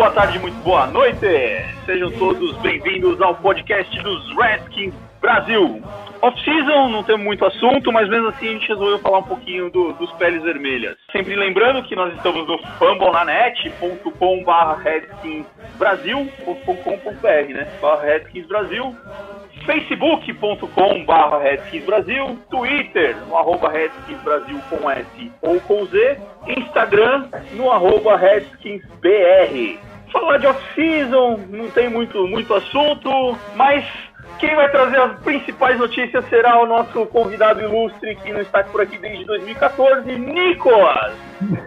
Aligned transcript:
boa 0.00 0.10
tarde, 0.12 0.38
muito 0.38 0.56
boa 0.62 0.86
noite. 0.86 1.18
Sejam 1.84 2.10
todos 2.12 2.56
bem-vindos 2.62 3.20
ao 3.20 3.34
podcast 3.34 3.94
dos 4.00 4.34
Redskins 4.34 4.94
Brasil. 5.20 5.82
Off-season, 6.22 6.88
não 6.88 7.02
tem 7.02 7.18
muito 7.18 7.44
assunto, 7.44 7.92
mas 7.92 8.08
mesmo 8.08 8.28
assim 8.28 8.48
a 8.48 8.52
gente 8.52 8.66
resolveu 8.68 8.98
falar 9.00 9.18
um 9.18 9.22
pouquinho 9.24 9.68
do- 9.70 9.92
dos 9.94 10.10
peles 10.12 10.42
vermelhas. 10.42 10.96
Sempre 11.12 11.36
lembrando 11.36 11.82
que 11.82 11.94
nós 11.94 12.14
estamos 12.14 12.46
no 12.48 12.56
fambonanet.com.br 12.78 14.82
redskinsbrasil.com.br, 14.82 17.52
né? 17.54 17.68
Barra 17.82 18.02
Redskins 18.02 18.46
Brasil 18.46 18.96
facebook.com.br 19.66 21.36
Redskins 21.42 21.84
Brasil, 21.84 22.38
Twitter, 22.50 23.14
no 23.28 23.36
arroba 23.36 23.68
Redskins 23.68 24.18
Brasil 24.22 24.58
com 24.70 24.90
S 24.90 25.30
ou 25.42 25.60
com 25.60 25.84
Z, 25.84 26.16
Instagram, 26.46 27.26
no 27.52 27.70
arroba 27.70 28.16
Redskins 28.16 28.82
BR. 29.02 29.78
Falar 30.12 30.38
de 30.38 30.46
off-season, 30.46 31.38
não 31.50 31.70
tem 31.70 31.88
muito, 31.88 32.26
muito 32.26 32.52
assunto, 32.54 33.36
mas 33.54 33.84
quem 34.38 34.54
vai 34.56 34.68
trazer 34.70 34.98
as 34.98 35.18
principais 35.20 35.78
notícias 35.78 36.24
será 36.28 36.60
o 36.60 36.66
nosso 36.66 37.06
convidado 37.06 37.60
ilustre, 37.60 38.16
que 38.16 38.32
não 38.32 38.40
está 38.40 38.64
por 38.64 38.80
aqui 38.80 38.98
desde 38.98 39.24
2014, 39.24 40.10
Nicolas! 40.18 41.12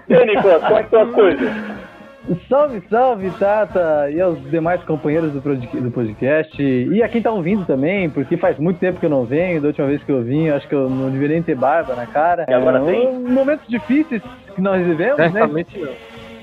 E 0.10 0.14
aí, 0.16 0.26
Nicolas, 0.26 0.62
como 0.64 0.76
é 0.76 0.80
que 0.80 0.84
estão 0.86 1.02
as 1.04 1.12
coisas? 1.12 1.52
Salve, 2.50 2.82
salve, 2.90 3.30
Tata! 3.32 4.10
E 4.10 4.20
aos 4.22 4.42
demais 4.50 4.82
companheiros 4.84 5.32
do 5.34 5.42
do 5.42 5.92
podcast. 5.92 6.62
E 6.62 7.04
a 7.04 7.10
quem 7.10 7.22
tá 7.22 7.30
ouvindo 7.32 7.66
também, 7.66 8.10
porque 8.10 8.38
faz 8.38 8.58
muito 8.58 8.80
tempo 8.80 8.98
que 9.00 9.06
eu 9.06 9.10
não 9.10 9.26
venho. 9.26 9.60
Da 9.62 9.68
última 9.68 9.88
vez 9.88 10.02
que 10.04 10.12
eu 10.12 10.22
vim, 10.24 10.48
acho 10.50 10.66
que 10.68 10.74
eu 10.74 10.90
não 10.90 11.10
deveria 11.10 11.36
nem 11.36 11.44
ter 11.44 11.56
barba 11.56 11.96
na 11.96 12.06
cara. 12.08 12.46
E 12.48 12.54
agora 12.54 12.80
É, 12.80 12.86
tem? 12.86 13.08
um- 13.10 13.28
Momentos 13.30 13.68
difíceis 13.68 14.22
que 14.56 14.62
nós 14.62 14.82
vivemos, 14.86 15.18
né? 15.18 15.30
Certamente 15.32 15.78
não. 15.78 15.92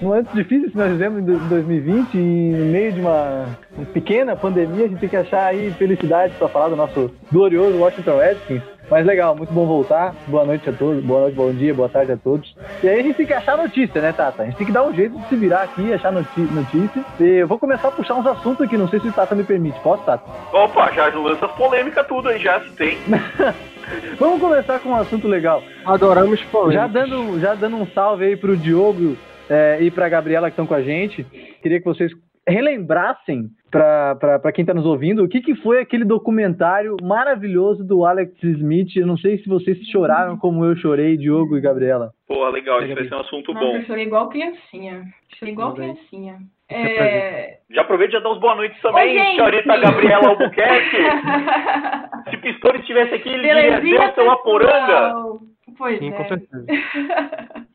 Momentos 0.01 0.33
difíceis 0.33 0.73
que 0.73 0.79
nós 0.79 0.91
vivemos 0.91 1.19
em 1.21 1.25
do- 1.25 1.39
2020 1.49 2.15
e 2.17 2.19
no 2.19 2.65
meio 2.67 2.93
de 2.93 3.01
uma 3.01 3.47
pequena 3.93 4.35
pandemia, 4.35 4.87
a 4.87 4.89
gente 4.89 4.99
tem 5.01 5.09
que 5.09 5.17
achar 5.17 5.45
aí 5.47 5.71
felicidade 5.73 6.33
pra 6.39 6.49
falar 6.49 6.69
do 6.69 6.77
nosso 6.77 7.11
glorioso 7.31 7.77
Washington 7.79 8.17
Redskins. 8.19 8.63
Mas 8.91 9.07
legal, 9.07 9.37
muito 9.37 9.53
bom 9.53 9.67
voltar. 9.67 10.15
Boa 10.27 10.45
noite 10.45 10.69
a 10.69 10.73
todos, 10.73 11.05
boa 11.05 11.21
noite, 11.21 11.35
bom 11.37 11.53
dia, 11.53 11.73
boa 11.73 11.89
tarde 11.89 12.11
a 12.13 12.17
todos. 12.17 12.57
E 12.83 12.89
aí 12.89 12.99
a 12.99 13.03
gente 13.03 13.15
tem 13.15 13.27
que 13.27 13.33
achar 13.35 13.57
notícia, 13.57 14.01
né, 14.01 14.13
Tata? 14.13 14.43
A 14.43 14.47
gente 14.47 14.57
tem 14.57 14.67
que 14.67 14.73
dar 14.73 14.83
um 14.85 14.93
jeito 14.93 15.17
de 15.17 15.29
se 15.29 15.37
virar 15.37 15.63
aqui, 15.63 15.93
achar 15.93 16.11
noti- 16.11 16.41
notícia. 16.41 17.05
E 17.21 17.25
eu 17.41 17.47
vou 17.47 17.57
começar 17.59 17.89
a 17.89 17.93
puxar 17.93 18.15
uns 18.15 18.27
assuntos 18.27 18.63
aqui, 18.67 18.77
não 18.77 18.89
sei 18.89 18.99
se 18.99 19.07
o 19.09 19.13
Tata 19.13 19.35
me 19.37 19.45
permite. 19.45 19.79
Posso, 19.81 20.03
Tata? 20.03 20.25
Opa, 20.53 20.91
já 20.93 21.07
lança 21.09 21.47
as 21.47 21.53
polêmicas 21.53 22.05
tudo 22.09 22.31
aí, 22.31 22.39
já 22.41 22.59
se 22.61 22.71
tem. 22.71 22.99
Vamos 24.19 24.41
começar 24.41 24.81
com 24.81 24.89
um 24.91 24.97
assunto 24.97 25.29
legal. 25.29 25.63
Adoramos 25.85 26.43
polêmicas. 26.45 26.75
Já 26.83 26.87
dando, 26.89 27.39
já 27.41 27.55
dando 27.55 27.77
um 27.77 27.87
salve 27.87 28.25
aí 28.25 28.37
pro 28.37 28.57
Diogo 28.57 29.17
é, 29.51 29.83
e 29.83 29.91
pra 29.91 30.09
Gabriela 30.09 30.49
que 30.49 30.53
estão 30.53 30.67
com 30.67 30.75
a 30.75 30.83
gente, 30.83 31.25
queria 31.61 31.81
que 31.81 31.85
vocês 31.85 32.13
relembrassem 32.47 33.49
pra 33.71 34.53
quem 34.53 34.65
tá 34.65 34.75
nos 34.75 34.87
ouvindo 34.87 35.23
o 35.23 35.29
que, 35.29 35.41
que 35.41 35.55
foi 35.57 35.81
aquele 35.81 36.05
documentário 36.05 36.97
maravilhoso 37.03 37.85
do 37.85 38.05
Alex 38.05 38.33
Smith. 38.43 38.97
Eu 38.97 39.07
não 39.07 39.17
sei 39.17 39.39
se 39.39 39.49
vocês 39.49 39.79
choraram 39.91 40.37
como 40.37 40.65
eu 40.65 40.77
chorei, 40.77 41.17
Diogo 41.17 41.57
e 41.57 41.61
Gabriela. 41.61 42.11
Porra, 42.27 42.51
legal, 42.51 42.83
isso 42.83 42.95
vai 42.95 43.09
ser 43.09 43.15
um 43.15 43.21
assunto 43.21 43.53
Nossa, 43.53 43.67
bom. 43.67 43.77
eu 43.77 43.85
chorei 43.85 44.05
igual 44.05 44.29
criancinha. 44.29 45.05
Chorei 45.39 45.53
igual 45.53 45.71
Tudo 45.71 45.83
criancinha. 45.83 46.39
É... 46.69 47.59
Já 47.71 47.83
aproveita 47.83 48.13
e 48.13 48.19
já 48.19 48.21
dá 48.21 48.33
uns 48.33 48.41
boa 48.41 48.55
noites 48.55 48.81
também, 48.81 49.19
Oi, 49.19 49.27
senhorita 49.35 49.77
Gabriela 49.77 50.29
Albuquerque. 50.29 50.97
Se 52.31 52.37
Pistori 52.37 52.79
estivesse 52.79 53.15
aqui, 53.15 53.29
ele 53.29 53.43
diria, 53.43 53.55
Belezinha, 53.55 53.99
Deus, 53.99 54.15
seu? 54.15 55.41
Pois 55.77 55.99
Sim, 55.99 56.09
é. 56.09 56.13
com 56.13 56.29
certeza. 56.29 56.67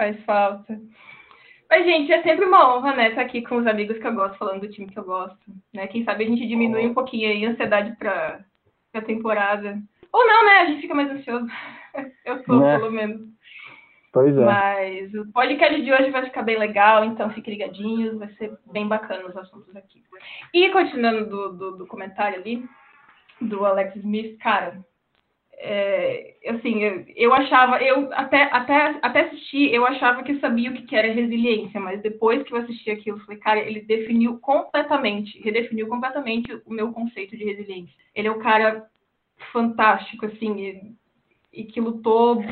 Faz 0.00 0.18
falta. 0.24 0.80
Mas, 1.68 1.84
gente, 1.84 2.10
é 2.10 2.22
sempre 2.22 2.46
uma 2.46 2.74
honra, 2.74 2.96
né, 2.96 3.10
estar 3.10 3.20
aqui 3.20 3.42
com 3.42 3.56
os 3.56 3.66
amigos 3.66 3.98
que 3.98 4.06
eu 4.06 4.14
gosto, 4.14 4.38
falando 4.38 4.62
do 4.62 4.70
time 4.70 4.88
que 4.88 4.98
eu 4.98 5.04
gosto. 5.04 5.36
Né? 5.74 5.86
Quem 5.88 6.04
sabe 6.04 6.24
a 6.24 6.26
gente 6.26 6.48
diminui 6.48 6.86
um 6.86 6.94
pouquinho 6.94 7.28
aí 7.28 7.44
a 7.44 7.50
ansiedade 7.50 7.94
pra, 7.98 8.40
pra 8.90 9.02
temporada. 9.02 9.78
Ou 10.10 10.26
não, 10.26 10.46
né? 10.46 10.52
A 10.52 10.66
gente 10.66 10.80
fica 10.80 10.94
mais 10.94 11.10
ansioso. 11.10 11.46
Eu 12.24 12.42
sou, 12.44 12.60
Né? 12.60 12.78
pelo 12.78 12.90
menos. 12.90 13.28
Pois 14.10 14.34
é. 14.34 14.42
Mas 14.42 15.12
o 15.12 15.30
podcast 15.32 15.82
de 15.82 15.92
hoje 15.92 16.10
vai 16.10 16.24
ficar 16.24 16.44
bem 16.44 16.58
legal, 16.58 17.04
então 17.04 17.28
fiquem 17.28 17.52
ligadinhos, 17.52 18.18
vai 18.18 18.28
ser 18.36 18.56
bem 18.72 18.88
bacana 18.88 19.28
os 19.28 19.36
assuntos 19.36 19.76
aqui. 19.76 20.02
E 20.54 20.70
continuando 20.70 21.26
do, 21.26 21.52
do, 21.52 21.76
do 21.76 21.86
comentário 21.86 22.40
ali, 22.40 22.64
do 23.38 23.66
Alex 23.66 23.94
Smith, 23.96 24.38
cara, 24.38 24.82
é, 25.62 26.36
assim, 26.48 26.80
eu, 27.14 27.34
achava, 27.34 27.82
eu 27.82 28.08
até, 28.14 28.44
até, 28.44 28.98
até 29.02 29.20
assistir, 29.26 29.72
eu 29.74 29.84
achava 29.84 30.22
que 30.22 30.40
sabia 30.40 30.70
o 30.70 30.74
que 30.74 30.82
que 30.86 30.96
era 30.96 31.12
resiliência, 31.12 31.78
mas 31.78 32.00
depois 32.00 32.42
que 32.42 32.54
eu 32.54 32.58
assisti 32.58 32.90
aquilo, 32.90 33.18
eu 33.18 33.24
falei, 33.24 33.38
cara, 33.38 33.60
ele 33.60 33.82
definiu 33.82 34.38
completamente, 34.38 35.38
redefiniu 35.42 35.86
completamente 35.86 36.50
o 36.64 36.72
meu 36.72 36.90
conceito 36.92 37.36
de 37.36 37.44
resiliência. 37.44 37.94
Ele 38.14 38.28
é 38.28 38.32
um 38.32 38.38
cara 38.38 38.86
fantástico, 39.52 40.24
assim, 40.24 40.58
e, 41.52 41.60
e 41.60 41.64
que 41.64 41.78
lutou 41.78 42.42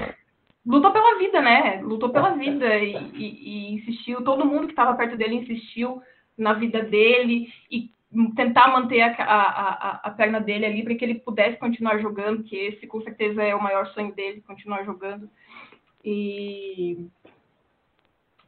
lutou 0.66 0.92
pela 0.92 1.18
vida, 1.18 1.40
né? 1.40 1.80
Lutou 1.82 2.10
pela 2.10 2.34
vida 2.34 2.76
e, 2.76 2.94
e- 3.14 3.70
e 3.70 3.74
insistiu. 3.74 4.22
Todo 4.22 4.44
mundo 4.44 4.66
que 4.66 4.72
estava 4.72 4.94
perto 4.94 5.16
dele 5.16 5.36
insistiu 5.36 6.02
na 6.36 6.52
vida 6.52 6.82
dele 6.82 7.50
e 7.70 7.90
tentar 8.34 8.68
manter 8.68 9.02
a, 9.02 9.14
a, 9.22 9.88
a, 9.88 10.00
a 10.04 10.10
perna 10.10 10.40
dele 10.40 10.64
ali 10.64 10.82
para 10.82 10.94
que 10.94 11.04
ele 11.04 11.16
pudesse 11.16 11.58
continuar 11.58 11.98
jogando, 11.98 12.42
que 12.42 12.56
esse 12.56 12.86
com 12.86 13.00
certeza 13.02 13.42
é 13.42 13.54
o 13.54 13.62
maior 13.62 13.86
sonho 13.88 14.14
dele, 14.14 14.42
continuar 14.46 14.84
jogando. 14.84 15.28
E, 16.04 17.06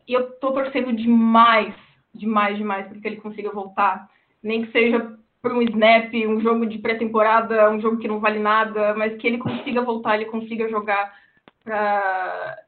e 0.09 0.13
eu 0.13 0.31
tô 0.39 0.53
torcendo 0.53 0.93
demais, 0.93 1.75
demais, 2.15 2.57
demais 2.57 2.87
para 2.89 2.99
que 2.99 3.07
ele 3.07 3.17
consiga 3.17 3.51
voltar, 3.51 4.09
nem 4.43 4.65
que 4.65 4.73
seja 4.73 5.19
por 5.43 5.53
um 5.53 5.63
snap, 5.63 6.13
um 6.27 6.41
jogo 6.41 6.67
de 6.67 6.79
pré-temporada, 6.79 7.71
um 7.71 7.81
jogo 7.81 7.99
que 7.99 8.09
não 8.09 8.21
vale 8.21 8.39
nada, 8.39 8.95
mas 8.95 9.17
que 9.17 9.27
ele 9.27 9.39
consiga 9.39 9.83
voltar, 9.83 10.17
ele 10.17 10.27
consiga 10.27 10.69
jogar 10.69 11.13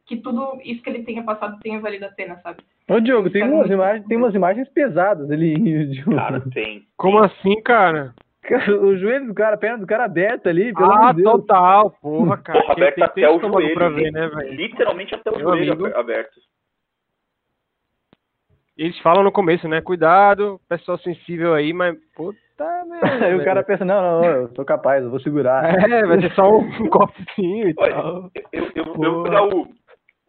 que 0.07 0.17
tudo 0.19 0.59
isso 0.65 0.83
que 0.83 0.91
ele 0.91 1.03
tenha 1.03 1.23
passado 1.23 1.59
tenha 1.61 1.81
valido 1.81 2.05
a 2.07 2.11
pena, 2.11 2.37
sabe? 2.43 2.59
Ô, 2.89 3.01
Diogo, 3.01 3.31
tem 3.31 3.43
umas, 3.45 3.71
imagens, 3.71 4.07
tem 4.07 4.17
umas 4.19 4.35
imagens 4.35 4.69
pesadas 4.69 5.31
ali. 5.31 5.55
Diogo. 5.91 6.17
Cara, 6.17 6.41
tem. 6.53 6.85
Como 6.97 7.19
assim, 7.19 7.61
cara? 7.63 8.15
O 8.83 8.97
joelho 8.97 9.29
do 9.29 9.35
cara, 9.35 9.55
a 9.55 9.59
perna 9.59 9.79
do 9.79 9.87
cara 9.87 10.05
aberta 10.05 10.51
ali, 10.51 10.75
pelo 10.75 10.91
Ah, 10.93 11.13
Deus. 11.13 11.31
total, 11.31 11.91
porra, 12.03 12.37
cara. 12.39 12.61
Porra, 12.61 12.75
Tem- 12.75 12.83
aberto 12.85 12.95
tem- 12.97 13.05
até 13.05 13.21
tem 13.27 13.37
o 13.37 13.41
joelho. 13.41 13.75
pra 13.75 13.89
ver, 13.89 14.11
né, 14.11 14.27
velho? 14.29 14.53
Literalmente 14.55 15.15
até 15.15 15.31
o 15.31 15.37
Meu 15.37 15.49
joelho 15.49 15.73
amigo. 15.75 15.97
aberto. 15.97 16.41
Eles 18.77 18.99
falam 19.01 19.23
no 19.23 19.31
começo, 19.33 19.69
né? 19.69 19.81
Cuidado, 19.81 20.61
pessoal 20.69 20.99
sensível 20.99 21.55
aí, 21.55 21.73
mas 21.73 21.97
puta 22.15 22.39
merda. 22.89 23.27
Aí 23.27 23.35
o 23.35 23.45
cara 23.45 23.63
pensa, 23.63 23.85
não, 23.85 24.01
não, 24.01 24.25
eu 24.25 24.49
sou 24.55 24.65
capaz, 24.65 25.05
eu 25.05 25.11
vou 25.11 25.21
segurar. 25.21 25.79
É, 25.91 26.07
vai 26.07 26.21
ser 26.21 26.33
só 26.35 26.57
um 26.57 26.89
cortezinho 26.89 27.69
e 27.69 27.75
Olha, 27.77 27.93
tal. 27.93 28.31
eu, 28.53 28.63
eu, 28.63 28.73
eu 28.75 28.85
vou 28.85 29.25
Porra. 29.25 29.31
dar 29.31 29.45
o. 29.45 29.69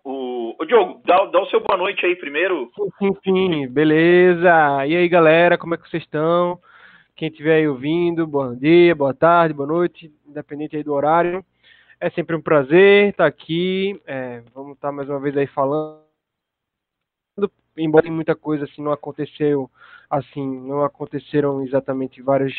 O, 0.05 0.55
Ô, 0.59 0.65
Diogo, 0.65 1.01
dá, 1.05 1.15
dá 1.27 1.41
o 1.41 1.45
seu 1.45 1.61
boa 1.61 1.77
noite 1.77 2.05
aí 2.05 2.13
primeiro. 2.17 2.69
Sim, 2.99 3.15
sim, 3.23 3.67
beleza. 3.69 4.85
E 4.85 4.97
aí, 4.97 5.07
galera, 5.07 5.57
como 5.57 5.75
é 5.75 5.77
que 5.77 5.89
vocês 5.89 6.03
estão? 6.03 6.59
Quem 7.15 7.29
estiver 7.29 7.55
aí 7.55 7.67
ouvindo, 7.67 8.27
bom 8.27 8.53
dia, 8.53 8.93
boa 8.93 9.13
tarde, 9.13 9.53
boa 9.53 9.67
noite, 9.67 10.11
independente 10.27 10.75
aí 10.75 10.83
do 10.83 10.93
horário. 10.93 11.45
É 12.01 12.09
sempre 12.09 12.35
um 12.35 12.41
prazer 12.41 13.09
estar 13.09 13.25
aqui. 13.25 13.97
É, 14.05 14.41
vamos 14.53 14.73
estar 14.73 14.91
mais 14.91 15.07
uma 15.09 15.21
vez 15.21 15.37
aí 15.37 15.47
falando. 15.47 16.02
Embora 17.77 18.09
muita 18.11 18.35
coisa 18.35 18.65
assim 18.65 18.81
não 18.81 18.91
aconteceu, 18.91 19.69
assim, 20.09 20.61
não 20.61 20.83
aconteceram 20.83 21.63
exatamente 21.63 22.21
várias 22.21 22.53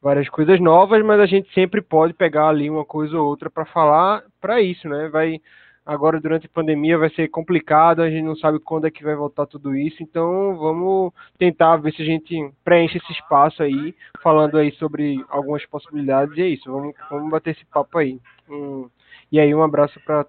várias 0.00 0.28
coisas 0.28 0.60
novas, 0.60 1.04
mas 1.04 1.18
a 1.18 1.26
gente 1.26 1.52
sempre 1.52 1.80
pode 1.82 2.12
pegar 2.14 2.48
ali 2.48 2.70
uma 2.70 2.84
coisa 2.84 3.18
ou 3.18 3.26
outra 3.26 3.50
para 3.50 3.64
falar 3.64 4.22
para 4.40 4.60
isso, 4.60 4.88
né? 4.88 5.08
Vai 5.08 5.40
agora 5.84 6.20
durante 6.20 6.46
a 6.46 6.50
pandemia 6.50 6.98
vai 6.98 7.08
ser 7.10 7.28
complicado, 7.28 8.02
a 8.02 8.10
gente 8.10 8.24
não 8.24 8.36
sabe 8.36 8.58
quando 8.58 8.86
é 8.86 8.90
que 8.90 9.04
vai 9.04 9.14
voltar 9.14 9.46
tudo 9.46 9.74
isso, 9.74 10.02
então 10.02 10.56
vamos 10.56 11.12
tentar 11.38 11.76
ver 11.76 11.92
se 11.92 12.02
a 12.02 12.04
gente 12.04 12.52
preenche 12.64 12.98
esse 12.98 13.12
espaço 13.12 13.62
aí, 13.62 13.94
falando 14.20 14.58
aí 14.58 14.72
sobre 14.72 15.24
algumas 15.28 15.64
possibilidades, 15.66 16.36
e 16.36 16.42
é 16.42 16.48
isso, 16.48 16.70
vamos, 16.70 16.94
vamos 17.08 17.30
bater 17.30 17.50
esse 17.50 17.64
papo 17.66 17.98
aí. 17.98 18.20
Hum, 18.50 18.88
e 19.30 19.38
aí 19.38 19.54
um 19.54 19.62
abraço 19.62 20.00
para 20.04 20.26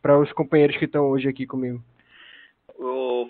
para 0.00 0.18
os 0.18 0.32
companheiros 0.32 0.76
que 0.76 0.84
estão 0.84 1.08
hoje 1.10 1.28
aqui 1.28 1.44
comigo. 1.44 1.82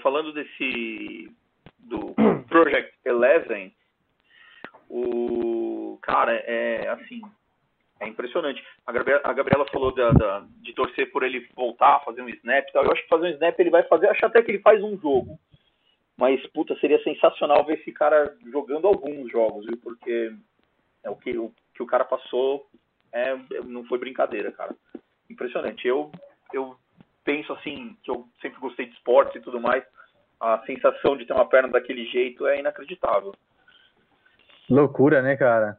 Falando 0.03 0.33
desse 0.33 1.31
do 1.79 2.15
Project 2.49 2.93
Eleven, 3.05 3.75
o 4.91 5.99
cara 6.03 6.33
é 6.35 6.89
assim, 6.89 7.21
é 8.01 8.07
impressionante. 8.09 8.63
A 8.87 8.93
Gabriela, 8.93 9.21
a 9.25 9.33
Gabriela 9.33 9.67
falou 9.71 9.95
da, 9.95 10.11
da- 10.13 10.47
de 10.63 10.73
torcer 10.75 11.11
por 11.11 11.23
ele 11.23 11.49
voltar, 11.55 12.01
fazer 12.05 12.23
um 12.23 12.29
snap 12.29 12.69
e 12.69 12.73
tal. 12.73 12.85
Eu 12.85 12.93
acho 12.93 13.03
que 13.03 13.09
fazer 13.09 13.27
um 13.29 13.31
snap 13.33 13.59
ele 13.59 13.71
vai 13.71 13.83
fazer, 13.85 14.09
acho 14.09 14.25
até 14.27 14.43
que 14.43 14.51
ele 14.51 14.61
faz 14.61 14.83
um 14.83 14.97
jogo. 14.99 15.39
Mas 16.17 16.45
puta, 16.49 16.77
seria 16.81 17.03
sensacional 17.05 17.65
ver 17.65 17.79
esse 17.81 17.93
cara 17.93 18.37
jogando 18.51 18.87
alguns 18.87 19.31
jogos, 19.31 19.67
viu? 19.67 19.77
Porque 19.79 20.33
é 21.05 21.11
o 21.11 21.17
que 21.17 21.37
o, 21.39 21.53
que 21.75 21.83
o 21.83 21.87
cara 21.87 22.05
passou 22.05 22.67
é, 23.13 23.35
não 23.65 23.85
foi 23.85 23.99
brincadeira, 23.99 24.51
cara. 24.53 24.75
Impressionante. 25.31 25.87
Eu 25.87 26.11
eu 26.53 26.77
penso 27.29 27.53
assim, 27.53 27.95
que 28.03 28.11
eu 28.11 28.25
sempre 28.41 28.59
gostei 28.59 28.87
de 28.87 28.95
esportes 28.95 29.37
e 29.37 29.41
tudo 29.41 29.61
mais, 29.61 29.85
a 30.41 30.63
sensação 30.65 31.15
de 31.15 31.27
ter 31.27 31.35
uma 31.35 31.47
perna 31.47 31.69
daquele 31.69 32.07
jeito 32.07 32.47
é 32.47 32.59
inacreditável. 32.59 33.35
Loucura, 34.71 35.21
né, 35.21 35.37
cara? 35.37 35.77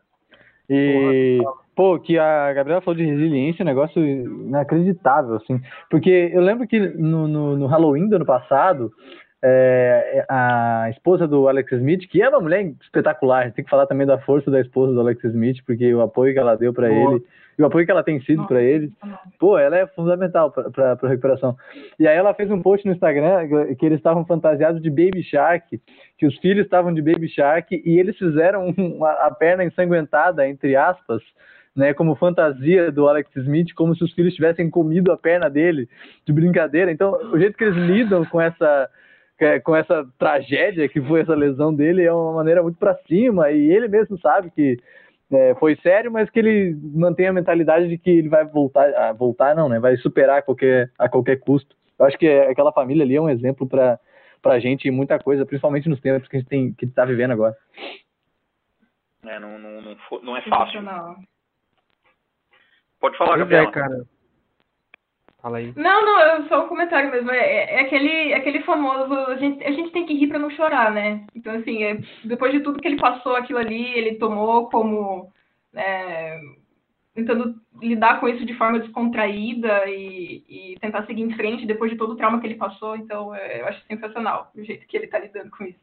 E, 0.69 1.40
pô, 1.75 2.00
que 2.00 2.19
a 2.19 2.54
Gabriela 2.54 2.81
falou 2.81 2.96
de 2.96 3.04
resiliência, 3.04 3.63
é 3.63 3.66
um 3.66 3.66
negócio 3.66 4.00
inacreditável, 4.00 5.38
assim. 5.38 5.60
Porque 5.90 6.30
eu 6.31 6.42
lembro 6.42 6.68
que 6.68 6.80
no, 6.80 7.28
no, 7.28 7.57
no 7.57 7.66
Halloween 7.66 8.07
do 8.07 8.18
ano 8.18 8.25
passado, 8.28 8.92
é, 9.42 10.26
a 10.28 10.88
esposa 10.90 11.28
do 11.28 11.48
Alex 11.48 11.72
Smith, 11.72 12.08
que 12.10 12.22
é 12.22 12.30
uma 12.30 12.42
mulher 12.42 12.74
espetacular, 12.82 13.48
a 13.48 13.52
tem 13.52 13.64
que 13.64 13.70
falar 13.70 13.86
também 13.88 14.06
da 14.06 14.18
força 14.20 14.52
da 14.52 14.60
esposa 14.60 14.94
do 14.94 15.00
Alex 15.00 15.24
Smith, 15.24 15.58
porque 15.66 15.94
o 15.94 16.02
apoio 16.02 16.34
que 16.34 16.40
ela 16.40 16.56
deu 16.56 16.74
pra 16.74 16.90
Boa. 16.90 17.14
ele, 17.16 17.24
e 17.58 17.62
o 17.62 17.66
apoio 17.66 17.86
que 17.86 17.92
ela 17.92 18.04
tem 18.04 18.22
sido 18.22 18.46
pra 18.48 18.62
ele, 18.62 18.92
pô, 19.38 19.58
ela 19.58 19.78
é 19.78 19.88
fundamental 19.88 20.50
pra, 20.52 20.70
pra, 20.70 20.96
pra 20.96 21.10
recuperação. 21.10 21.58
E 22.00 22.08
aí 22.08 22.16
ela 22.18 22.34
fez 22.34 22.50
um 22.50 22.62
post 22.62 22.86
no 22.86 22.94
Instagram 22.94 23.76
que- 23.78 23.86
eles 23.86 23.98
estavam 24.00 24.26
fantasiados 24.26 24.82
de 24.82 24.90
Baby 24.90 25.24
Shark, 25.24 25.80
que 26.18 26.26
os 26.26 26.38
filhos 26.38 26.66
estavam 26.66 26.94
de 26.94 27.02
Baby 27.02 27.28
Shark 27.28 27.82
e 27.86 28.00
eles 28.00 28.18
fizeram 28.18 28.74
a, 29.04 29.28
a 29.28 29.32
perna 29.32 29.64
ensanguentada, 29.66 30.48
entre 30.48 30.76
aspas, 30.76 31.22
né, 31.76 31.94
como 31.94 32.16
fantasia 32.16 32.92
do 32.92 33.08
Alex 33.08 33.30
Smith, 33.36 33.74
como 33.76 33.96
se 33.96 34.04
os 34.04 34.14
filhos 34.14 34.34
tivessem 34.34 34.70
comido 34.70 35.12
a 35.12 35.18
perna 35.18 35.50
dele 35.50 35.88
de 36.26 36.34
brincadeira. 36.34 36.92
Então, 36.92 37.12
o 37.32 37.38
jeito 37.38 37.58
que 37.58 37.64
eles 37.66 37.76
lidam 37.76 38.26
com 38.26 38.40
essa 38.42 38.90
com 39.64 39.76
essa 39.76 40.06
tragédia 40.18 40.88
que 40.90 41.02
foi 41.02 41.22
essa 41.22 41.34
lesão 41.34 41.74
dele 41.74 42.04
é 42.04 42.12
uma 42.12 42.34
maneira 42.34 42.62
muito 42.62 42.78
pra 42.78 42.98
cima 43.08 43.52
e 43.52 43.72
ele 43.72 43.88
mesmo 43.88 44.20
sabe 44.20 44.52
que 44.52 44.78
é, 45.32 45.56
foi 45.56 45.76
sério, 45.78 46.12
mas 46.12 46.30
que 46.30 46.40
ele 46.40 46.76
mantém 46.82 47.28
a 47.28 47.34
mentalidade 47.34 47.88
de 47.88 47.98
que 47.98 48.10
ele 48.10 48.30
vai 48.30 48.46
voltar, 48.46 48.94
a 48.96 49.14
voltar 49.14 49.56
não, 49.56 49.70
né? 49.70 49.80
Vai 49.80 49.96
superar 49.98 50.40
a 50.40 50.42
qualquer, 50.42 50.92
a 50.98 51.08
qualquer 51.08 51.40
custo. 51.40 51.76
Eu 52.00 52.06
acho 52.06 52.18
que 52.18 52.28
aquela 52.28 52.72
família 52.72 53.04
ali 53.04 53.16
é 53.16 53.22
um 53.22 53.30
exemplo 53.30 53.68
para 53.68 54.00
pra 54.42 54.60
gente 54.60 54.88
em 54.88 54.92
muita 54.92 55.20
coisa, 55.20 55.46
principalmente 55.46 55.90
nos 55.90 56.00
tempos 56.00 56.28
que 56.30 56.38
a 56.38 56.40
gente 56.40 56.50
tem 56.50 56.74
que 56.74 56.88
tá 56.88 57.04
vivendo 57.06 57.32
agora. 57.32 57.56
É, 59.26 59.38
não, 59.38 59.60
não, 59.60 59.82
não, 59.82 59.98
não 60.24 60.38
é 60.38 60.42
fácil. 60.44 60.82
Pode 63.00 63.18
falar, 63.18 63.32
Pois 63.32 63.40
Gabriela. 63.40 63.68
é, 63.68 63.72
cara. 63.72 64.06
Fala 65.42 65.58
aí. 65.60 65.72
Não, 65.76 66.06
não, 66.06 66.20
eu 66.22 66.48
só 66.50 66.66
um 66.66 66.68
comentário 66.68 67.10
mesmo. 67.10 67.32
É, 67.32 67.38
é- 67.40 67.74
é 67.76 67.80
aquele, 67.82 68.32
é 68.32 68.36
aquele 68.36 68.62
famoso. 68.64 69.14
A 69.14 69.36
gente, 69.38 69.64
a 69.64 69.72
gente 69.72 69.92
tem 69.92 70.06
que 70.06 70.14
rir 70.14 70.28
pra 70.28 70.40
não 70.40 70.50
chorar, 70.50 70.92
né? 70.92 71.26
Então, 71.34 71.54
assim, 71.56 71.84
é, 71.84 71.98
depois 72.26 72.52
de 72.52 72.60
tudo 72.60 72.80
que 72.82 72.88
ele 72.88 73.00
passou, 73.00 73.36
aquilo 73.36 73.60
ali, 73.60 73.86
ele 73.98 74.16
tomou 74.16 74.70
como. 74.70 75.32
é, 75.74 76.40
tentando 77.14 77.56
lidar 77.82 78.20
com 78.20 78.28
isso 78.30 78.46
de 78.46 78.54
forma 78.56 78.80
descontraída 78.80 79.86
e, 79.90 80.44
e 80.48 80.78
tentar 80.80 81.06
seguir 81.06 81.22
em 81.24 81.34
frente 81.36 81.66
depois 81.66 81.92
de 81.92 81.98
todo 81.98 82.12
o 82.14 82.16
trauma 82.16 82.40
que 82.40 82.48
ele 82.48 82.56
passou. 82.56 82.96
Então, 82.96 83.34
é, 83.34 83.62
eu 83.62 83.68
acho 83.68 83.82
sensacional 83.88 84.52
o 84.56 84.64
jeito 84.64 84.86
que 84.88 84.98
ele 84.98 85.08
tá 85.08 85.20
lidando 85.20 85.50
com 85.52 85.64
isso. 85.66 85.80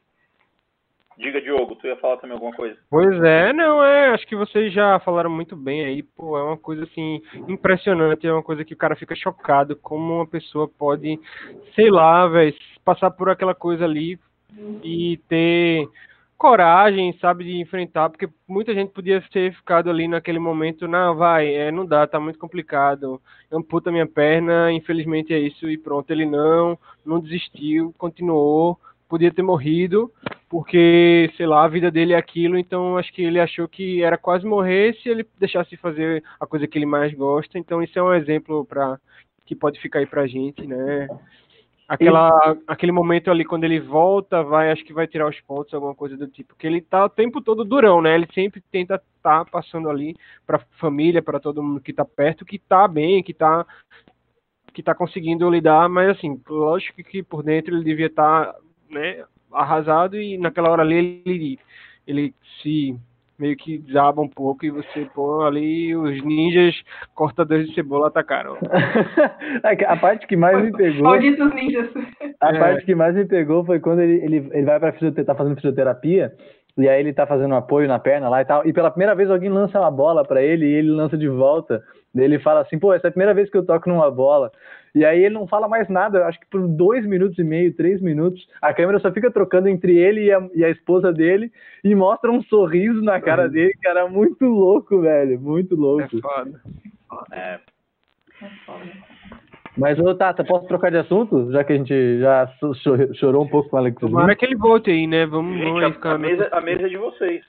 Diga, 1.19 1.41
Diogo, 1.41 1.77
tu 1.77 1.87
ia 1.87 1.97
falar 1.97 2.19
também 2.19 2.35
alguma 2.35 2.53
coisa? 2.53 2.77
Pois 2.91 3.23
é, 3.23 3.53
não, 3.53 3.83
é, 3.83 4.11
acho 4.11 4.27
que 4.27 4.37
vocês 4.37 4.73
já 4.73 4.99
falaram 5.01 5.31
muito 5.31 5.57
bem 5.57 5.85
aí, 5.85 6.03
pô, 6.03 6.37
é 6.37 6.43
uma 6.43 6.59
coisa 6.59 6.85
assim, 6.85 7.23
impressionante, 7.49 8.27
é 8.27 8.33
uma 8.33 8.43
coisa 8.43 8.65
que 8.65 8.75
o 8.75 8.77
cara 8.77 8.95
fica 8.95 9.15
chocado, 9.15 9.77
como 9.77 10.17
uma 10.17 10.27
pessoa 10.27 10.69
pode, 10.69 11.19
sei 11.75 11.91
lá, 11.91 12.27
velho, 12.27 12.55
passar 12.85 13.11
por 13.11 13.31
aquela 13.31 13.55
coisa 13.55 13.85
ali 13.85 14.19
e 14.83 15.19
ter 15.29 15.89
coragem, 16.37 17.17
sabe, 17.19 17.45
de 17.45 17.61
enfrentar, 17.61 18.11
porque 18.11 18.29
muita 18.47 18.75
gente 18.75 18.93
podia 18.93 19.23
ter 19.33 19.55
ficado 19.55 19.89
ali 19.89 20.07
naquele 20.07 20.39
momento, 20.39 20.87
não, 20.87 21.17
vai, 21.17 21.55
é, 21.55 21.73
não 21.73 21.87
dá, 21.87 22.07
tá 22.07 22.21
muito 22.21 22.39
complicado, 22.39 23.21
amputa 23.51 23.91
minha 23.91 24.07
perna, 24.07 24.71
infelizmente 24.71 25.33
é 25.33 25.39
isso, 25.39 25.69
e 25.69 25.79
pronto, 25.79 26.11
ele 26.11 26.27
não, 26.27 26.79
não 27.05 27.21
desistiu, 27.21 27.95
continuou, 27.97 28.79
podia 29.09 29.33
ter 29.33 29.43
morrido, 29.43 30.13
porque, 30.49 31.31
sei 31.37 31.47
lá, 31.47 31.65
a 31.65 31.69
vida 31.69 31.91
dele 31.91 32.13
é 32.13 32.17
aquilo, 32.17 32.59
então 32.59 32.97
acho 32.97 33.13
que 33.13 33.23
ele 33.23 33.41
achou 33.41 33.67
que 33.67 34.03
era 34.03 34.17
quase 34.17 34.47
morrer 34.47 34.95
se 35.03 35.09
ele 35.09 35.27
deixasse 35.39 35.71
de 35.71 35.77
fazer 35.77 36.23
a 36.39 36.47
coisa 36.47 36.67
que 36.67 36.79
ele 36.79 36.87
mais 36.87 37.13
gosta, 37.13 37.59
então 37.59 37.83
isso 37.83 37.99
é 37.99 38.03
um 38.03 38.15
exemplo 38.15 38.65
para 38.65 38.99
que 39.45 39.55
pode 39.55 39.81
ficar 39.81 40.01
aí 40.01 40.07
pra 40.07 40.27
gente, 40.27 40.67
né? 40.67 41.09
Aquela, 41.89 42.57
aquele 42.67 42.91
momento 42.91 43.31
ali 43.31 43.45
quando 43.45 43.63
ele 43.63 43.79
volta, 43.79 44.43
vai, 44.43 44.73
acho 44.73 44.85
que 44.85 44.93
vai 44.93 45.07
tirar 45.07 45.29
os 45.29 45.41
pontos, 45.43 45.73
alguma 45.73 45.95
coisa 45.95 46.17
do 46.17 46.27
tipo, 46.27 46.49
porque 46.49 46.67
ele 46.67 46.81
tá 46.81 47.05
o 47.05 47.09
tempo 47.09 47.41
todo 47.41 47.65
durão, 47.65 48.03
né? 48.03 48.15
Ele 48.15 48.27
sempre 48.35 48.61
tenta 48.73 49.01
estar 49.17 49.45
passando 49.45 49.89
ali 49.89 50.17
pra 50.45 50.61
família, 50.81 51.23
para 51.23 51.39
todo 51.39 51.63
mundo 51.63 51.81
que 51.81 51.93
tá 51.93 52.05
perto, 52.05 52.45
que 52.45 52.59
tá 52.59 52.89
bem, 52.89 53.23
que 53.23 53.33
tá 53.33 53.65
que 54.75 54.83
tá 54.83 54.95
conseguindo 54.95 55.49
lidar, 55.49 55.89
mas 55.89 56.11
assim, 56.11 56.39
lógico 56.47 57.03
que 57.03 57.23
por 57.23 57.43
dentro 57.43 57.75
ele 57.75 57.83
devia 57.83 58.09
estar, 58.09 58.55
né, 58.91 59.25
arrasado 59.53 60.17
e 60.21 60.37
naquela 60.39 60.71
hora 60.71 60.83
ali 60.83 61.23
ele, 61.25 61.59
ele 62.07 62.35
se 62.63 62.97
meio 63.39 63.57
que 63.57 63.79
desaba 63.79 64.23
um 64.23 64.29
pouco 64.29 64.65
e 64.65 64.71
você 64.71 65.07
põe 65.15 65.47
ali 65.47 65.95
os 65.95 66.23
ninjas 66.25 66.75
cortadores 67.15 67.69
de 67.69 67.75
cebola 67.75 68.09
atacaram. 68.09 68.57
a 69.87 69.97
parte 69.97 70.27
que 70.27 70.37
mais 70.37 70.63
me 70.63 70.73
pegou. 70.73 71.03
Malditos 71.03 71.55
ninjas. 71.55 71.89
A 72.41 72.55
É. 72.55 72.59
parte 72.59 72.85
que 72.87 72.95
mais 72.95 73.15
me 73.15 73.25
pegou 73.27 73.65
foi 73.65 73.79
quando 73.81 74.01
ele, 74.01 74.25
ele, 74.25 74.49
ele 74.53 74.65
vai 74.65 74.79
pra 74.81 74.93
fisioterapia, 74.93 75.25
tá 75.25 75.35
fazendo 75.35 75.57
fisioterapia, 75.57 76.33
e 76.79 76.89
aí 76.89 77.01
ele 77.01 77.13
tá 77.13 77.27
fazendo 77.27 77.53
um 77.53 77.57
apoio 77.59 77.89
na 77.89 77.99
perna 77.99 78.29
lá 78.29 78.41
e 78.41 78.45
tal, 78.45 78.67
e 78.67 78.73
pela 78.73 78.91
primeira 78.91 79.15
vez 79.15 79.31
alguém 79.31 79.49
lança 79.51 79.81
uma 79.81 79.91
bola 79.91 80.25
pra 80.25 80.43
ele 80.43 80.67
e 80.67 80.73
ele 80.75 80.91
lança 80.91 81.17
de 81.17 81.29
volta. 81.29 81.83
Daí 82.15 82.25
ele 82.25 82.39
fala 82.39 82.61
assim, 82.61 82.79
pô, 82.79 82.93
essa 82.95 83.07
é 83.07 83.11
a 83.11 83.13
primeira 83.13 83.35
vez 83.35 83.51
que 83.51 83.57
eu 83.57 83.65
toco 83.67 83.89
numa 83.89 84.11
bola. 84.11 84.51
E 84.97 85.05
aí 85.05 85.23
ele 85.23 85.35
não 85.35 85.47
fala 85.47 85.69
mais 85.69 85.87
nada, 85.91 86.21
eu 86.21 86.25
acho 86.25 86.41
que 86.41 86.47
por 86.47 86.67
dois 86.67 87.05
minutos 87.05 87.39
e 87.39 87.45
meio, 87.45 87.75
três 87.75 88.01
minutos, 88.01 88.49
a 88.63 88.73
câmera 88.73 88.99
só 88.99 89.13
fica 89.13 89.31
trocando 89.31 89.69
entre 89.69 89.95
ele 89.95 90.25
e 90.25 90.33
a, 90.33 90.49
e 90.55 90.65
a 90.65 90.71
esposa 90.71 91.13
dele 91.13 91.53
e 91.85 91.95
mostra 91.95 92.33
um 92.33 92.43
sorriso 92.45 93.03
na 93.03 93.21
cara 93.21 93.47
dele, 93.47 93.75
cara, 93.83 94.09
muito 94.09 94.47
louco, 94.47 95.03
velho, 95.03 95.39
muito 95.39 95.75
É 95.75 95.79
louco. 95.79 96.19
foda. 96.23 96.63
É, 97.31 97.61
É 98.43 98.49
foda. 98.65 98.85
Mas, 99.77 99.99
ô 99.99 100.15
Tata, 100.15 100.43
posso 100.43 100.67
trocar 100.67 100.91
de 100.91 100.97
assunto? 100.97 101.53
Já 101.53 101.63
que 101.63 101.75
a 101.75 101.77
gente 101.77 102.19
já 102.19 102.49
chorou 103.17 103.45
um 103.45 103.49
pouco 103.49 103.69
com 103.69 103.77
o 103.77 103.79
Alex 103.79 103.99
Smith? 103.99 104.11
Tomara 104.11 104.35
que 104.35 104.47
ele 104.47 104.57
volte 104.57 104.91
aí, 104.91 105.07
né? 105.07 105.27
Vamos, 105.27 105.59
vamos 105.59 105.75
gente, 105.75 105.85
aí 105.85 105.91
a, 105.91 105.93
ficar 105.93 106.13
a 106.15 106.19
mesa, 106.19 106.49
a 106.51 106.61
mesa 106.63 106.87
é 106.87 106.89
de 106.89 106.97
vocês. 106.97 107.45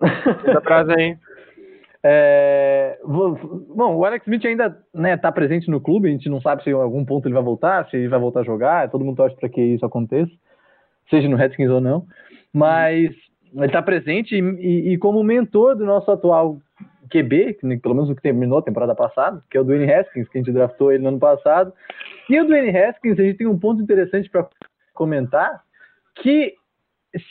Atrás 0.56 0.88
aí. 0.90 1.16
É, 2.06 2.98
bom, 3.02 3.96
o 3.96 4.04
Alex 4.04 4.26
Smith 4.26 4.44
ainda 4.44 4.78
né, 4.92 5.16
tá 5.16 5.32
presente 5.32 5.70
no 5.70 5.80
clube, 5.80 6.08
a 6.08 6.12
gente 6.12 6.28
não 6.28 6.38
sabe 6.38 6.62
se 6.62 6.68
em 6.68 6.74
algum 6.74 7.02
ponto 7.02 7.26
ele 7.26 7.34
vai 7.34 7.42
voltar, 7.42 7.88
se 7.88 7.96
ele 7.96 8.08
vai 8.08 8.20
voltar 8.20 8.40
a 8.40 8.44
jogar, 8.44 8.90
todo 8.90 9.02
mundo 9.02 9.16
torce 9.16 9.34
para 9.36 9.48
que 9.48 9.60
isso 9.60 9.86
aconteça, 9.86 10.30
seja 11.08 11.26
no 11.28 11.36
Redskins 11.36 11.70
ou 11.70 11.80
não, 11.80 12.06
mas 12.52 13.10
ele 13.56 13.72
tá 13.72 13.80
presente 13.80 14.34
e, 14.34 14.40
e- 14.40 14.92
e 14.92 14.98
como 14.98 15.24
mentor 15.24 15.76
do 15.76 15.86
nosso 15.86 16.10
atual 16.10 16.58
QB, 17.10 17.54
que 17.54 17.76
pelo 17.78 17.94
menos 17.94 18.10
o 18.10 18.14
que 18.14 18.20
terminou 18.20 18.58
a 18.58 18.62
temporada 18.62 18.94
passada, 18.94 19.42
que 19.50 19.56
é 19.56 19.60
o 19.62 19.64
Dwayne 19.64 19.90
Haskins, 19.90 20.28
que 20.28 20.36
a 20.36 20.40
gente 20.42 20.52
draftou 20.52 20.92
ele 20.92 21.02
no 21.02 21.08
ano 21.08 21.18
passado, 21.18 21.72
e 22.28 22.38
o 22.38 22.46
Dwayne 22.46 22.76
Haskins, 22.76 23.18
a 23.18 23.22
gente 23.22 23.38
tem 23.38 23.46
um 23.46 23.58
ponto 23.58 23.82
interessante 23.82 24.28
para 24.28 24.46
comentar, 24.92 25.62
que 26.16 26.54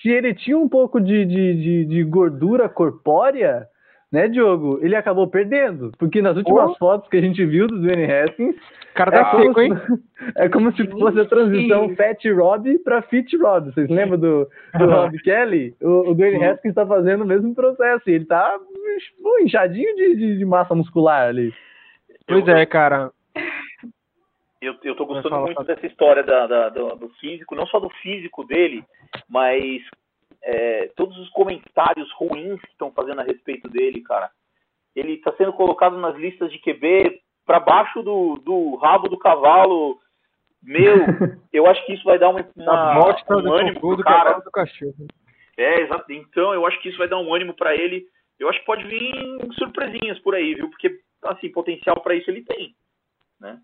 se 0.01 0.10
ele 0.10 0.34
tinha 0.34 0.58
um 0.58 0.68
pouco 0.68 1.00
de, 1.00 1.25
de, 1.25 1.53
de, 1.56 1.86
de 1.86 2.03
gordura 2.03 2.68
corpórea, 2.70 3.68
né, 4.13 4.27
Diogo? 4.29 4.79
Ele 4.82 4.96
acabou 4.96 5.27
perdendo. 5.27 5.91
Porque 5.98 6.22
nas 6.22 6.38
últimas 6.38 6.70
Oh. 6.72 6.75
fotos 6.75 7.10
que 7.10 7.17
a 7.17 7.22
gente 7.22 7.43
viu 7.46 7.67
do 7.67 7.82
Dwayne 7.82 8.05
Haskins, 8.05 8.55
O 8.55 8.93
cara 8.93 9.10
é, 9.13 9.24
tá 9.24 9.32
como 9.32 9.43
seco, 9.48 9.62
hein? 9.62 9.74
é 10.38 10.48
como 10.50 10.72
se 10.75 10.88
fosse 10.88 11.20
a 11.20 11.25
transição 11.25 11.89
Fat 11.96 12.24
Rob 12.32 12.77
para 12.79 13.01
Fit 13.01 13.36
Rob. 13.38 13.74
Vocês 13.74 13.89
lembram 13.89 14.20
do, 14.20 14.48
do 14.77 14.86
Rob 14.86 15.20
Kelly? 15.24 15.75
O, 15.82 16.12
o 16.12 16.15
Dwayne 16.15 16.46
Haskins 16.46 16.70
está 16.70 16.86
fazendo 16.86 17.24
o 17.24 17.27
mesmo 17.27 17.53
processo. 17.55 18.08
e 18.10 18.13
Ele 18.13 18.25
tá 18.25 18.58
inchadinho 19.41 19.96
de, 19.96 20.15
de, 20.15 20.38
de 20.38 20.46
massa 20.46 20.75
muscular 20.75 21.27
ali. 21.27 21.51
Pois 22.27 22.48
Eu- 22.48 22.55
é, 22.55 22.65
cara. 22.65 23.12
Eu, 24.62 24.75
eu 24.84 24.96
tô 24.96 25.05
gostando 25.05 25.38
muito 25.41 25.62
dessa 25.65 25.86
história 25.86 26.24
da, 26.24 26.48
da- 26.48 26.70
do, 26.70 26.96
do 26.96 27.10
físico, 27.20 27.53
não 27.53 27.67
só 27.67 27.79
do 27.82 27.89
físico 28.01 28.46
dele, 28.46 28.82
mas 29.29 29.82
é, 30.44 30.92
todos 30.96 31.18
os 31.18 31.30
comentários 31.30 32.12
ruins 32.14 32.60
que 32.62 32.72
estão 32.72 32.92
fazendo 32.92 33.22
a 33.22 33.24
respeito 33.24 33.70
dele, 33.70 34.02
cara. 34.02 34.30
Ele 34.96 35.14
está 35.14 35.34
sendo 35.34 35.54
colocado 35.54 35.98
nas 35.98 36.16
listas 36.16 36.52
de 36.52 36.60
QB 36.60 37.22
para 37.46 37.60
baixo 37.60 38.04
do, 38.04 38.36
do 38.36 38.76
rabo 38.76 39.08
do 39.08 39.18
cavalo. 39.18 39.98
Meu, 40.62 40.96
eu 41.52 41.66
acho 41.66 41.86
que 41.86 41.94
isso 41.94 42.04
vai 42.04 42.20
dar 42.20 42.30
uma, 42.30 42.46
uma 42.56 42.92
a 42.92 43.00
bosta 43.00 43.38
um 43.38 43.54
ânimo 43.54 43.80
pro 43.80 43.98
cara. 44.04 44.40
do 44.40 44.52
cachorro. 44.52 45.08
É, 45.58 45.82
exato. 45.82 46.12
Então, 46.12 46.54
eu 46.54 46.66
acho 46.66 46.80
que 46.82 46.90
isso 46.90 46.98
vai 46.98 47.08
dar 47.08 47.20
um 47.20 47.34
ânimo 47.34 47.54
pra 47.54 47.74
ele. 47.74 48.06
Eu 48.40 48.50
acho 48.50 48.60
que 48.60 48.66
pode 48.66 48.84
vir 48.86 49.14
surpresinhas 49.58 50.20
por 50.20 50.36
aí, 50.36 50.56
viu? 50.56 50.70
Porque, 50.70 51.00
assim, 51.24 51.52
potencial 51.52 52.02
pra 52.02 52.16
isso 52.16 52.30
ele 52.30 52.44
tem. 52.44 52.76
Né? 53.40 53.60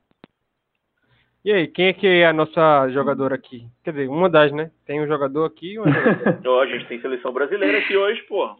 E 1.43 1.53
aí, 1.53 1.67
quem 1.67 1.88
é 1.88 1.93
que 1.93 2.05
é 2.05 2.25
a 2.27 2.34
nossa 2.34 2.89
jogadora 2.89 3.36
aqui? 3.36 3.65
Quer 3.84 3.91
dizer, 3.91 4.10
uma 4.10 4.29
das, 4.29 4.51
né? 4.51 4.72
Tem 4.86 5.01
um 5.01 5.08
jogador 5.08 5.46
aqui 5.46 5.74
e 5.74 5.79
uma 5.79 5.88
jogadora. 5.91 6.38
Então, 6.39 6.60
a 6.60 6.65
gente 6.65 6.86
tem 6.88 7.01
seleção 7.01 7.31
brasileira 7.31 7.77
aqui 7.79 7.96
hoje, 7.96 8.22
pô. 8.24 8.48
Só 8.48 8.58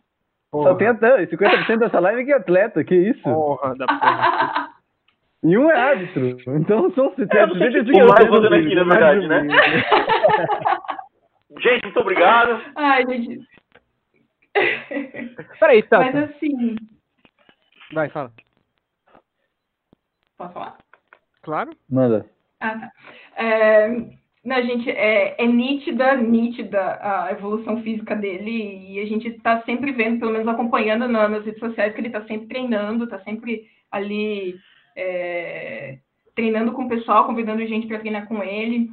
Porra, 0.51 0.77
tem 0.77 0.88
até 0.88 1.25
50% 1.25 1.77
dessa 1.77 2.00
live 2.00 2.25
que 2.25 2.31
é 2.31 2.36
atleta, 2.36 2.83
que 2.83 2.95
isso? 2.95 3.21
porra 3.21 3.75
da 3.75 3.86
porra. 3.86 4.69
E 5.41 5.57
um 5.57 5.71
é 5.71 5.79
árbitro. 5.79 6.38
Então 6.57 6.91
são 6.91 7.13
É, 7.31 7.43
eu 7.43 7.48
não 7.48 7.55
sei 7.55 7.69
o 7.69 7.86
que 7.86 7.98
eu 7.98 8.07
tô 8.07 8.27
fazendo 8.27 8.55
aqui, 8.55 8.75
na 8.75 8.83
verdade, 8.83 9.25
né? 9.25 9.48
Gente, 11.62 11.83
muito 11.83 12.00
obrigado. 12.00 12.62
Ai, 12.75 13.05
gente. 13.05 13.48
Peraí, 15.59 15.81
tá. 15.83 16.00
Mas 16.00 16.15
assim. 16.15 16.75
Vai, 17.91 18.09
fala. 18.09 18.31
Posso 20.38 20.53
falar? 20.53 20.77
Claro. 21.41 21.71
Manda. 21.89 22.25
Ah, 22.60 22.78
tá. 22.78 22.92
É, 23.38 23.88
não, 24.44 24.62
gente, 24.63 24.89
é, 24.89 25.36
é 25.42 25.48
nítida, 25.48 26.16
nítida 26.18 27.00
a 27.01 27.32
evolução 27.32 27.82
física 27.84 28.16
dele 28.16 28.94
e 28.94 29.00
a 29.00 29.06
gente 29.06 29.28
está 29.28 29.62
sempre 29.63 29.92
vendo, 29.92 30.20
pelo 30.20 30.32
menos 30.32 30.48
acompanhando 30.48 31.08
na- 31.08 31.28
nas 31.30 31.46
redes 31.46 31.60
sociais, 31.60 31.94
que 31.94 32.00
ele 32.01 32.08
está 32.08 32.25
sempre 32.25 32.48
treinando, 32.48 33.06
está 33.06 33.20
sempre 33.22 33.68
ali 33.92 34.56
é, 34.96 36.00
treinando 36.36 36.74
com 36.74 36.84
o 36.86 36.89
pessoal, 36.89 37.25
convidando 37.25 37.66
gente 37.66 37.88
para 37.88 38.00
treinar 38.00 38.28
com 38.28 38.44
ele. 38.44 38.92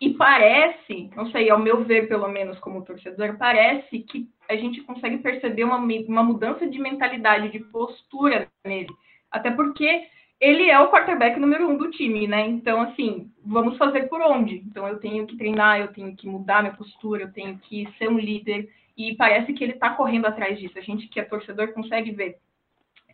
E 0.00 0.14
parece, 0.14 1.10
não 1.14 1.30
sei, 1.30 1.50
ao 1.50 1.58
meu 1.58 1.84
ver, 1.84 2.08
pelo 2.08 2.26
menos 2.28 2.58
como 2.60 2.84
torcedor, 2.84 3.36
parece 3.38 3.98
que 4.00 4.28
a 4.48 4.56
gente 4.56 4.80
consegue 4.82 5.18
perceber 5.18 5.64
uma, 5.64 5.76
uma 5.76 6.22
mudança 6.22 6.66
de 6.66 6.78
mentalidade, 6.78 7.50
de 7.50 7.60
postura 7.60 8.48
nele. 8.64 8.88
Até 9.30 9.50
porque 9.50 10.04
ele 10.40 10.70
é 10.70 10.80
o 10.80 10.90
quarterback 10.90 11.38
número 11.38 11.68
um 11.68 11.76
do 11.76 11.90
time, 11.90 12.26
né? 12.26 12.48
Então, 12.48 12.80
assim, 12.80 13.30
vamos 13.44 13.76
fazer 13.76 14.08
por 14.08 14.22
onde? 14.22 14.56
Então, 14.56 14.88
eu 14.88 14.98
tenho 14.98 15.26
que 15.26 15.36
treinar, 15.36 15.78
eu 15.78 15.88
tenho 15.88 16.16
que 16.16 16.26
mudar 16.26 16.62
minha 16.62 16.74
postura, 16.74 17.24
eu 17.24 17.32
tenho 17.32 17.58
que 17.58 17.86
ser 17.98 18.08
um 18.08 18.18
líder. 18.18 18.70
E 18.96 19.14
parece 19.14 19.52
que 19.52 19.62
ele 19.62 19.74
tá 19.74 19.90
correndo 19.90 20.26
atrás 20.26 20.58
disso. 20.58 20.78
A 20.78 20.82
gente 20.82 21.08
que 21.08 21.20
é 21.20 21.24
torcedor 21.24 21.72
consegue 21.72 22.10
ver. 22.12 22.38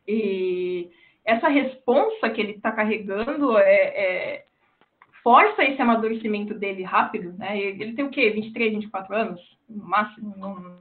E 0.07 0.89
essa 1.25 1.49
responsa 1.49 2.31
que 2.31 2.41
ele 2.41 2.61
tá 2.61 2.71
carregando 2.71 3.59
é, 3.59 3.75
é- 3.75 4.45
força 5.23 5.65
esse 5.65 5.83
amadurecimento 5.83 6.55
dele 6.55 6.85
rápido, 6.85 7.33
né? 7.37 7.59
Ele 7.59 7.95
tem 7.95 8.05
o 8.05 8.11
quê? 8.11 8.31
23, 8.31 8.75
24 8.75 9.17
anos? 9.17 9.59
No 9.69 9.85
máximo? 9.85 10.33
Não, 10.37 10.79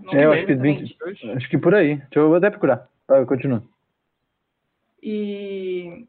não 0.00 0.12
É, 0.12 0.24
eu 0.24 0.32
acho 0.32 0.46
que 0.46 0.52
exatamente. 0.52 0.96
20. 1.06 1.30
Acho 1.30 1.48
que 1.48 1.58
por 1.58 1.72
aí. 1.72 1.94
Deixa 1.94 2.18
eu 2.18 2.34
até 2.34 2.50
procurar. 2.50 2.88
Vai, 3.06 3.24
continua. 3.24 3.62
E 5.08 6.04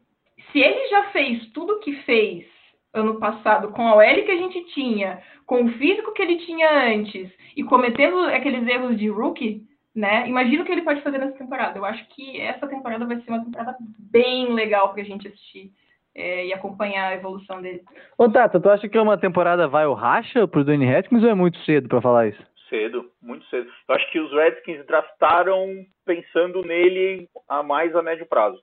se 0.50 0.58
ele 0.58 0.88
já 0.88 1.04
fez 1.12 1.46
tudo 1.52 1.78
que 1.78 1.94
fez 2.02 2.44
ano 2.92 3.20
passado 3.20 3.70
com 3.70 3.86
a 3.86 3.94
OL 3.94 4.24
que 4.24 4.30
a 4.32 4.36
gente 4.36 4.64
tinha, 4.74 5.22
com 5.46 5.62
o 5.62 5.68
físico 5.74 6.12
que 6.12 6.20
ele 6.20 6.38
tinha 6.38 6.68
antes 6.92 7.30
e 7.56 7.62
cometendo 7.62 8.18
aqueles 8.24 8.66
erros 8.66 8.98
de 8.98 9.08
rookie, 9.08 9.62
né? 9.94 10.28
Imagina 10.28 10.64
o 10.64 10.66
que 10.66 10.72
ele 10.72 10.82
pode 10.82 11.00
fazer 11.02 11.18
nessa 11.18 11.38
temporada. 11.38 11.78
Eu 11.78 11.84
acho 11.84 12.08
que 12.08 12.40
essa 12.40 12.66
temporada 12.66 13.06
vai 13.06 13.20
ser 13.20 13.30
uma 13.30 13.44
temporada 13.44 13.76
bem 14.10 14.52
legal 14.52 14.92
pra 14.92 15.04
gente 15.04 15.28
assistir 15.28 15.70
é, 16.12 16.46
e 16.46 16.52
acompanhar 16.52 17.12
a 17.12 17.14
evolução 17.14 17.62
dele. 17.62 17.82
Ô, 18.18 18.28
Tata, 18.28 18.58
tu 18.58 18.68
acha 18.68 18.88
que 18.88 18.98
uma 18.98 19.16
temporada 19.16 19.68
vai 19.68 19.86
o 19.86 19.94
racha 19.94 20.48
pro 20.48 20.64
Dwayne 20.64 20.92
Haskins 20.92 21.22
ou 21.22 21.30
é 21.30 21.34
muito 21.34 21.56
cedo 21.58 21.88
pra 21.88 22.02
falar 22.02 22.26
isso? 22.26 22.42
Cedo, 22.68 23.08
muito 23.22 23.46
cedo. 23.46 23.70
Eu 23.88 23.94
acho 23.94 24.10
que 24.10 24.18
os 24.18 24.32
Redskins 24.32 24.84
draftaram 24.86 25.86
pensando 26.04 26.62
nele 26.62 27.28
a 27.48 27.62
mais 27.62 27.94
a 27.94 28.02
médio 28.02 28.26
prazo. 28.26 28.60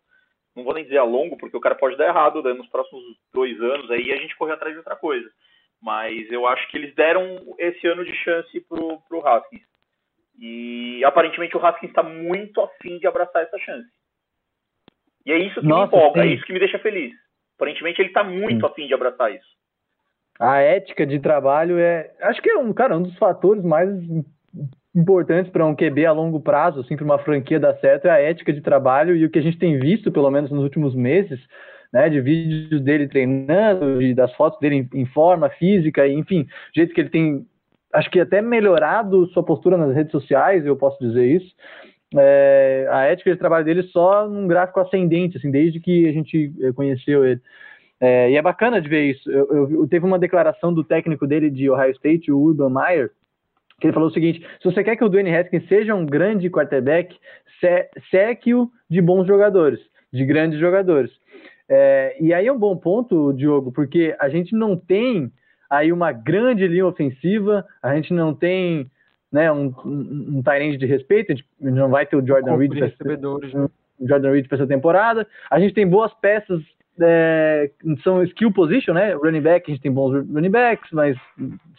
Não 0.55 0.63
vou 0.63 0.73
nem 0.73 0.83
dizer 0.83 0.97
a 0.97 1.03
longo, 1.03 1.37
porque 1.37 1.57
o 1.57 1.59
cara 1.59 1.75
pode 1.75 1.97
dar 1.97 2.07
errado 2.07 2.41
nos 2.53 2.67
próximos 2.67 3.03
dois 3.33 3.59
anos, 3.61 3.91
aí 3.91 4.11
a 4.11 4.17
gente 4.17 4.35
corre 4.37 4.53
atrás 4.53 4.73
de 4.73 4.77
outra 4.79 4.95
coisa. 4.95 5.29
Mas 5.81 6.31
eu 6.31 6.47
acho 6.47 6.67
que 6.69 6.77
eles 6.77 6.95
deram 6.95 7.55
esse 7.59 7.85
ano 7.87 8.05
de 8.05 8.13
chance 8.15 8.59
pro, 8.61 8.99
pro 9.07 9.27
Haskins. 9.27 9.61
E 10.39 11.03
aparentemente 11.03 11.55
o 11.55 11.65
Haskins 11.65 11.89
está 11.89 12.03
muito 12.03 12.61
afim 12.61 12.97
de 12.97 13.07
abraçar 13.07 13.43
essa 13.43 13.57
chance. 13.59 13.89
E 15.25 15.31
é 15.31 15.37
isso 15.37 15.59
que 15.59 15.67
Nossa, 15.67 15.91
me 15.91 15.97
empolga, 15.97 16.21
sim. 16.21 16.29
é 16.29 16.33
isso 16.33 16.45
que 16.45 16.53
me 16.53 16.59
deixa 16.59 16.79
feliz. 16.79 17.13
Aparentemente 17.55 18.01
ele 18.01 18.09
está 18.09 18.23
muito 18.23 18.65
afim 18.65 18.87
de 18.87 18.93
abraçar 18.93 19.33
isso. 19.33 19.55
A 20.39 20.59
ética 20.59 21.05
de 21.05 21.19
trabalho 21.19 21.77
é. 21.79 22.13
Acho 22.21 22.41
que 22.41 22.49
é 22.49 22.57
um, 22.57 22.73
cara, 22.73 22.97
um 22.97 23.03
dos 23.03 23.17
fatores 23.17 23.63
mais 23.63 23.89
importantes 24.95 25.51
para 25.51 25.65
um 25.65 25.75
QB 25.75 26.05
a 26.05 26.11
longo 26.11 26.39
prazo, 26.39 26.79
assim, 26.79 26.95
para 26.95 27.05
uma 27.05 27.19
franquia 27.19 27.59
dar 27.59 27.75
certo, 27.79 28.05
é 28.05 28.11
a 28.11 28.19
ética 28.21 28.53
de 28.53 28.61
trabalho 28.61 29.15
e 29.15 29.25
o 29.25 29.29
que 29.29 29.39
a 29.39 29.41
gente 29.41 29.57
tem 29.57 29.77
visto, 29.79 30.11
pelo 30.11 30.31
menos 30.31 30.49
nos 30.51 30.63
últimos 30.63 30.95
meses, 30.95 31.39
né, 31.91 32.09
de 32.09 32.21
vídeos 32.21 32.81
dele 32.81 33.07
treinando, 33.07 33.99
de, 33.99 34.13
das 34.13 34.33
fotos 34.35 34.59
dele 34.59 34.87
em, 34.93 35.01
em 35.01 35.05
forma 35.07 35.49
física, 35.49 36.07
enfim, 36.07 36.47
jeito 36.73 36.93
que 36.93 37.01
ele 37.01 37.09
tem, 37.09 37.45
acho 37.93 38.09
que 38.09 38.19
até 38.19 38.41
melhorado 38.41 39.27
sua 39.27 39.43
postura 39.43 39.77
nas 39.77 39.93
redes 39.93 40.11
sociais, 40.11 40.65
eu 40.65 40.75
posso 40.77 40.97
dizer 40.99 41.25
isso. 41.25 41.53
É, 42.17 42.87
a 42.91 43.05
ética 43.05 43.31
de 43.31 43.37
trabalho 43.37 43.65
dele 43.65 43.83
só 43.83 44.27
num 44.27 44.47
gráfico 44.47 44.79
ascendente, 44.79 45.37
assim, 45.37 45.51
desde 45.51 45.79
que 45.79 46.07
a 46.07 46.11
gente 46.13 46.53
eh, 46.61 46.71
conheceu 46.71 47.25
ele. 47.25 47.41
É, 47.99 48.31
e 48.31 48.35
é 48.37 48.41
bacana 48.41 48.81
de 48.81 48.89
ver 48.89 49.11
isso. 49.11 49.29
Eu, 49.31 49.47
eu- 49.51 49.71
eu- 49.71 49.87
teve 49.87 50.05
uma 50.05 50.19
declaração 50.19 50.73
do 50.73 50.83
técnico 50.83 51.25
dele 51.27 51.49
de 51.49 51.69
Ohio 51.69 51.91
State, 51.91 52.31
o 52.31 52.39
Urban 52.39 52.69
Meyer, 52.69 53.11
que 53.79 53.87
ele 53.87 53.93
falou 53.93 54.09
o 54.09 54.13
seguinte: 54.13 54.39
se 54.39 54.65
você 54.65 54.83
quer 54.83 54.95
que 54.95 55.03
o 55.03 55.09
Dwayne 55.09 55.35
Haskins 55.35 55.67
seja 55.67 55.95
um 55.95 56.05
grande 56.05 56.49
quarterback, 56.49 57.15
cerque-o 58.09 58.69
de 58.89 59.01
bons 59.01 59.27
jogadores, 59.27 59.79
de 60.11 60.25
grandes 60.25 60.59
jogadores. 60.59 61.11
É, 61.67 62.15
e 62.19 62.33
aí 62.33 62.47
é 62.47 62.53
um 62.53 62.59
bom 62.59 62.77
ponto, 62.77 63.33
Diogo, 63.33 63.71
porque 63.71 64.15
a 64.19 64.29
gente 64.29 64.53
não 64.53 64.77
tem 64.77 65.31
aí 65.69 65.91
uma 65.91 66.11
grande 66.11 66.67
linha 66.67 66.85
ofensiva, 66.85 67.65
a 67.81 67.95
gente 67.95 68.13
não 68.13 68.33
tem 68.33 68.89
né, 69.31 69.51
um, 69.51 69.73
um, 69.83 70.41
um 70.45 70.77
de 70.77 70.85
respeito, 70.85 71.31
a 71.31 71.35
gente 71.35 71.45
não 71.59 71.89
vai 71.89 72.05
ter 72.05 72.15
o 72.15 72.25
Jordan 72.25 72.55
Reed 72.55 72.73
recebedores, 72.73 73.53
né? 73.53 73.67
o 73.99 74.07
Jordan 74.07 74.31
Reed 74.31 74.47
para 74.47 74.57
essa 74.57 74.67
temporada. 74.67 75.27
A 75.49 75.59
gente 75.59 75.73
tem 75.73 75.87
boas 75.87 76.13
peças, 76.15 76.61
é, 77.01 77.69
são 78.03 78.23
skill 78.23 78.51
position, 78.53 78.93
né? 78.93 79.13
Running 79.13 79.41
back, 79.41 79.69
a 79.69 79.73
gente 79.73 79.81
tem 79.83 79.91
bons 79.91 80.13
running 80.31 80.49
backs, 80.51 80.89
mas 80.91 81.17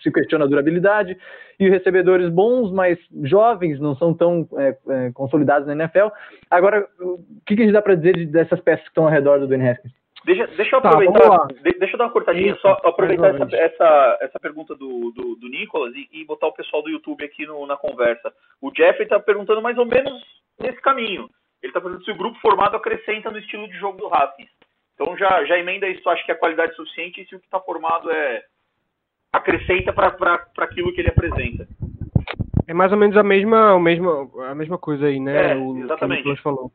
se 0.03 0.11
questiona 0.11 0.45
a 0.45 0.49
durabilidade. 0.49 1.17
E 1.59 1.69
recebedores 1.71 2.29
bons, 2.31 2.71
mas 2.71 2.99
jovens, 3.23 3.81
não 3.81 3.97
são 3.97 4.13
tão 4.13 4.47
é, 4.59 4.77
é, 4.89 5.11
consolidados 5.13 5.67
na 5.67 5.73
NFL. 5.75 6.09
Agora, 6.51 6.87
o 7.01 7.19
que, 7.47 7.57
que 7.57 7.63
a 7.63 7.65
gente 7.65 7.73
dá 7.73 7.81
para 7.81 7.95
dizer 7.95 8.15
de- 8.15 8.27
dessas 8.27 8.61
peças 8.61 8.83
que 8.83 8.89
estão 8.91 9.05
ao 9.05 9.11
redor 9.11 9.39
do 9.41 9.47
Dwayne 9.47 9.69
Haskins? 9.71 9.93
Deixa, 10.27 10.47
deixa 10.49 10.77
eu 10.77 10.81
Tá, 10.83 10.89
aproveitar, 10.91 11.47
de- 11.63 11.79
deixa 11.79 11.95
eu 11.95 11.99
dar 11.99 12.05
uma 12.07 12.11
cortadinha, 12.13 12.53
Isso, 12.53 12.61
só 12.61 12.73
aproveitar 12.85 13.29
essa, 13.35 13.57
essa, 13.57 14.19
essa 14.21 14.41
pergunta 14.41 14.75
do, 14.75 15.13
do, 15.13 15.37
do 15.37 15.49
Nicolas 15.49 15.95
e, 15.95 16.09
e 16.13 16.25
botar 16.27 16.49
o 16.49 16.53
pessoal 16.53 16.83
do 16.83 16.91
YouTube 16.91 17.25
aqui 17.25 17.47
no- 17.47 17.67
na 17.67 17.77
conversa. 17.77 18.31
O 18.61 18.71
Jeffrey 18.77 19.05
está 19.05 19.19
perguntando 19.19 19.63
mais 19.63 19.79
ou 19.79 19.87
menos 19.87 20.13
nesse 20.61 20.81
caminho. 20.83 21.31
Ele 21.63 21.71
está 21.71 21.81
perguntando 21.81 22.05
se 22.05 22.11
o 22.11 22.17
grupo 22.19 22.39
formado 22.41 22.77
acrescenta 22.77 23.31
no 23.31 23.39
estilo 23.39 23.67
de 23.69 23.79
jogo 23.79 23.97
do 23.99 24.13
Haskins. 24.15 24.51
Então 24.97 25.17
já, 25.17 25.45
já 25.45 25.59
emenda 25.59 25.87
isso, 25.87 26.09
acho 26.09 26.25
que 26.25 26.33
a 26.33 26.39
qualidade 26.39 26.73
é 26.73 26.75
suficiente 26.75 27.21
e 27.21 27.27
se 27.27 27.37
o 27.37 27.39
que 27.39 27.45
está 27.45 27.61
formado 27.61 28.11
é 28.11 28.43
acrescenta 29.31 29.93
para 29.93 30.47
aquilo 30.59 30.93
que 30.93 31.03
ele 31.03 31.11
apresenta. 31.11 31.69
É 32.67 32.73
mais 32.73 32.91
ou 32.91 32.99
menos 32.99 33.17
a 33.17 33.23
mesma, 33.23 33.75
a 33.75 33.79
mesma, 33.79 34.29
a 34.51 34.55
mesma 34.55 34.79
coisa 34.79 35.07
aí, 35.07 35.21
né? 35.21 35.53
É, 35.53 35.57
o, 35.57 35.77
exatamente. 35.79 36.23
Que 36.23 36.29
o 36.29 36.33
Nicolas 36.33 36.41
falou. 36.41 36.73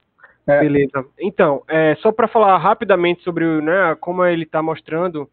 É. 0.48 0.60
Beleza. 0.60 1.06
Então, 1.20 1.64
é, 1.68 1.96
só 1.96 2.12
para 2.12 2.28
falar 2.28 2.58
rapidamente 2.58 3.24
sobre 3.24 3.46
né, 3.62 3.96
como 4.00 4.24
ele 4.24 4.44
está 4.44 4.62
mostrando, 4.62 5.28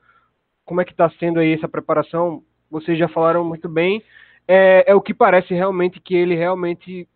como 0.65 0.81
é 0.81 0.85
que 0.85 0.93
está 0.93 1.11
sendo 1.19 1.39
aí 1.39 1.53
essa 1.53 1.69
preparação, 1.69 2.43
vocês 2.71 2.99
já 2.99 3.09
falaram 3.09 3.45
muito 3.45 3.69
bem. 3.69 4.03
É, 4.47 4.85
é 4.91 4.95
o 4.95 5.01
que 5.01 5.13
parece 5.13 5.55
realmente 5.55 6.01
que 6.01 6.15
ele 6.15 6.35
realmente 6.35 7.07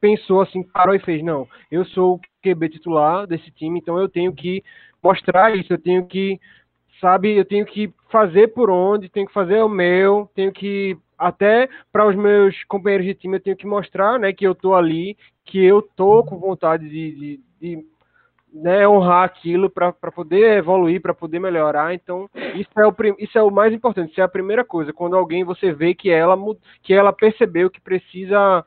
pensou 0.00 0.42
assim, 0.42 0.62
parou 0.62 0.94
e 0.94 0.98
fez, 0.98 1.22
não, 1.22 1.48
eu 1.70 1.82
sou 1.86 2.16
o 2.16 2.20
QB 2.42 2.68
titular 2.68 3.26
desse 3.26 3.50
time, 3.52 3.78
então 3.78 3.98
eu 3.98 4.06
tenho 4.06 4.34
que 4.34 4.62
mostrar 5.04 5.54
isso, 5.54 5.72
eu 5.72 5.78
tenho 5.78 6.06
que, 6.06 6.40
sabe, 6.98 7.36
eu 7.36 7.44
tenho 7.44 7.66
que 7.66 7.92
fazer 8.10 8.48
por 8.48 8.70
onde, 8.70 9.10
tenho 9.10 9.26
que 9.26 9.32
fazer 9.32 9.62
o 9.62 9.68
meu, 9.68 10.30
tenho 10.34 10.50
que 10.50 10.96
até 11.18 11.68
para 11.92 12.08
os 12.08 12.16
meus 12.16 12.64
companheiros 12.64 13.06
de 13.06 13.14
time 13.14 13.36
eu 13.36 13.40
tenho 13.40 13.56
que 13.56 13.66
mostrar, 13.66 14.18
né, 14.18 14.32
que 14.32 14.46
eu 14.46 14.54
tô 14.54 14.74
ali, 14.74 15.16
que 15.44 15.62
eu 15.62 15.82
tô 15.82 16.24
com 16.24 16.38
vontade 16.38 16.88
de, 16.88 17.12
de, 17.14 17.40
de 17.60 17.86
né, 18.52 18.88
honrar 18.88 19.24
aquilo 19.24 19.68
para 19.68 19.92
poder 19.92 20.58
evoluir, 20.58 21.02
para 21.02 21.12
poder 21.12 21.38
melhorar. 21.38 21.92
Então, 21.92 22.28
isso 22.54 22.70
é, 22.78 22.86
o, 22.86 22.94
isso 23.18 23.38
é 23.38 23.42
o 23.42 23.50
mais 23.50 23.72
importante, 23.72 24.12
isso 24.12 24.20
é 24.20 24.24
a 24.24 24.28
primeira 24.28 24.64
coisa. 24.64 24.92
Quando 24.92 25.16
alguém 25.16 25.44
você 25.44 25.72
vê 25.72 25.94
que 25.94 26.08
ela, 26.10 26.36
que 26.82 26.94
ela 26.94 27.12
percebeu 27.12 27.68
que 27.68 27.80
precisa 27.80 28.64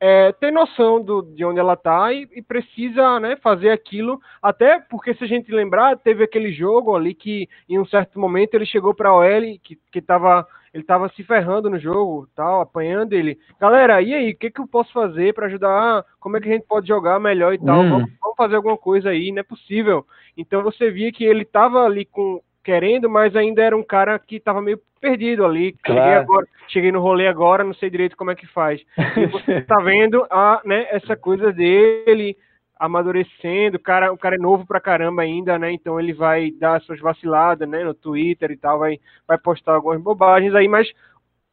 é, 0.00 0.32
ter 0.32 0.52
noção 0.52 1.02
do, 1.02 1.22
de 1.22 1.44
onde 1.44 1.58
ela 1.58 1.72
está 1.72 2.12
e, 2.12 2.28
e, 2.32 2.42
precisa 2.42 3.18
né, 3.18 3.36
fazer 3.36 3.70
aquilo, 3.70 4.20
até 4.40 4.78
porque 4.78 5.14
se 5.14 5.24
a 5.24 5.26
gente 5.26 5.50
lembrar, 5.50 5.96
teve 5.98 6.22
aquele 6.22 6.52
jogo 6.52 6.94
ali 6.94 7.14
que 7.14 7.48
em 7.68 7.78
um 7.78 7.86
certo 7.86 8.18
momento 8.18 8.54
ele 8.54 8.66
chegou 8.66 8.94
para 8.94 9.08
a 9.08 9.14
OL, 9.14 9.58
que, 9.62 9.76
que 9.90 10.00
tava, 10.00 10.46
ele 10.72 10.84
estava 10.84 11.08
se 11.10 11.24
ferrando 11.24 11.68
no 11.68 11.78
jogo, 11.78 12.28
tal, 12.34 12.60
apanhando 12.60 13.12
ele. 13.12 13.38
Galera, 13.60 14.00
e 14.00 14.14
aí, 14.14 14.30
o 14.30 14.36
que, 14.36 14.50
que 14.50 14.60
eu 14.60 14.68
posso 14.68 14.92
fazer 14.92 15.34
para 15.34 15.46
ajudar? 15.46 16.04
Como 16.20 16.36
é 16.36 16.40
que 16.40 16.48
a 16.48 16.52
gente 16.52 16.66
pode 16.66 16.86
jogar 16.86 17.18
melhor 17.18 17.54
e 17.54 17.58
tal? 17.58 17.80
Hum. 17.80 17.90
Vamos, 17.90 18.10
vamos, 18.20 18.36
fazer 18.36 18.54
alguma 18.54 18.76
coisa 18.76 19.10
aí, 19.10 19.32
não 19.32 19.40
é 19.40 19.44
possível. 19.44 20.06
Então 20.36 20.62
você 20.62 20.90
via 20.90 21.10
que 21.10 21.24
ele 21.24 21.42
estava 21.42 21.84
ali 21.84 22.04
com, 22.04 22.40
querendo, 22.68 23.08
mas 23.08 23.34
ainda 23.34 23.62
era 23.62 23.74
um 23.74 23.82
cara 23.82 24.18
que 24.18 24.36
estava 24.36 24.60
meio 24.60 24.78
perdido 25.00 25.46
ali. 25.46 25.72
Claro. 25.82 26.02
Cheguei, 26.02 26.18
agora, 26.18 26.46
cheguei 26.68 26.92
no 26.92 27.00
rolê 27.00 27.26
agora, 27.26 27.64
não 27.64 27.72
sei 27.72 27.88
direito 27.88 28.14
como 28.14 28.30
é 28.30 28.34
que 28.34 28.46
faz. 28.48 28.78
E 29.16 29.24
você 29.32 29.52
está 29.52 29.76
vendo 29.76 30.22
a, 30.28 30.60
né, 30.66 30.86
essa 30.90 31.16
coisa 31.16 31.50
dele 31.50 32.36
amadurecendo, 32.78 33.78
o 33.78 33.80
cara, 33.80 34.12
o 34.12 34.18
cara 34.18 34.34
é 34.34 34.38
novo 34.38 34.66
pra 34.66 34.82
caramba 34.82 35.22
ainda, 35.22 35.58
né? 35.58 35.72
Então 35.72 35.98
ele 35.98 36.12
vai 36.12 36.50
dar 36.50 36.78
suas 36.82 37.00
vaciladas, 37.00 37.66
né, 37.66 37.82
no 37.82 37.94
Twitter 37.94 38.50
e 38.50 38.56
tal, 38.58 38.80
vai, 38.80 38.98
vai 39.26 39.38
postar 39.38 39.72
algumas 39.72 40.02
bobagens 40.02 40.54
aí, 40.54 40.68
mas 40.68 40.92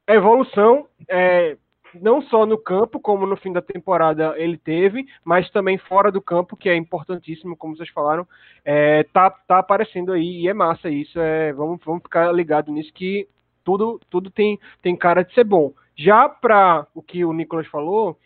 a 0.05 0.13
evolução 0.13 0.85
é, 1.07 1.55
não 2.01 2.21
só 2.21 2.45
no 2.45 2.57
campo, 2.57 2.99
como 2.99 3.25
no 3.25 3.37
fim 3.37 3.51
da 3.51 3.61
temporada 3.61 4.33
ele 4.37 4.57
teve, 4.57 5.05
mas 5.23 5.49
também 5.49 5.77
fora 5.77 6.11
do 6.11 6.21
campo, 6.21 6.57
que 6.57 6.69
é 6.69 6.75
importantíssimo, 6.75 7.55
como 7.55 7.75
vocês 7.75 7.89
falaram, 7.89 8.27
é, 8.63 9.03
tá, 9.13 9.29
tá 9.29 9.59
aparecendo 9.59 10.11
aí 10.11 10.41
e 10.41 10.47
é 10.47 10.53
massa 10.53 10.89
isso. 10.89 11.19
É, 11.19 11.53
vamos, 11.53 11.79
vamos 11.85 12.03
ficar 12.03 12.31
ligado 12.31 12.71
nisso 12.71 12.91
que 12.93 13.27
tudo, 13.63 13.99
tudo 14.09 14.29
tem, 14.29 14.59
tem 14.81 14.95
cara 14.95 15.23
de 15.23 15.33
ser 15.33 15.43
bom. 15.43 15.73
Já 15.95 16.27
para 16.27 16.85
o 16.93 17.01
que 17.01 17.23
o 17.23 17.33
Nicolas 17.33 17.67
falou, 17.67 18.17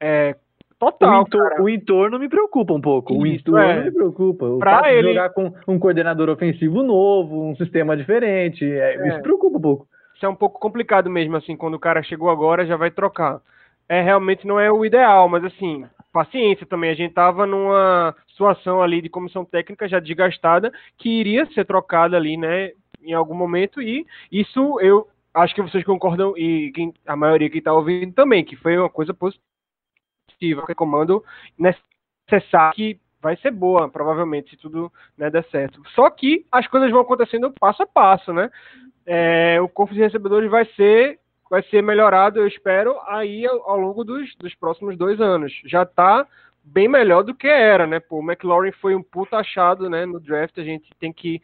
é, 0.00 0.36
Total, 0.78 1.20
o, 1.20 1.22
entor 1.22 1.60
o, 1.60 1.68
entorno 1.68 2.18
me 2.18 2.28
preocupa 2.28 2.72
um 2.74 2.80
pouco. 2.80 3.24
Isso, 3.24 3.52
o 3.52 3.56
entorno 3.56 3.70
é. 3.70 3.84
me 3.84 3.90
preocupa. 3.92 4.46
O 4.46 4.58
pra 4.58 4.92
ele... 4.92 5.10
jogar 5.10 5.30
com 5.30 5.52
um 5.68 5.78
coordenador 5.78 6.28
ofensivo 6.28 6.82
novo, 6.82 7.50
um 7.50 7.54
sistema 7.54 7.96
diferente, 7.96 8.64
é, 8.64 8.96
é. 8.96 9.08
isso 9.08 9.22
preocupa 9.22 9.58
um 9.58 9.60
pouco 9.60 9.86
é 10.24 10.28
um 10.28 10.34
pouco 10.34 10.58
complicado 10.60 11.10
mesmo, 11.10 11.36
assim, 11.36 11.56
quando 11.56 11.74
o 11.74 11.80
cara 11.80 12.02
chegou 12.02 12.30
agora 12.30 12.66
já 12.66 12.76
vai 12.76 12.90
trocar. 12.90 13.40
É, 13.88 14.00
realmente 14.00 14.46
não 14.46 14.58
é 14.58 14.70
o 14.70 14.84
ideal, 14.84 15.28
mas 15.28 15.44
assim, 15.44 15.86
paciência 16.12 16.66
também. 16.66 16.90
A 16.90 16.94
gente 16.94 17.14
tava 17.14 17.46
numa 17.46 18.14
situação 18.28 18.82
ali 18.82 19.02
de 19.02 19.08
comissão 19.08 19.44
técnica 19.44 19.88
já 19.88 19.98
desgastada, 20.00 20.72
que 20.98 21.08
iria 21.08 21.46
ser 21.46 21.64
trocada 21.64 22.16
ali, 22.16 22.36
né, 22.36 22.72
em 23.02 23.12
algum 23.12 23.34
momento, 23.34 23.82
e 23.82 24.06
isso 24.30 24.78
eu 24.80 25.08
acho 25.34 25.54
que 25.54 25.62
vocês 25.62 25.84
concordam, 25.84 26.36
e 26.36 26.70
quem, 26.72 26.92
a 27.06 27.16
maioria 27.16 27.50
que 27.50 27.58
está 27.58 27.72
ouvindo 27.72 28.12
também, 28.14 28.44
que 28.44 28.56
foi 28.56 28.76
uma 28.78 28.90
coisa 28.90 29.14
positiva, 29.14 30.66
que 30.66 30.74
comando 30.74 31.24
necessário 31.58 32.74
que 32.74 33.00
vai 33.20 33.36
ser 33.36 33.52
boa, 33.52 33.88
provavelmente, 33.88 34.50
se 34.50 34.56
tudo 34.56 34.92
né, 35.16 35.30
der 35.30 35.44
certo. 35.44 35.80
Só 35.94 36.10
que 36.10 36.44
as 36.50 36.66
coisas 36.66 36.90
vão 36.90 37.00
acontecendo 37.00 37.52
passo 37.52 37.82
a 37.84 37.86
passo, 37.86 38.32
né? 38.32 38.50
É, 39.06 39.60
o 39.60 39.68
corpo 39.68 39.94
de 39.94 40.00
recebedores 40.00 40.50
vai 40.50 40.64
ser 40.76 41.18
vai 41.50 41.62
ser 41.64 41.82
melhorado, 41.82 42.38
eu 42.38 42.46
espero, 42.46 42.98
aí 43.06 43.46
ao, 43.46 43.68
ao 43.68 43.76
longo 43.78 44.02
dos, 44.04 44.34
dos 44.36 44.54
próximos 44.54 44.96
dois 44.96 45.20
anos. 45.20 45.52
Já 45.66 45.82
está 45.82 46.26
bem 46.64 46.88
melhor 46.88 47.22
do 47.22 47.34
que 47.34 47.46
era, 47.46 47.86
né? 47.86 48.00
Pô, 48.00 48.20
o 48.20 48.22
McLaurin 48.22 48.72
foi 48.72 48.94
um 48.94 49.02
puta 49.02 49.36
achado, 49.36 49.90
né? 49.90 50.06
No 50.06 50.18
draft, 50.18 50.56
a 50.58 50.64
gente 50.64 50.88
tem 50.98 51.12
que 51.12 51.42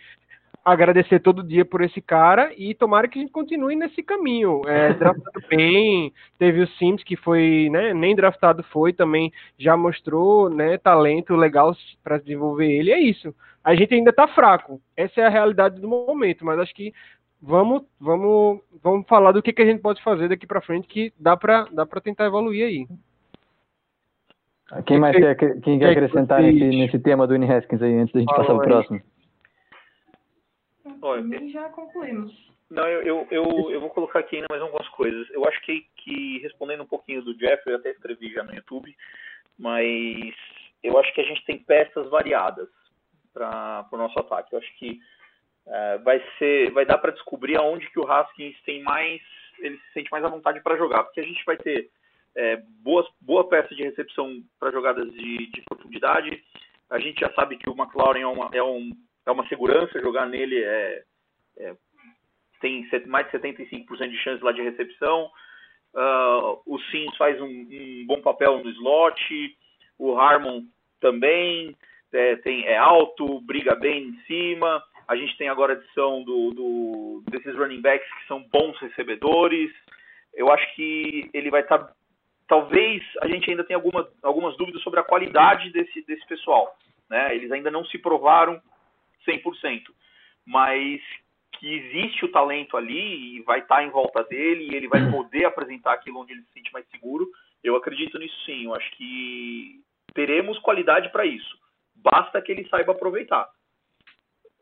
agradecer 0.64 1.20
todo 1.20 1.42
dia 1.42 1.64
por 1.64 1.80
esse 1.80 2.00
cara 2.00 2.52
e 2.56 2.74
tomara 2.74 3.08
que 3.08 3.18
a 3.18 3.22
gente 3.22 3.32
continue 3.32 3.74
nesse 3.74 4.02
caminho. 4.02 4.62
É, 4.66 4.92
draftado 4.94 5.40
bem, 5.48 6.12
teve 6.38 6.62
o 6.62 6.68
Sims 6.78 7.02
que 7.02 7.16
foi, 7.16 7.68
né, 7.70 7.94
nem 7.94 8.14
draftado 8.14 8.62
foi, 8.64 8.92
também 8.92 9.32
já 9.58 9.76
mostrou, 9.76 10.50
né, 10.50 10.76
talento 10.78 11.34
legal 11.34 11.74
para 12.02 12.18
desenvolver 12.18 12.70
ele. 12.70 12.92
É 12.92 13.00
isso. 13.00 13.34
A 13.64 13.74
gente 13.74 13.94
ainda 13.94 14.12
tá 14.12 14.26
fraco. 14.28 14.80
Essa 14.96 15.20
é 15.20 15.26
a 15.26 15.30
realidade 15.30 15.80
do 15.80 15.88
momento, 15.88 16.44
mas 16.44 16.58
acho 16.58 16.74
que 16.74 16.92
vamos, 17.40 17.82
vamos, 18.00 18.60
vamos 18.82 19.06
falar 19.06 19.32
do 19.32 19.42
que, 19.42 19.52
que 19.52 19.62
a 19.62 19.66
gente 19.66 19.80
pode 19.80 20.02
fazer 20.02 20.28
daqui 20.28 20.46
para 20.46 20.60
frente 20.60 20.88
que 20.88 21.12
dá 21.18 21.36
para 21.36 21.64
dá 21.72 21.86
para 21.86 22.00
tentar 22.00 22.26
evoluir 22.26 22.64
aí. 22.64 22.86
Quem 24.84 24.98
mais 24.98 25.16
quer, 25.16 25.60
quem 25.60 25.78
quer 25.78 25.90
acrescentar 25.90 26.42
nesse, 26.42 26.64
nesse 26.64 26.98
tema 26.98 27.26
do 27.26 27.32
Winnie 27.32 27.50
Haskins 27.50 27.80
aí, 27.80 27.94
antes 27.94 28.12
da 28.12 28.20
gente 28.20 28.28
passar 28.28 28.44
para 28.44 28.54
o 28.54 28.60
próximo? 28.60 29.00
Olha, 31.00 31.48
já 31.48 31.68
concluímos. 31.70 32.48
Não, 32.70 32.86
eu, 32.86 33.02
eu, 33.02 33.26
eu, 33.30 33.70
eu, 33.70 33.80
vou 33.80 33.88
colocar 33.88 34.18
aqui 34.18 34.36
ainda 34.36 34.48
mais 34.50 34.60
algumas 34.60 34.86
coisas. 34.88 35.28
Eu 35.30 35.46
acho 35.46 35.58
que, 35.62 35.86
que 35.96 36.38
respondendo 36.40 36.82
um 36.82 36.86
pouquinho 36.86 37.22
do 37.22 37.34
Jeff, 37.38 37.62
eu 37.66 37.76
até 37.76 37.90
escrevi 37.90 38.30
já 38.30 38.42
no 38.42 38.54
YouTube, 38.54 38.94
mas 39.58 40.34
eu 40.82 40.98
acho 40.98 41.14
que 41.14 41.20
a 41.22 41.24
gente 41.24 41.44
tem 41.46 41.58
peças 41.58 42.10
variadas 42.10 42.68
para 43.32 43.88
o 43.90 43.96
nosso 43.96 44.18
ataque. 44.18 44.52
Eu 44.52 44.58
acho 44.58 44.78
que 44.78 45.00
é, 45.68 45.98
vai 45.98 46.22
ser, 46.38 46.70
vai 46.72 46.86
dar 46.86 46.98
para 46.98 47.12
descobrir 47.12 47.56
aonde 47.56 47.90
que 47.90 48.00
o 48.00 48.10
Haskins 48.10 48.56
tem 48.64 48.82
mais, 48.82 49.20
ele 49.58 49.76
se 49.78 49.92
sente 49.92 50.10
mais 50.10 50.24
à 50.24 50.28
vontade 50.28 50.60
para 50.60 50.76
jogar, 50.76 51.04
porque 51.04 51.20
a 51.20 51.24
gente 51.24 51.44
vai 51.44 51.56
ter 51.56 51.90
é, 52.34 52.56
boas, 52.82 53.06
boa 53.20 53.48
peça 53.48 53.74
de 53.74 53.82
recepção 53.82 54.42
para 54.58 54.70
jogadas 54.70 55.12
de, 55.12 55.50
de, 55.50 55.62
profundidade. 55.62 56.42
A 56.90 56.98
gente 56.98 57.20
já 57.20 57.32
sabe 57.34 57.56
que 57.56 57.68
o 57.68 57.74
McLaurin 57.76 58.22
é 58.22 58.26
uma, 58.26 58.50
é 58.52 58.62
um, 58.62 58.90
é 59.26 59.30
uma 59.30 59.46
segurança, 59.48 60.00
jogar 60.00 60.26
nele 60.26 60.62
é, 60.62 61.02
é 61.58 61.74
tem 62.60 62.86
mais 63.06 63.26
de 63.30 63.38
75% 63.38 64.08
de 64.08 64.18
chance 64.18 64.42
lá 64.42 64.52
de 64.52 64.62
recepção. 64.62 65.30
Uh, 65.94 66.60
o 66.66 66.78
Sims 66.90 67.16
faz 67.16 67.40
um, 67.40 67.46
um, 67.46 68.04
bom 68.06 68.20
papel 68.20 68.62
no 68.62 68.70
slot, 68.70 69.56
o 69.98 70.18
Harmon 70.18 70.62
também 71.00 71.76
é, 72.12 72.36
tem, 72.36 72.64
é 72.66 72.76
alto, 72.76 73.40
briga 73.40 73.74
bem 73.74 74.08
em 74.08 74.20
cima. 74.26 74.82
A 75.08 75.16
gente 75.16 75.36
tem 75.38 75.48
agora 75.48 75.72
a 75.72 75.76
adição 75.76 76.22
do, 76.22 76.50
do, 76.50 77.22
desses 77.30 77.56
running 77.56 77.80
backs 77.80 78.06
que 78.06 78.26
são 78.26 78.42
bons 78.52 78.78
recebedores. 78.78 79.72
Eu 80.34 80.52
acho 80.52 80.74
que 80.74 81.30
ele 81.32 81.50
vai 81.50 81.62
estar. 81.62 81.78
Tá, 81.78 81.92
talvez 82.46 83.02
a 83.22 83.26
gente 83.26 83.50
ainda 83.50 83.64
tenha 83.64 83.78
alguma, 83.78 84.06
algumas 84.22 84.54
dúvidas 84.58 84.82
sobre 84.82 85.00
a 85.00 85.04
qualidade 85.04 85.70
desse, 85.70 86.02
desse 86.02 86.26
pessoal. 86.26 86.76
Né? 87.08 87.34
Eles 87.34 87.50
ainda 87.50 87.70
não 87.70 87.86
se 87.86 87.96
provaram 87.96 88.60
100%. 89.26 89.84
Mas 90.46 91.00
que 91.52 91.74
existe 91.74 92.24
o 92.24 92.30
talento 92.30 92.76
ali 92.76 93.36
e 93.36 93.42
vai 93.42 93.60
estar 93.60 93.76
tá 93.76 93.82
em 93.82 93.90
volta 93.90 94.22
dele 94.24 94.68
e 94.70 94.76
ele 94.76 94.88
vai 94.88 95.10
poder 95.10 95.46
apresentar 95.46 95.94
aquilo 95.94 96.20
onde 96.20 96.32
ele 96.32 96.42
se 96.42 96.52
sente 96.52 96.72
mais 96.72 96.86
seguro. 96.90 97.28
Eu 97.64 97.76
acredito 97.76 98.18
nisso 98.18 98.36
sim. 98.44 98.66
Eu 98.66 98.74
acho 98.74 98.90
que 98.92 99.80
teremos 100.14 100.58
qualidade 100.58 101.10
para 101.10 101.24
isso. 101.24 101.58
Basta 101.96 102.40
que 102.42 102.52
ele 102.52 102.68
saiba 102.68 102.92
aproveitar. 102.92 103.48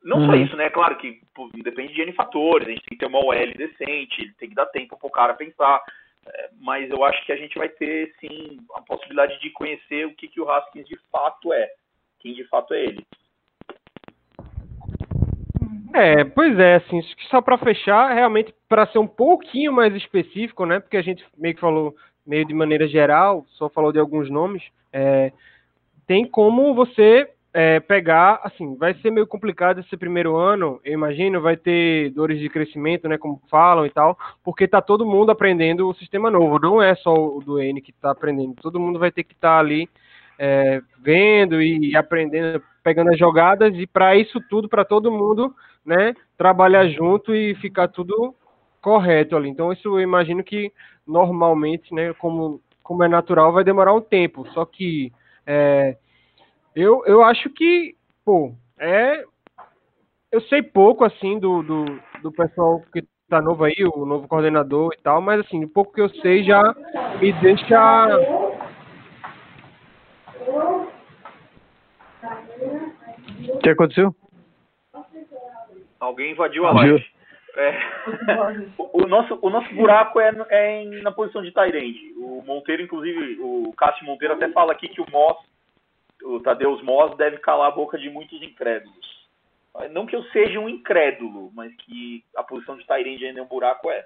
Não 0.07 0.19
uhum. 0.19 0.27
só 0.27 0.35
isso, 0.37 0.57
né? 0.57 0.71
Claro 0.71 0.97
que 0.97 1.21
pô, 1.35 1.51
depende 1.53 1.93
de 1.93 2.01
N 2.01 2.13
fatores, 2.13 2.69
a 2.69 2.71
gente 2.71 2.85
tem 2.85 2.97
que 2.97 3.05
ter 3.05 3.07
uma 3.07 3.19
OL 3.19 3.55
decente, 3.57 4.33
tem 4.39 4.49
que 4.49 4.55
dar 4.55 4.67
tempo 4.67 4.97
para 4.97 5.07
o 5.07 5.11
cara 5.11 5.35
pensar. 5.35 5.83
É, 6.25 6.51
mas 6.61 6.89
eu 6.91 7.05
acho 7.05 7.25
que 7.27 7.33
a 7.33 7.37
gente 7.37 7.59
vai 7.59 7.69
ter, 7.69 8.15
sim, 8.21 8.59
a 8.75 8.83
possibilidade 8.83 9.41
de 9.41 9.51
conhecer 9.51 10.07
o 10.07 10.15
que, 10.15 10.29
que 10.29 10.41
o 10.41 10.49
Haskins 10.49 10.87
de 10.87 10.97
fato 11.11 11.53
é. 11.53 11.69
Quem 12.21 12.35
de 12.35 12.45
fato 12.45 12.73
é 12.73 12.85
ele. 12.85 13.05
É, 15.93 16.25
pois 16.25 16.57
é, 16.57 16.77
assim, 16.77 17.03
só 17.29 17.41
para 17.41 17.59
fechar, 17.59 18.15
realmente 18.15 18.55
para 18.69 18.87
ser 18.87 18.99
um 18.99 19.07
pouquinho 19.07 19.73
mais 19.73 19.95
específico, 19.95 20.65
né? 20.65 20.79
Porque 20.79 20.97
a 20.97 21.03
gente 21.03 21.25
meio 21.37 21.55
que 21.55 21.61
falou 21.61 21.97
meio 22.25 22.45
de 22.45 22.55
maneira 22.55 22.87
geral, 22.87 23.45
só 23.51 23.69
falou 23.69 23.93
de 23.93 23.99
alguns 23.99 24.31
nomes. 24.31 24.63
É, 24.93 25.33
tem 26.07 26.25
como 26.25 26.75
você 26.75 27.29
é, 27.59 27.81
pegar, 27.81 28.39
assim, 28.45 28.77
vai 28.77 28.93
ser 28.97 29.11
meio 29.11 29.27
complicado 29.27 29.81
esse 29.81 29.97
primeiro 29.97 30.37
ano, 30.37 30.79
eu 30.85 30.93
imagino, 30.93 31.41
vai 31.41 31.57
ter 31.57 32.11
dores 32.11 32.39
de 32.39 32.51
crescimento, 32.51 33.09
né, 33.09 33.17
como 33.17 33.41
falam 33.51 33.87
e 33.87 33.91
tal, 33.91 34.19
porque 34.45 34.69
tá 34.69 34.83
todo 34.83 35.07
mundo 35.07 35.31
aprendendo 35.31 35.89
o 35.89 35.95
sistema 35.95 36.31
novo, 36.31 36.59
não 36.59 36.83
é 36.83 36.95
só 36.97 37.15
o 37.15 37.43
do 37.43 37.59
N 37.59 37.81
que 37.81 37.95
tá 37.95 38.11
aprendendo, 38.11 38.57
todo 38.61 38.79
mundo 38.79 38.99
vai 38.99 39.11
ter 39.11 39.25
que 39.25 39.33
estar 39.33 39.55
tá 39.55 39.59
ali 39.59 39.89
é, 40.39 40.83
vendo 41.01 41.63
e 41.63 41.97
aprendendo, 41.97 42.63
pegando 42.85 43.09
as 43.09 43.19
jogadas, 43.19 43.75
e 43.75 43.87
para 43.87 44.15
isso 44.15 44.39
tudo, 44.51 44.69
para 44.69 44.85
todo 44.85 45.11
mundo, 45.11 45.57
né, 45.83 46.13
trabalhar 46.37 46.87
junto 46.89 47.35
e 47.35 47.55
ficar 47.55 47.89
tudo 47.89 48.35
correto 48.83 49.35
ali. 49.35 49.49
Então, 49.49 49.73
isso 49.73 49.89
eu 49.89 50.01
imagino 50.03 50.45
que 50.45 50.71
normalmente, 51.07 51.95
né, 51.95 52.13
como, 52.19 52.61
como 52.83 53.03
é 53.03 53.09
natural, 53.09 53.51
vai 53.51 53.65
demorar 53.65 53.95
um 53.95 54.01
tempo, 54.03 54.47
só 54.53 54.67
que 54.67 55.11
é, 55.47 55.97
eu, 56.77 57.03
eu 57.07 57.25
acho 57.25 57.49
que, 57.51 57.97
pô, 58.25 58.55
é. 58.79 59.25
Eu 60.31 60.41
sei 60.43 60.63
pouco, 60.63 61.05
assim, 61.05 61.39
do, 61.39 61.63
do, 61.63 61.85
do 62.23 62.31
pessoal 62.33 62.83
que 62.93 63.03
tá 63.29 63.41
novo 63.41 63.65
aí, 63.65 63.75
o 63.95 64.05
novo 64.05 64.29
coordenador 64.29 64.93
e 64.93 65.01
tal, 65.01 65.21
mas, 65.21 65.41
assim, 65.41 65.65
o 65.65 65.69
pouco 65.69 65.93
que 65.93 66.01
eu 66.01 66.09
sei 66.21 66.45
já 66.45 66.63
me 67.21 67.33
deixa. 67.41 68.07
O 73.49 73.59
que 73.59 73.71
aconteceu? 73.71 74.15
Alguém 75.99 76.33
invadiu 76.33 76.67
a 76.67 76.73
live. 76.73 77.05
É, 77.57 77.79
o, 78.77 79.07
nosso, 79.07 79.39
o 79.41 79.49
nosso 79.49 79.75
buraco 79.75 80.21
é, 80.21 80.31
é 80.51 80.83
em- 80.83 81.03
na 81.03 81.11
posição 81.11 81.43
de 81.43 81.53
Tyrande. 81.53 82.13
O 82.19 82.43
Monteiro, 82.47 82.83
inclusive, 82.83 83.39
o 83.41 83.73
Cássio 83.77 84.05
Monteiro 84.05 84.35
até 84.35 84.51
fala 84.51 84.73
aqui 84.73 84.89
que 84.89 85.01
o 85.01 85.07
Moss, 85.11 85.39
o 86.35 86.41
Tadeus 86.41 86.83
Moss, 86.83 87.17
deve 87.17 87.39
calar 87.39 87.69
a 87.69 87.75
boca 87.75 87.97
de 87.99 88.11
muitos 88.11 88.41
incrédulos. 88.43 89.17
Não 89.93 90.07
que 90.07 90.17
eu 90.17 90.23
seja 90.25 90.59
um 90.59 90.69
incrédulo, 90.69 91.51
mas 91.55 91.71
que 91.77 92.23
a 92.37 92.43
posição 92.43 92.77
de 92.77 92.87
Tyrande 92.87 93.27
ainda 93.27 93.41
é 93.41 93.43
um 93.43 93.47
buraco 93.47 93.91
é. 93.91 94.05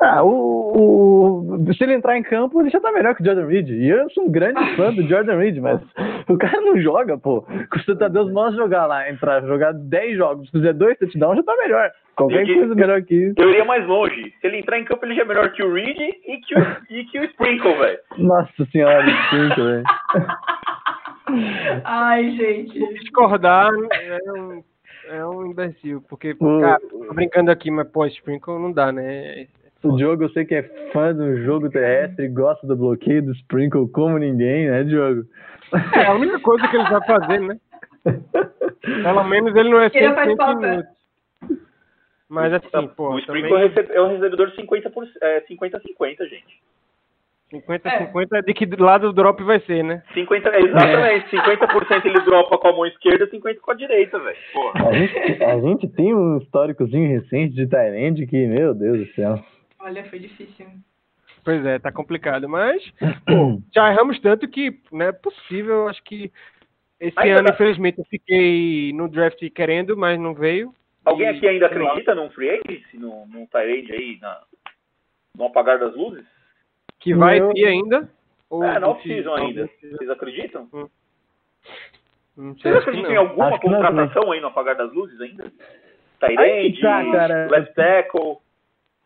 Ah, 0.00 0.22
o, 0.24 1.54
o- 1.68 1.74
se 1.74 1.84
ele 1.84 1.94
entrar 1.94 2.18
em 2.18 2.22
campo, 2.24 2.60
ele 2.60 2.68
já 2.70 2.80
tá 2.80 2.90
melhor 2.90 3.14
que 3.14 3.22
o 3.22 3.24
Jordan 3.24 3.46
Reed. 3.46 3.68
E 3.70 3.88
eu 3.88 4.10
sou 4.10 4.24
um 4.24 4.30
grande 4.30 4.76
fã 4.76 4.92
do 4.92 5.06
Jordan 5.08 5.36
Reed, 5.38 5.58
mas 5.58 5.80
o 6.28 6.36
cara 6.36 6.60
não 6.60 6.76
joga, 6.80 7.16
pô. 7.16 7.46
Se 7.84 7.90
o 7.92 7.96
Tadeu 7.96 8.28
Moss 8.32 8.54
jogar 8.56 8.86
lá, 8.86 9.08
entrar, 9.08 9.42
jogar 9.46 9.72
10 9.72 10.16
jogos, 10.16 10.46
se 10.46 10.52
fizer 10.52 10.72
dois 10.74 10.98
touchdowns, 10.98 11.36
já 11.36 11.42
tá 11.44 11.56
melhor. 11.56 11.90
Qualquer 12.16 12.42
Entendi. 12.42 12.58
coisa 12.58 12.74
melhor 12.74 13.02
que 13.02 13.14
isso. 13.14 13.34
Eu 13.38 13.48
iria 13.50 13.64
mais 13.64 13.86
longe. 13.86 14.34
Se 14.40 14.46
ele 14.46 14.58
entrar 14.58 14.78
em 14.78 14.84
campo, 14.84 15.06
ele 15.06 15.14
já 15.14 15.22
é 15.22 15.24
melhor 15.24 15.50
que 15.52 15.62
o 15.62 15.72
Reed 15.72 15.96
e 15.98 16.36
que 16.40 16.58
o, 16.58 16.76
e 16.90 17.04
que 17.06 17.18
o 17.20 17.24
Sprinkle, 17.24 17.74
velho. 17.78 17.98
Nossa 18.18 18.64
senhora, 18.72 19.06
cinco, 19.30 19.62
velho. 19.64 19.84
Ai, 21.84 22.30
gente. 22.36 22.78
Discordar 22.94 23.70
é 23.92 24.18
um, 24.32 24.64
é 25.08 25.26
um 25.26 25.46
imbecil, 25.46 26.02
porque, 26.08 26.34
O- 26.38 26.60
cara, 26.60 26.80
tô 26.80 27.14
brincando 27.14 27.50
aqui, 27.50 27.70
mas 27.70 27.88
pô, 27.88 28.06
Sprinkle 28.06 28.58
não 28.58 28.72
dá, 28.72 28.90
né? 28.92 29.46
O 29.82 29.96
Diogo, 29.96 30.22
eu 30.22 30.30
sei 30.30 30.44
que 30.44 30.54
é 30.54 30.62
fã 30.92 31.12
do 31.12 31.42
jogo 31.42 31.68
terrestre, 31.68 32.28
gosta 32.28 32.64
do 32.66 32.76
bloqueio 32.76 33.22
do 33.22 33.32
Sprinkle 33.32 33.88
como 33.88 34.16
ninguém, 34.16 34.68
né, 34.70 34.84
Diogo? 34.84 35.24
É 35.94 36.06
a 36.06 36.14
única 36.14 36.38
coisa 36.38 36.68
que 36.68 36.76
ele 36.76 36.88
vai 36.88 37.04
fazer, 37.04 37.40
né? 37.40 37.58
Pelo 39.02 39.24
menos 39.24 39.54
ele 39.56 39.70
não 39.70 39.80
é 39.80 39.90
Ele 39.92 40.14
faz 40.14 40.28
100% 40.30 40.36
falta. 40.36 40.66
inútil. 40.66 40.92
Mas 42.28 42.52
assim, 42.54 42.88
pô, 42.96 43.10
o 43.14 43.18
Sprinkle 43.18 43.50
também 43.72 43.96
é 43.96 44.00
um 44.02 44.08
recebedor 44.08 44.50
50 44.52 44.90
por, 44.90 45.04
é, 45.20 45.40
50-50, 45.42 46.28
gente. 46.28 46.62
50-50 47.52 48.28
é 48.32 48.42
de 48.42 48.54
que 48.54 48.66
lado 48.76 49.08
o 49.08 49.12
drop 49.12 49.42
vai 49.42 49.60
ser, 49.60 49.82
né? 49.84 50.02
50, 50.14 50.48
é, 50.48 50.60
exatamente. 50.60 51.30
50% 51.36 52.04
ele 52.06 52.20
dropa 52.20 52.58
com 52.58 52.68
a 52.68 52.72
mão 52.72 52.86
esquerda, 52.86 53.26
50% 53.28 53.58
com 53.60 53.70
a 53.70 53.74
direita, 53.74 54.18
velho. 54.18 54.36
A 54.74 54.92
gente, 54.92 55.44
a 55.44 55.60
gente 55.60 55.88
tem 55.88 56.14
um 56.14 56.38
históricozinho 56.38 57.08
recente 57.08 57.54
de 57.54 57.66
Tyrande 57.66 58.26
que, 58.26 58.46
meu 58.46 58.72
Deus 58.74 58.98
do 59.06 59.14
céu. 59.14 59.44
Olha, 59.80 60.04
foi 60.04 60.18
difícil. 60.18 60.66
Pois 61.44 61.64
é, 61.66 61.78
tá 61.78 61.90
complicado, 61.90 62.48
mas 62.48 62.82
pô, 63.26 63.60
já 63.74 63.90
erramos 63.90 64.18
tanto 64.20 64.48
que 64.48 64.78
não 64.92 65.06
é 65.06 65.12
possível, 65.12 65.88
acho 65.88 66.02
que 66.04 66.30
esse 67.00 67.18
Ainda 67.18 67.40
ano, 67.40 67.48
dá- 67.48 67.54
infelizmente, 67.54 67.98
eu 67.98 68.04
fiquei 68.04 68.92
no 68.94 69.08
draft 69.08 69.42
querendo, 69.50 69.96
mas 69.96 70.20
não 70.20 70.34
veio. 70.34 70.72
Alguém 71.04 71.26
E, 71.26 71.30
aqui 71.30 71.48
ainda 71.48 71.66
lá. 71.66 71.72
acredita 71.72 72.14
num 72.14 72.30
free 72.30 72.48
agency, 72.50 72.96
num, 72.96 73.26
num 73.26 73.44
Tyrande 73.46 73.92
aí, 73.92 74.18
na, 74.20 74.38
no 75.36 75.46
apagar 75.46 75.80
das 75.80 75.96
luzes? 75.96 76.24
Que 77.02 77.14
vai 77.14 77.40
Eu- 77.40 77.52
vir 77.52 77.66
ainda? 77.66 78.08
Ou 78.48 78.62
É, 78.64 78.74
na 78.74 78.80
que- 78.80 78.84
off-season 78.86 79.34
ainda. 79.34 79.68
Vocês 79.80 80.10
acreditam? 80.10 80.68
Não 82.36 82.54
sei, 82.56 82.72
Vocês 82.72 82.76
acreditam 82.76 83.10
em 83.10 83.14
não. 83.14 83.22
alguma 83.22 83.46
Acho 83.48 83.54
não 83.54 83.60
contratação 83.80 84.32
aí 84.32 84.40
no 84.40 84.46
apagar 84.48 84.76
das 84.76 84.92
luzes 84.92 85.20
ainda? 85.20 85.44
Aí 86.22 86.72
Tyrande, 86.72 86.80
tá, 86.80 87.12
cara. 87.12 87.48
left 87.50 87.74
tackle. 87.74 88.36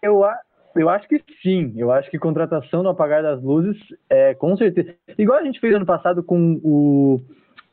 Eu, 0.02 0.22
a- 0.24 0.38
eu 0.76 0.88
acho 0.90 1.08
que 1.08 1.22
sim. 1.42 1.72
Eu 1.76 1.90
acho 1.90 2.10
que 2.10 2.18
contratação 2.18 2.82
no 2.82 2.90
apagar 2.90 3.22
das 3.22 3.42
luzes 3.42 3.76
é 4.10 4.34
com 4.34 4.56
certeza. 4.56 4.94
Igual 5.16 5.38
a 5.38 5.42
gente 5.44 5.58
fez 5.60 5.74
ano 5.74 5.86
passado 5.86 6.22
com 6.22 6.60
o 6.62 7.20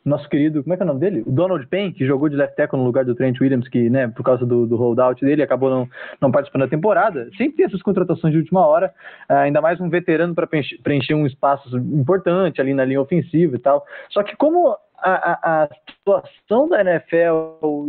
nosso 0.05 0.27
querido, 0.27 0.61
como 0.63 0.73
é 0.73 0.77
que 0.77 0.83
é 0.83 0.85
o 0.85 0.87
nome 0.87 0.99
dele? 0.99 1.23
O 1.25 1.31
Donald 1.31 1.65
Payne, 1.67 1.93
que 1.93 2.05
jogou 2.05 2.27
de 2.27 2.35
left 2.35 2.55
tackle 2.55 2.77
no 2.77 2.85
lugar 2.85 3.05
do 3.05 3.15
Trent 3.15 3.39
Williams, 3.39 3.67
que, 3.69 3.89
né, 3.89 4.07
por 4.09 4.23
causa 4.23 4.45
do, 4.45 4.67
do 4.67 4.75
holdout 4.75 5.23
dele, 5.23 5.41
acabou 5.41 5.69
não, 5.69 5.89
não 6.19 6.31
participando 6.31 6.63
da 6.63 6.67
temporada. 6.67 7.29
Sempre 7.37 7.57
tem 7.57 7.65
essas 7.65 7.81
contratações 7.81 8.33
de 8.33 8.39
última 8.39 8.65
hora, 8.65 8.93
ah, 9.29 9.41
ainda 9.41 9.61
mais 9.61 9.79
um 9.79 9.89
veterano 9.89 10.35
para 10.35 10.47
preencher, 10.47 11.13
um 11.13 11.25
espaço 11.25 11.77
importante 11.77 12.59
ali 12.59 12.73
na 12.73 12.83
linha 12.83 13.01
ofensiva 13.01 13.55
e 13.55 13.59
tal. 13.59 13.85
Só 14.09 14.23
que 14.23 14.35
como 14.35 14.75
a, 14.97 15.11
a, 15.11 15.63
a 15.63 15.69
situação 15.89 16.67
da 16.67 16.81
NFL 16.81 17.87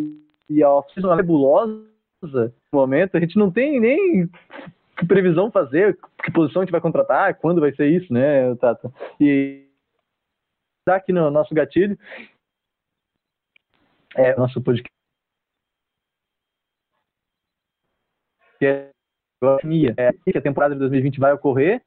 e 0.49 0.63
a 0.63 0.71
off-season 0.71 1.13
é 1.13 1.17
nebulosa 1.17 1.83
no 2.23 2.53
momento, 2.73 3.17
a 3.17 3.21
gente 3.21 3.37
não 3.37 3.51
tem 3.51 3.81
nem 3.81 4.29
que 4.97 5.07
previsão 5.07 5.51
fazer, 5.51 5.99
que 6.23 6.31
posição 6.31 6.63
a 6.63 6.65
gente 6.65 6.73
vai 6.73 6.81
contratar, 6.81 7.35
quando 7.35 7.61
vai 7.61 7.73
ser 7.73 7.87
isso, 7.89 8.13
né, 8.13 8.55
Tata? 8.57 8.91
E 9.21 9.64
dá 10.87 10.97
aqui 10.97 11.13
no 11.13 11.31
nosso 11.31 11.55
gatilho, 11.55 11.99
é 14.17 14.37
nosso 14.37 14.61
podcast. 14.63 14.93
Que 18.59 18.67
é 18.67 18.91
é, 19.97 20.13
que 20.13 20.39
a 20.39 20.43
temporada 20.43 20.75
de 20.75 20.81
2020 20.81 21.19
vai 21.19 21.33
ocorrer. 21.33 21.83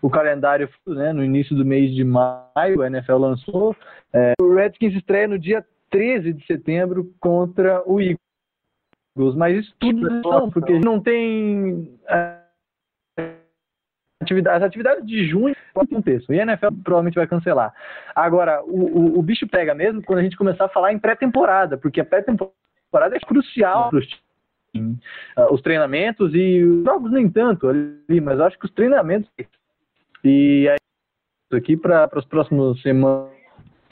O 0.00 0.08
calendário, 0.08 0.68
né, 0.86 1.12
no 1.12 1.22
início 1.22 1.54
do 1.54 1.64
mês 1.64 1.94
de 1.94 2.04
maio, 2.04 2.80
a 2.80 2.86
NFL 2.86 3.16
lançou. 3.16 3.76
É, 4.12 4.32
o 4.40 4.54
Redskins 4.54 4.94
estreia 4.94 5.28
no 5.28 5.38
dia 5.38 5.66
13 5.90 6.32
de 6.32 6.46
setembro 6.46 7.12
contra 7.20 7.82
o 7.86 8.00
Eagles. 8.00 8.18
Mas 9.36 9.58
isso 9.58 9.74
tudo 9.78 10.08
não, 10.22 10.48
porque 10.48 10.78
não 10.78 11.02
tem 11.02 11.98
é, 12.08 12.39
atividade, 14.20 14.56
as 14.56 14.62
atividades 14.62 15.06
de 15.06 15.26
junho 15.26 15.54
aconteçam. 15.74 16.34
E 16.34 16.40
a 16.40 16.42
NFL 16.42 16.68
provavelmente 16.84 17.14
vai 17.14 17.26
cancelar. 17.26 17.74
Agora, 18.14 18.62
o, 18.64 19.16
o, 19.16 19.18
o 19.18 19.22
bicho 19.22 19.46
pega 19.48 19.74
mesmo 19.74 20.02
quando 20.02 20.18
a 20.18 20.22
gente 20.22 20.36
começar 20.36 20.66
a 20.66 20.70
falar 20.70 20.92
em 20.92 20.98
pré-temporada, 20.98 21.78
porque 21.78 22.00
a 22.00 22.04
pré-temporada 22.04 23.16
é 23.16 23.20
crucial 23.20 23.90
para 23.90 23.98
os 23.98 24.06
times. 24.72 24.98
Uh, 25.36 25.52
os 25.52 25.62
treinamentos 25.62 26.32
e 26.34 26.62
os 26.62 26.84
jogos 26.84 27.10
nem 27.10 27.28
tanto 27.28 27.68
ali, 27.68 28.20
mas 28.20 28.38
eu 28.38 28.44
acho 28.44 28.58
que 28.58 28.66
os 28.66 28.72
treinamentos 28.72 29.28
e 30.22 30.68
aí 30.68 31.58
aqui 31.58 31.76
para 31.76 32.08
as 32.12 32.24
próximas 32.26 32.80
semanas 32.82 33.40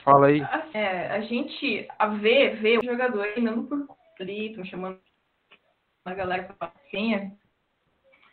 Fala 0.08 0.28
aí. 0.28 0.40
É, 0.72 1.08
a 1.08 1.20
gente 1.20 1.86
a 1.98 2.06
ver, 2.06 2.56
ver 2.62 2.78
o 2.78 2.84
jogador 2.84 3.26
andando 3.36 3.64
por 3.64 3.86
ali, 4.18 4.48
estão 4.48 4.64
chamando 4.64 4.98
a 6.06 6.14
galera 6.14 6.44
pra 6.44 6.68
passinha. 6.68 7.32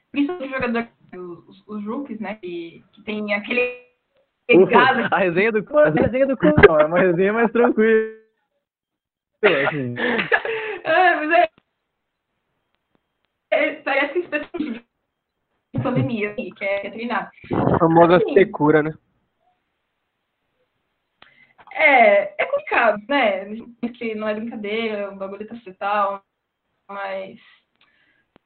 Principalmente 0.09 0.47
o 0.47 0.53
jogador, 0.53 0.87
os, 1.17 1.67
os 1.67 1.85
rookies, 1.85 2.19
né? 2.19 2.35
Que, 2.35 2.83
que 2.93 3.03
tem 3.03 3.33
aquele 3.33 3.85
pegada. 4.47 5.07
a 5.11 5.19
resenha 5.19 5.51
do 5.51 5.79
a 5.79 5.89
resenha 5.89 6.27
do 6.27 6.37
não, 6.67 6.79
é 6.79 6.85
uma 6.85 6.99
resenha 6.99 7.33
mais 7.33 7.51
tranquila. 7.51 8.15
Assim. 9.67 9.95
é, 10.83 11.15
mas 11.15 11.31
é, 11.31 11.49
é, 13.51 13.75
parece 13.81 14.13
que 14.13 14.19
especialmente 14.19 14.85
de 15.75 15.83
pandemia, 15.83 16.31
assim, 16.31 16.49
quer, 16.51 16.81
quer 16.81 16.91
treinar. 16.91 17.31
A 17.51 17.79
famosa 17.79 18.17
Assim, 18.17 18.33
secura, 18.33 18.81
né? 18.81 18.93
É, 21.73 22.41
é 22.41 22.45
complicado, 22.45 23.03
né? 23.09 23.45
Que 23.97 24.15
não 24.15 24.27
é 24.27 24.33
brincadeira, 24.33 25.11
o 25.11 25.15
bagulho 25.17 25.45
tá 25.47 25.55
tal, 25.77 26.23
mas. 26.89 27.39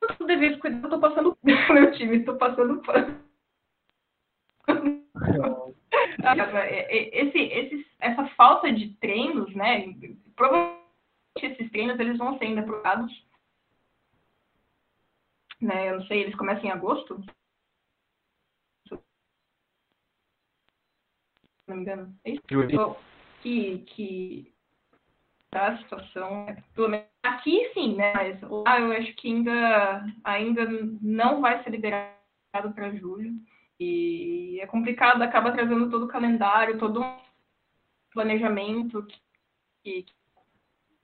Eu 0.02 0.28
devido 0.28 0.60
cuidar, 0.60 0.84
eu 0.84 0.90
tô 0.90 1.00
passando 1.00 1.38
meu 1.44 1.92
time, 1.94 2.24
tô 2.24 2.38
passando 2.38 2.82
pano. 2.82 3.20
Esse, 6.80 7.40
esse, 7.40 7.88
essa 8.00 8.28
falta 8.36 8.72
de 8.72 8.94
treinos, 8.98 9.54
né? 9.56 9.86
Provavelmente 10.36 10.80
esses 11.42 11.70
treinos 11.72 12.00
eles 12.00 12.18
vão 12.18 12.38
ser 12.38 12.46
ainda 12.46 12.62
aprovados. 12.62 13.12
Né, 15.62 15.90
eu 15.90 16.00
não 16.00 16.06
sei, 16.06 16.22
eles 16.22 16.36
começam 16.36 16.66
em 16.66 16.72
agosto? 16.72 17.22
Se 18.88 18.98
não 21.68 21.76
me 21.76 21.82
engano. 21.82 22.20
É 22.24 22.32
isso? 22.32 22.42
Que, 23.42 23.80
que 23.80 24.54
a 25.52 25.78
situação, 25.78 26.46
né, 26.46 26.64
pelo 26.76 26.90
menos 26.90 27.08
aqui 27.24 27.72
sim, 27.74 27.96
né? 27.96 28.14
Mas 28.14 28.42
lá 28.42 28.80
eu 28.80 28.92
acho 28.92 29.14
que 29.16 29.28
ainda, 29.28 30.06
ainda 30.24 30.68
não 31.02 31.42
vai 31.42 31.64
ser 31.64 31.72
liberado 31.72 32.74
para 32.76 32.96
julho. 32.96 33.34
E 33.80 34.60
é 34.62 34.68
complicado, 34.68 35.22
acaba 35.22 35.52
trazendo 35.52 35.90
todo 35.90 36.04
o 36.06 36.10
calendário, 36.10 36.78
todo 36.78 37.02
um 37.02 37.18
planejamento 38.12 39.04
que, 39.04 39.22
que, 39.84 40.04
que 40.04 40.14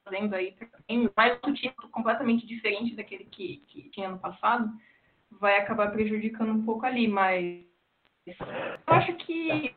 fazendo 0.03 0.34
aí, 0.36 0.55
mais 1.15 1.39
um 1.47 1.53
tipo 1.53 1.88
completamente 1.89 2.45
diferente 2.45 2.95
daquele 2.95 3.25
que, 3.25 3.58
que 3.67 3.89
tinha 3.89 4.10
no 4.10 4.19
passado, 4.19 4.69
vai 5.31 5.58
acabar 5.58 5.91
prejudicando 5.91 6.51
um 6.51 6.65
pouco 6.65 6.86
ali, 6.86 7.08
mas 7.08 7.63
eu 8.27 8.34
acho 8.88 9.15
que 9.15 9.73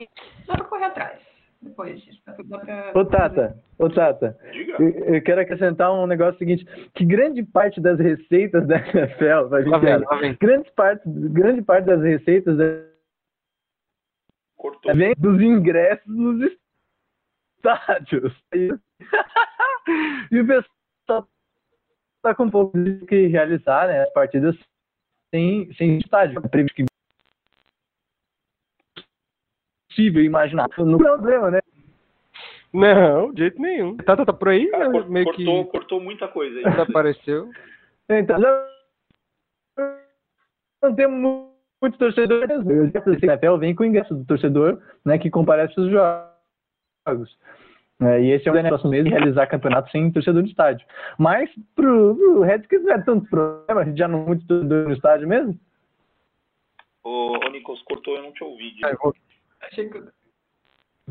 dá 0.47 0.55
para 0.57 0.65
correr 0.65 0.85
atrás 0.87 1.38
depois. 1.61 2.01
Dá 2.25 2.33
pra 2.59 2.93
Ô 2.95 3.05
Tata, 3.05 3.63
ô 3.79 3.89
Tata, 3.91 4.39
Diga. 4.53 4.77
eu, 4.81 5.15
eu 5.17 5.23
quero 5.23 5.41
acrescentar 5.41 5.93
um 5.93 6.07
negócio 6.07 6.39
seguinte, 6.39 6.65
que 6.95 7.05
grande 7.05 7.43
parte 7.43 7.81
das 7.81 7.99
receitas 7.99 8.67
da 8.67 8.77
NFL, 8.79 9.49
vai 9.49 9.65
Lá 9.65 9.79
vem, 9.79 9.97
lá 9.99 10.17
vem. 10.19 10.37
grande 10.41 10.71
parte, 10.73 11.03
grande 11.07 11.63
parte 11.63 11.85
das 11.87 12.01
receitas 12.03 12.57
da 12.57 12.65
Cortou. 14.57 14.95
vem 14.95 15.15
dos 15.19 15.41
ingressos 15.41 16.07
nos 16.07 16.51
estádios. 17.57 18.33
E 20.31 20.39
o 20.41 20.47
pessoal 20.47 21.27
tá 22.21 22.35
com 22.35 22.45
um 22.45 22.51
pouco 22.51 22.77
de 22.79 23.07
que 23.07 23.27
realizar 23.29 23.87
né, 23.89 24.03
as 24.03 24.13
partidas 24.13 24.55
sem, 25.35 25.73
sem 25.75 25.97
estádio. 25.97 26.39
É 26.45 26.49
previsto 26.49 26.75
que 26.77 26.85
possível 29.99 30.23
imaginar. 30.23 30.69
No 30.79 30.97
problema, 30.99 31.51
né? 31.51 31.61
Não, 32.73 33.33
de 33.33 33.41
jeito 33.43 33.61
nenhum. 33.61 33.97
Tá, 33.97 34.17
tá, 34.17 34.25
tá 34.27 34.33
por 34.33 34.49
aí? 34.49 34.69
Cara, 34.69 34.91
cor- 34.91 35.09
meio 35.11 35.25
cortou, 35.25 35.65
que 35.65 35.71
cortou 35.71 36.01
muita 36.01 36.29
coisa 36.29 36.59
aí. 36.59 36.65
desapareceu. 36.65 37.51
Então, 38.09 38.41
já 38.41 38.67
não 40.83 40.95
temos 40.95 41.19
mu- 41.21 41.53
muitos 41.81 41.99
torcedores 41.99 42.65
mesmo. 42.65 42.71
Eu 42.71 42.91
já 42.91 43.01
falei, 43.03 43.19
a 43.23 43.27
NFL 43.27 43.57
vem 43.57 43.75
com 43.75 43.83
o 43.83 43.87
ingresso 43.87 44.15
do 44.15 44.25
torcedor, 44.25 44.81
né, 45.05 45.19
que 45.19 45.31
comparece 45.31 45.75
aos 45.79 45.91
jogos. 45.91 47.39
É, 48.01 48.21
e 48.23 48.31
esse 48.31 48.49
é 48.49 48.53
o 48.53 48.55
negócio 48.55 48.89
mesmo, 48.89 49.11
realizar 49.11 49.47
campeonato 49.49 49.91
sem 49.91 50.13
torcedor 50.13 50.43
no 50.43 50.49
estádio. 50.49 50.87
Mas 51.19 51.51
pro, 51.75 52.15
pro 52.15 52.41
Redskins 52.43 52.83
não 52.85 52.93
é 52.93 53.03
tanto 53.03 53.29
problema, 53.29 53.81
a 53.81 53.85
gente 53.85 53.99
já 53.99 54.07
não 54.07 54.19
tem 54.21 54.27
muito 54.29 54.47
torcedor 54.47 54.87
no 54.89 54.95
estádio 54.95 55.27
mesmo. 55.29 55.59
Ô, 57.03 57.33
ô 57.45 57.49
Nicolas, 57.51 57.83
cortou, 57.83 58.15
eu 58.17 58.23
não 58.23 58.33
te 58.33 58.45
ouvi. 58.45 58.71
Vai, 58.81 58.91
Diego. 58.91 58.99
vou- 59.03 59.15
Achei 59.63 59.89
que... 59.89 60.03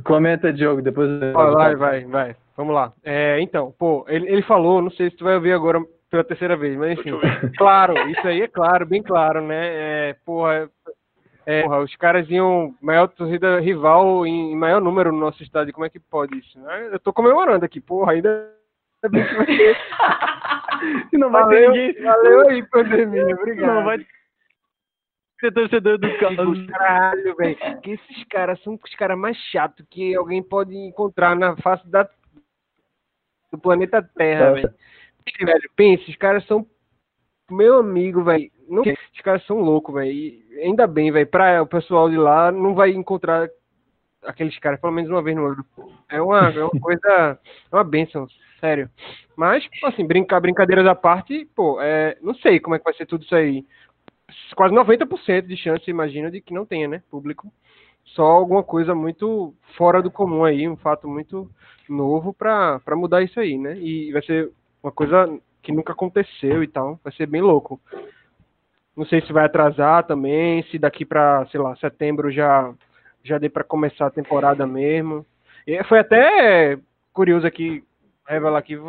Comenta, 0.04 0.54
Diogo, 0.54 0.82
depois... 0.82 1.10
Ó, 1.34 1.52
vai, 1.52 1.76
vai, 1.76 2.06
vai. 2.06 2.36
Vamos 2.56 2.74
lá. 2.74 2.94
É, 3.04 3.40
então, 3.40 3.74
pô, 3.78 4.06
ele, 4.08 4.28
ele 4.28 4.42
falou, 4.42 4.82
não 4.82 4.92
sei 4.92 5.10
se 5.10 5.16
tu 5.16 5.24
vai 5.24 5.36
ouvir 5.36 5.54
agora 5.54 5.80
pela 6.10 6.24
terceira 6.24 6.56
vez, 6.56 6.78
mas 6.78 6.98
enfim. 6.98 7.12
Claro, 7.58 7.96
isso 8.10 8.28
aí 8.28 8.42
é 8.42 8.48
claro, 8.48 8.86
bem 8.86 9.04
claro, 9.04 9.42
né? 9.42 10.10
É, 10.10 10.16
porra, 10.26 10.70
é, 11.46 11.64
porra, 11.64 11.80
os 11.80 11.96
caras 11.96 12.30
iam 12.30 12.74
maior 12.82 13.08
torcida 13.08 13.60
rival 13.60 14.26
em, 14.26 14.52
em 14.52 14.56
maior 14.56 14.82
número 14.82 15.12
no 15.12 15.20
nosso 15.20 15.44
estádio, 15.44 15.74
como 15.74 15.86
é 15.86 15.90
que 15.90 16.00
pode 16.00 16.38
isso? 16.38 16.60
né? 16.60 16.90
Eu 16.92 17.00
tô 17.00 17.14
comemorando 17.14 17.64
aqui, 17.64 17.80
porra, 17.80 18.14
ainda 18.14 18.50
bem 19.10 19.26
que 19.26 19.36
vai 19.36 19.46
ter. 19.46 19.78
Não 21.14 21.32
vai 21.32 21.44
Valeu, 21.44 21.72
ter 21.72 21.88
ninguém... 21.88 22.04
valeu 22.04 22.50
aí, 22.50 22.64
pandemia, 22.64 23.36
obrigado. 23.36 23.74
Não 23.74 23.84
vai 23.84 23.98
ter 25.40 25.54
torcedor 25.54 25.98
do 25.98 26.18
Carlos. 26.18 26.66
Caralho, 26.68 27.36
velho. 27.36 27.82
Que 27.82 27.92
esses 27.92 28.24
caras 28.26 28.62
são 28.64 28.80
os 28.84 28.96
caras 28.96 29.18
mais 29.18 29.38
chatos 29.52 29.86
que 29.90 30.16
alguém 30.16 30.42
pode 30.42 30.76
encontrar 30.76 31.36
na 31.36 31.56
face 31.58 31.88
da, 31.88 32.10
do 33.52 33.58
planeta 33.58 34.02
Terra, 34.02 34.50
Nossa. 34.52 34.62
velho. 34.62 34.74
Velho, 35.40 35.72
pensa, 35.76 36.10
os 36.10 36.16
caras 36.16 36.46
são 36.46 36.66
meu 37.52 37.78
amigo, 37.78 38.24
velho. 38.24 38.50
Não, 38.68 38.82
os 38.82 39.22
caras 39.22 39.46
são 39.46 39.60
loucos, 39.60 39.94
velho. 39.94 40.12
E 40.12 40.48
Ainda 40.62 40.88
bem, 40.88 41.12
velho. 41.12 41.28
Pra 41.28 41.62
o 41.62 41.68
pessoal 41.68 42.10
de 42.10 42.18
lá 42.18 42.52
não 42.52 42.74
vai 42.74 42.92
encontrar 42.92 43.50
aqueles 44.24 44.58
caras 44.60 44.80
pelo 44.80 44.94
menos 44.94 45.10
uma 45.10 45.22
vez 45.22 45.36
no 45.36 45.46
ano. 45.46 45.66
É 46.10 46.22
uma, 46.22 46.50
é 46.50 46.64
uma 46.64 46.82
coisa, 46.82 47.40
é 47.72 47.76
uma 47.76 47.84
benção, 47.84 48.28
sério. 48.60 48.90
Mas, 49.36 49.68
assim, 49.84 50.06
brincar, 50.06 50.40
brincadeiras 50.40 50.86
à 50.88 50.96
parte, 50.96 51.46
pô, 51.56 51.80
é, 51.82 52.18
não 52.22 52.34
sei 52.36 52.60
como 52.60 52.76
é 52.76 52.80
que 52.80 52.86
vai 52.86 52.94
ser 52.94 53.06
tudo 53.06 53.24
isso 53.24 53.36
aí 53.36 53.66
quase 54.56 54.74
90% 54.74 55.48
de 55.48 55.58
chance, 55.58 55.90
imagino, 55.90 56.30
de 56.32 56.42
que 56.42 56.54
não 56.54 56.66
tenha, 56.66 56.88
né, 56.88 57.02
público. 57.10 57.52
Só 58.06 58.24
alguma 58.24 58.64
coisa 58.64 58.96
muito 58.96 59.54
fora 59.76 60.02
do 60.02 60.10
comum 60.10 60.44
aí, 60.46 60.68
um 60.68 60.78
fato 60.78 61.08
muito 61.08 61.50
novo 61.90 62.34
pra 62.34 62.82
mudar 62.96 63.22
isso 63.22 63.40
aí, 63.40 63.58
né? 63.58 63.78
E 63.78 64.12
vai 64.12 64.22
ser 64.24 64.52
uma 64.82 64.92
coisa 64.92 65.38
que 65.62 65.72
nunca 65.72 65.94
aconteceu 65.94 66.64
e 66.64 66.68
tal, 66.68 67.00
vai 67.04 67.12
ser 67.14 67.26
bem 67.28 67.42
louco. 67.42 67.80
Não 68.96 69.06
sei 69.06 69.22
se 69.22 69.32
vai 69.32 69.46
atrasar 69.46 70.06
também, 70.06 70.64
se 70.64 70.80
daqui 70.80 71.06
pra, 71.06 71.46
sei 71.52 71.60
lá, 71.60 71.76
setembro 71.76 72.32
já 72.32 72.74
já 73.24 73.38
dê 73.38 73.50
pra 73.50 73.64
começar 73.64 74.08
a 74.08 74.12
temporada 74.12 74.66
mesmo. 74.66 75.26
E 75.66 75.84
foi 75.84 76.00
até 76.00 76.80
curioso 77.14 77.46
aqui 77.46 77.84
revelar 78.26 78.60
aqui 78.60 78.80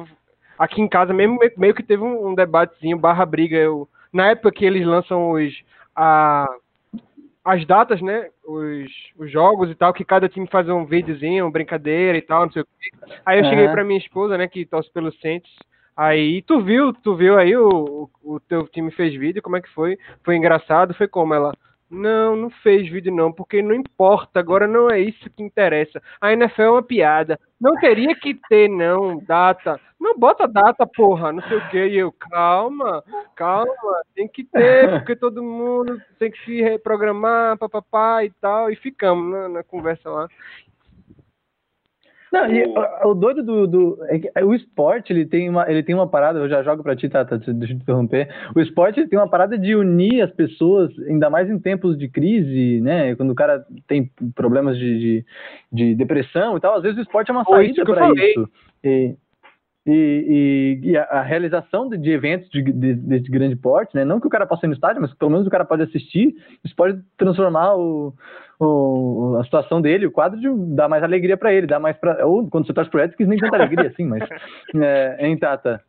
aqui 0.57 0.81
em 0.81 0.89
casa 0.89 1.13
mesmo 1.13 1.39
meio- 1.57 1.75
que 1.75 1.83
teve 1.83 2.03
um, 2.03 2.29
um 2.29 2.35
debatezinho 2.35 2.97
barra 2.97 3.27
briga 3.27 3.57
eu 3.57 3.89
na 4.13 4.29
época 4.29 4.53
que 4.53 4.65
eles 4.65 4.87
lançam 4.87 5.31
os 5.31 5.63
a, 5.95 6.49
as 7.45 7.65
datas, 7.67 8.01
né? 8.01 8.29
Os, 8.47 8.91
os 9.19 9.31
jogos 9.31 9.71
e 9.71 9.75
tal, 9.75 9.93
que 9.93 10.05
cada 10.05 10.29
time 10.29 10.47
faz 10.47 10.69
um 10.69 10.85
videozinho, 10.85 11.45
uma 11.45 11.51
brincadeira 11.51 12.17
e 12.19 12.23
tal, 12.23 12.45
não 12.45 12.53
sei 12.53 12.63
o 12.63 12.67
quê. 12.67 12.91
Aí 13.25 13.39
eu 13.39 13.45
cheguei 13.45 13.69
pra 13.69 13.85
minha 13.85 13.99
esposa, 13.99 14.37
né, 14.37 14.47
que 14.47 14.67
torce 14.67 14.91
pelo 14.93 15.13
Saints. 15.13 15.51
Aí 15.97 16.43
tu 16.43 16.61
viu, 16.61 16.93
tu 16.93 17.17
viu 17.17 17.37
aí 17.37 17.57
o, 17.57 18.09
o, 18.23 18.35
o 18.37 18.41
teu 18.41 18.69
time 18.69 18.91
fez 18.93 19.15
vídeo, 19.15 19.43
como 19.43 19.57
é 19.57 19.61
que 19.61 19.69
foi? 19.71 19.99
Foi 20.23 20.37
engraçado? 20.37 20.95
Foi 20.95 21.09
como 21.09 21.35
ela? 21.35 21.53
Não, 21.91 22.37
não 22.37 22.51
fez 22.51 22.89
vídeo 22.91 23.15
não, 23.15 23.33
porque 23.33 23.63
não 23.63 23.75
importa, 23.75 24.39
agora 24.39 24.67
não 24.67 24.91
é 24.91 25.01
isso 25.01 25.31
que 25.31 25.43
interessa. 25.43 26.03
A 26.21 26.33
NFL 26.33 26.63
é 26.63 26.71
uma 26.71 26.83
piada. 26.83 27.41
Não 27.59 27.75
teria 27.77 28.15
que 28.15 28.35
ter, 28.49 28.69
não, 28.69 29.19
data. 29.25 29.81
Não 29.99 30.17
bota 30.19 30.47
data, 30.47 30.87
porra, 30.87 31.33
não 31.33 31.43
sei 31.49 31.57
o 31.57 31.69
que. 31.71 31.87
E 31.87 31.97
eu, 31.97 32.13
calma, 32.13 33.03
calma, 33.35 34.03
tem 34.15 34.29
que 34.29 34.45
ter, 34.45 34.91
porque 35.01 35.17
todo 35.17 35.43
mundo 35.43 36.01
tem 36.19 36.31
que 36.31 36.45
se 36.45 36.61
reprogramar, 36.63 37.57
papapá 37.57 38.23
e 38.23 38.31
tal. 38.41 38.71
E 38.71 38.77
ficamos 38.77 39.33
na, 39.33 39.49
na 39.49 39.63
conversa 39.65 40.11
lá. 40.11 40.29
Não, 42.33 42.47
e 42.51 42.65
o, 42.65 43.11
o 43.11 43.15
doido 43.15 43.43
do, 43.43 43.67
do 43.67 43.99
é 44.09 44.19
que 44.19 44.31
o 44.43 44.55
esporte 44.55 45.13
ele 45.13 45.25
tem 45.25 45.49
uma 45.49 45.71
ele 45.71 45.83
tem 45.83 45.95
uma 45.95 46.07
parada 46.07 46.39
eu 46.39 46.49
já 46.49 46.63
jogo 46.63 46.83
pra 46.83 46.95
ti 46.95 47.09
tá, 47.09 47.25
tá 47.25 47.37
deixa 47.37 47.53
eu 47.53 47.79
te 47.79 47.83
interromper. 47.83 48.29
O 48.55 48.61
esporte 48.61 49.01
ele 49.01 49.09
tem 49.09 49.19
uma 49.19 49.29
parada 49.29 49.59
de 49.59 49.75
unir 49.75 50.23
as 50.23 50.31
pessoas 50.31 50.91
ainda 51.09 51.31
mais 51.31 51.49
em 51.49 51.59
tempos 51.59 51.97
de 51.99 52.09
crise 52.09 52.81
né? 52.81 53.15
Quando 53.17 53.31
o 53.31 53.35
cara 53.35 53.65
tem 53.87 54.11
problemas 54.35 54.77
de, 54.79 54.99
de, 54.99 55.25
de 55.73 55.95
depressão 55.95 56.57
e 56.57 56.61
tal 56.61 56.77
às 56.77 56.83
vezes 56.83 56.99
o 56.99 57.03
esporte 57.03 57.31
é 57.31 57.35
uma 57.35 57.45
saída 57.45 57.85
para 57.85 58.13
isso. 58.13 58.49
E, 58.85 59.15
e, 59.91 60.79
e, 60.85 60.91
e 60.91 60.97
a, 60.99 61.05
a 61.05 61.23
realização 61.23 61.89
de, 61.89 61.97
de 61.97 62.11
eventos 62.11 62.49
de, 62.51 62.63
de, 62.63 62.95
de 62.95 63.31
grande 63.31 63.57
porte, 63.57 63.95
né? 63.97 64.05
Não 64.05 64.21
que 64.21 64.27
o 64.27 64.31
cara 64.31 64.47
possa 64.47 64.67
ir 64.67 64.69
no 64.69 64.75
estádio, 64.75 65.01
mas 65.01 65.15
pelo 65.15 65.31
menos 65.31 65.47
o 65.47 65.51
cara 65.51 65.65
pode 65.65 65.83
assistir, 65.83 66.35
isso 66.63 66.77
pode 66.77 67.01
transformar 67.17 67.75
o, 67.75 68.13
o, 68.61 69.39
a 69.41 69.45
situação 69.45 69.81
dele, 69.81 70.07
o 70.07 70.11
quadro, 70.13 70.39
de 70.39 70.49
mais 70.89 71.03
alegria 71.03 71.39
para 71.39 71.55
ele, 71.55 71.67
dar 71.67 71.81
mais 71.81 71.97
ou 72.23 72.49
quando 72.51 72.67
você 72.67 72.75
torce 72.75 72.91
pro 72.91 73.01
Redskins, 73.01 73.27
nem 73.29 73.39
tanta 73.39 73.57
alegria 73.57 73.89
assim, 73.89 74.05
mas 74.05 74.23
é, 74.77 75.27
hein, 75.27 75.39
Tata? 75.39 75.83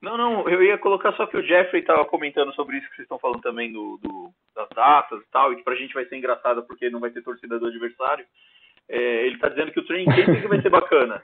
Não, 0.00 0.16
não, 0.16 0.48
eu 0.48 0.62
ia 0.62 0.78
colocar 0.78 1.12
só 1.12 1.26
que 1.26 1.36
o 1.36 1.42
Jeffrey 1.42 1.80
estava 1.80 2.04
comentando 2.04 2.52
sobre 2.54 2.76
isso 2.76 2.88
que 2.88 2.96
vocês 2.96 3.04
estão 3.04 3.18
falando 3.18 3.40
também 3.40 3.72
do, 3.72 3.98
do- 4.02 4.30
das 4.54 4.68
datas 4.74 5.20
e 5.20 5.30
tal, 5.32 5.52
e 5.52 5.56
que 5.56 5.64
pra 5.64 5.74
gente 5.76 5.94
vai 5.94 6.04
ser 6.04 6.16
engraçado 6.16 6.62
porque 6.64 6.90
não 6.90 7.00
vai 7.00 7.10
ter 7.10 7.22
torcida 7.22 7.58
do 7.58 7.66
adversário. 7.66 8.24
É, 8.88 9.26
ele 9.26 9.38
tá 9.38 9.48
dizendo 9.48 9.70
que 9.70 9.78
o 9.80 9.86
training 9.86 10.06
camp 10.06 10.48
vai 10.48 10.60
ser 10.60 10.70
bacana. 10.70 11.22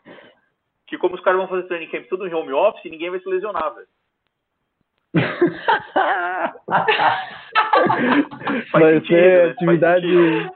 Que 0.88 0.98
como 0.98 1.14
os 1.14 1.20
caras 1.20 1.38
vão 1.38 1.48
fazer 1.48 1.64
training 1.64 1.88
camp 1.88 2.06
tudo 2.08 2.26
em 2.26 2.34
home 2.34 2.52
office, 2.52 2.90
ninguém 2.90 3.10
vai 3.10 3.20
se 3.20 3.28
lesionar, 3.28 3.74
velho. 3.74 3.86
Vai 8.72 8.94
sentido, 8.94 9.06
ser 9.06 9.44
né? 9.46 9.50
Atividade. 9.50 10.50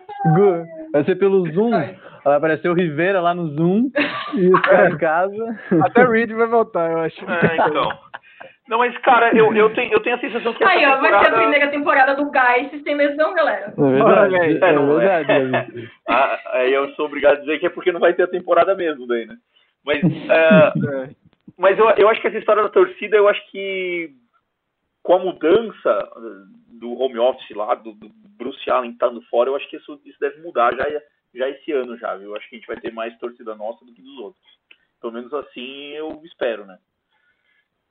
Vai 0.92 1.04
ser 1.04 1.16
pelo 1.16 1.50
Zoom. 1.52 1.70
Vai 2.24 2.36
aparecer 2.36 2.68
o 2.68 2.74
Rivera 2.74 3.20
lá 3.20 3.34
no 3.34 3.48
Zoom 3.48 3.90
e 4.34 4.48
os 4.48 4.60
caras 4.60 4.94
em 4.94 4.98
casa. 4.98 5.58
Até 5.84 6.04
Reed 6.06 6.32
vai 6.32 6.46
voltar, 6.46 6.90
eu 6.90 6.98
acho. 6.98 7.18
É, 7.28 7.56
então. 7.56 7.98
Não, 8.68 8.78
mas, 8.78 8.96
cara, 8.98 9.36
eu, 9.36 9.52
eu, 9.54 9.74
tenho, 9.74 9.92
eu 9.92 10.00
tenho 10.00 10.16
a 10.16 10.20
sensação 10.20 10.54
que 10.54 10.64
Aí, 10.64 10.86
ó, 10.86 10.96
vai 10.96 11.10
ser 11.10 11.16
a 11.16 11.18
temporada... 11.18 11.36
primeira 11.36 11.68
temporada 11.68 12.14
do 12.14 12.30
Geist 12.30 12.82
sem 12.84 12.94
lesão, 12.94 13.34
galera. 13.34 13.74
É 13.76 13.82
verdade, 13.82 14.34
é 14.36 14.68
É, 14.68 14.72
não 14.72 15.00
é. 15.00 15.24
verdade. 15.24 15.90
Ah, 16.08 16.38
Aí 16.52 16.72
eu 16.72 16.88
sou 16.90 17.06
obrigado 17.06 17.38
a 17.38 17.40
dizer 17.40 17.58
que 17.58 17.66
é 17.66 17.70
porque 17.70 17.90
não 17.90 18.00
vai 18.00 18.14
ter 18.14 18.22
a 18.22 18.28
temporada 18.28 18.74
mesmo 18.74 19.06
daí, 19.06 19.26
né? 19.26 19.34
Mas, 19.84 20.02
é, 20.02 21.14
mas 21.58 21.78
eu, 21.78 21.88
eu 21.90 22.08
acho 22.08 22.20
que 22.20 22.28
essa 22.28 22.38
história 22.38 22.62
da 22.62 22.68
torcida, 22.68 23.16
eu 23.16 23.28
acho 23.28 23.50
que 23.50 24.14
com 25.02 25.14
a 25.14 25.18
mudança 25.18 26.10
do 26.68 26.92
home 26.92 27.18
office 27.18 27.50
lá, 27.56 27.74
do, 27.74 27.92
do 27.92 28.08
Bruce 28.36 28.70
Allen 28.70 28.92
estando 28.92 29.20
fora, 29.22 29.50
eu 29.50 29.56
acho 29.56 29.68
que 29.68 29.76
isso, 29.76 30.00
isso 30.04 30.18
deve 30.20 30.40
mudar 30.40 30.74
já, 30.74 30.84
já 31.34 31.48
esse 31.48 31.72
ano 31.72 31.96
já, 31.98 32.16
viu? 32.16 32.30
Eu 32.30 32.36
acho 32.36 32.48
que 32.48 32.56
a 32.56 32.58
gente 32.58 32.68
vai 32.68 32.80
ter 32.80 32.92
mais 32.92 33.16
torcida 33.18 33.54
nossa 33.54 33.84
do 33.84 33.92
que 33.92 34.02
dos 34.02 34.18
outros. 34.18 34.44
Pelo 35.00 35.12
menos 35.12 35.32
assim 35.34 35.88
eu 35.90 36.20
espero, 36.24 36.64
né? 36.64 36.78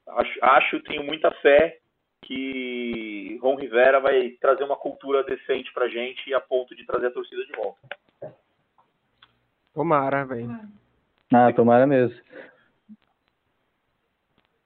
Acho, 0.07 0.39
acho 0.41 0.79
tenho 0.83 1.03
muita 1.03 1.31
fé 1.31 1.77
que 2.23 3.37
Ron 3.41 3.55
Rivera 3.55 3.99
vai 3.99 4.29
trazer 4.39 4.63
uma 4.63 4.75
cultura 4.75 5.23
decente 5.23 5.73
pra 5.73 5.89
gente 5.89 6.33
a 6.33 6.39
ponto 6.39 6.75
de 6.75 6.85
trazer 6.85 7.07
a 7.07 7.11
torcida 7.11 7.45
de 7.45 7.51
volta. 7.53 7.79
Tomara, 9.73 10.25
velho. 10.25 10.49
Ah, 11.33 11.51
tomara 11.53 11.87
mesmo. 11.87 12.15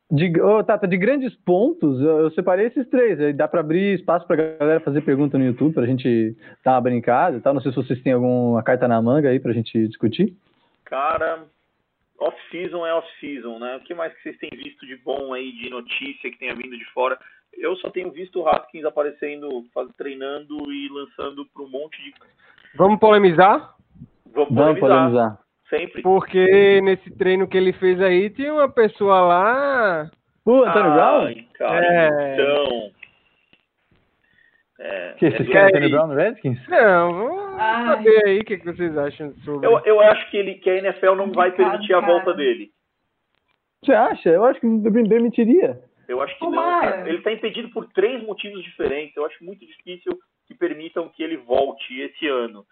De, 0.09 0.39
ô, 0.39 0.63
Tata, 0.63 0.87
de 0.87 0.97
grandes 0.97 1.33
pontos, 1.43 1.99
eu, 1.99 2.19
eu 2.19 2.31
separei 2.31 2.67
esses 2.67 2.87
três. 2.89 3.19
Aí 3.19 3.33
dá 3.33 3.47
para 3.47 3.59
abrir 3.59 3.95
espaço 3.95 4.25
pra 4.25 4.35
galera 4.35 4.79
fazer 4.79 5.01
pergunta 5.01 5.37
no 5.37 5.45
YouTube, 5.45 5.73
pra 5.73 5.85
gente 5.85 6.35
dar 6.63 6.73
uma 6.73 6.81
brincada 6.81 7.37
e 7.37 7.41
tal. 7.41 7.53
Não 7.53 7.61
sei 7.61 7.71
se 7.71 7.77
vocês 7.77 8.01
têm 8.01 8.13
alguma 8.13 8.61
carta 8.63 8.87
na 8.87 9.01
manga 9.01 9.29
aí 9.29 9.39
pra 9.39 9.53
gente 9.53 9.87
discutir. 9.87 10.35
Cara, 10.85 11.43
off-season 12.19 12.85
é 12.85 12.93
off-season, 12.93 13.57
né? 13.59 13.77
O 13.77 13.79
que 13.81 13.93
mais 13.95 14.13
que 14.13 14.21
vocês 14.21 14.37
têm 14.37 14.49
visto 14.51 14.85
de 14.85 14.95
bom 14.97 15.33
aí, 15.33 15.51
de 15.51 15.69
notícia 15.69 16.31
que 16.31 16.37
tenha 16.37 16.55
vindo 16.55 16.77
de 16.77 16.85
fora? 16.93 17.17
Eu 17.51 17.75
só 17.77 17.89
tenho 17.89 18.11
visto 18.11 18.41
o 18.41 18.47
Haskins 18.47 18.85
aparecendo, 18.85 19.65
faz, 19.73 19.89
treinando 19.97 20.71
e 20.71 20.87
lançando 20.89 21.45
para 21.47 21.63
um 21.63 21.69
monte 21.69 22.01
de. 22.03 22.13
Vamos 22.75 22.99
polemizar? 22.99 23.75
Vamos 24.33 24.53
Vamos 24.53 24.79
polemizar. 24.79 25.39
Sempre. 25.69 26.01
Porque 26.03 26.79
nesse 26.81 27.09
treino 27.17 27.47
que 27.47 27.57
ele 27.57 27.73
fez 27.73 27.99
aí, 28.01 28.29
tinha 28.29 28.53
uma 28.53 28.69
pessoa 28.69 29.19
lá 29.21 30.11
O 30.45 30.63
Antônio 30.63 30.93
Brown? 30.93 31.25
Ai, 31.25 31.47
cara, 31.55 31.85
É. 31.85 32.33
então. 32.33 32.91
É, 34.77 35.13
Que 35.17 35.25
é 35.27 35.31
vocês 35.31 35.45
do- 35.45 35.51
querem 35.51 35.67
Antônio 35.69 35.89
Brown 35.89 36.07
no 36.07 36.13
Redskins? 36.15 36.67
Não, 36.67 37.13
vamos 37.13 37.59
Ai. 37.59 37.85
saber 37.87 38.25
aí 38.25 38.39
o 38.39 38.45
que, 38.45 38.57
que 38.57 38.65
vocês 38.65 38.97
acham 38.97 39.33
sobre. 39.45 39.65
eu, 39.67 39.79
eu 39.85 39.99
acho 40.01 40.29
que, 40.29 40.37
ele, 40.37 40.55
que 40.55 40.69
a 40.69 40.75
NFL 40.77 41.15
não 41.15 41.31
vai 41.31 41.51
permitir 41.51 41.93
a 41.93 42.01
cara. 42.01 42.11
volta 42.13 42.33
dele. 42.33 42.69
Você 43.83 43.93
acha? 43.93 44.29
Eu 44.29 44.43
acho 44.45 44.59
que 44.59 44.65
não 44.67 44.81
permitiria. 45.07 45.79
Eu 46.07 46.21
acho 46.21 46.33
que 46.33 46.39
Tomara. 46.39 46.85
não. 46.85 46.91
Cara. 46.97 47.09
Ele 47.09 47.17
está 47.19 47.31
impedido 47.31 47.69
por 47.69 47.87
três 47.93 48.21
motivos 48.23 48.61
diferentes. 48.63 49.15
Eu 49.15 49.25
acho 49.25 49.43
muito 49.43 49.65
difícil 49.65 50.11
que 50.47 50.53
permitam 50.53 51.09
que 51.09 51.23
ele 51.23 51.37
volte 51.37 51.99
esse 52.01 52.27
ano. 52.27 52.65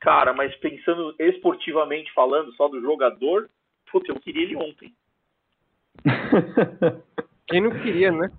Cara, 0.00 0.32
mas 0.32 0.54
pensando 0.56 1.14
esportivamente 1.18 2.12
falando, 2.12 2.52
só 2.52 2.68
do 2.68 2.80
jogador, 2.80 3.48
puta, 3.90 4.12
eu 4.12 4.20
queria 4.20 4.42
ele 4.42 4.56
ontem. 4.56 4.94
Quem 7.46 7.60
não 7.62 7.70
queria, 7.70 8.12
né? 8.12 8.30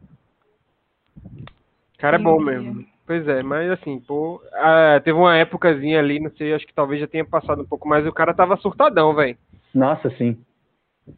Cara 1.97 2.15
é 2.17 2.19
bom 2.19 2.39
mesmo. 2.39 2.85
Pois 3.05 3.27
é, 3.27 3.41
mas 3.41 3.69
assim, 3.71 3.99
pô, 3.99 4.41
ah, 4.53 5.01
teve 5.03 5.17
uma 5.17 5.35
épocazinha 5.35 5.99
ali, 5.99 6.19
não 6.19 6.29
sei, 6.31 6.53
acho 6.53 6.65
que 6.65 6.73
talvez 6.73 7.01
já 7.01 7.07
tenha 7.07 7.25
passado 7.25 7.63
um 7.63 7.65
pouco 7.65 7.87
mais, 7.89 8.05
o 8.05 8.13
cara 8.13 8.33
tava 8.35 8.55
surtadão, 8.57 9.15
velho. 9.15 9.35
Nossa, 9.73 10.09
sim. 10.11 10.37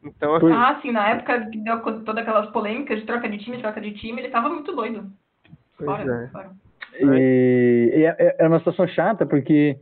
Então, 0.04 0.36
assim, 0.36 0.52
Ah, 0.54 0.80
sim, 0.82 0.92
na 0.92 1.10
época 1.10 1.50
que 1.50 1.58
deu 1.58 1.82
todas 1.82 2.18
aquelas 2.18 2.50
polêmicas 2.52 3.00
de 3.00 3.06
troca 3.06 3.28
de 3.28 3.38
time, 3.40 3.60
troca 3.60 3.82
de 3.82 3.92
time, 3.92 4.22
ele 4.22 4.30
tava 4.30 4.48
muito 4.50 4.74
doido. 4.74 5.12
pois 5.78 5.86
Fora, 5.86 6.24
é. 6.24 6.28
fora. 6.30 6.52
E, 7.00 7.92
e 7.98 8.04
é, 8.06 8.16
é- 8.18 8.36
é 8.40 8.48
uma 8.48 8.60
situação 8.60 8.88
chata 8.88 9.26
porque 9.26 9.78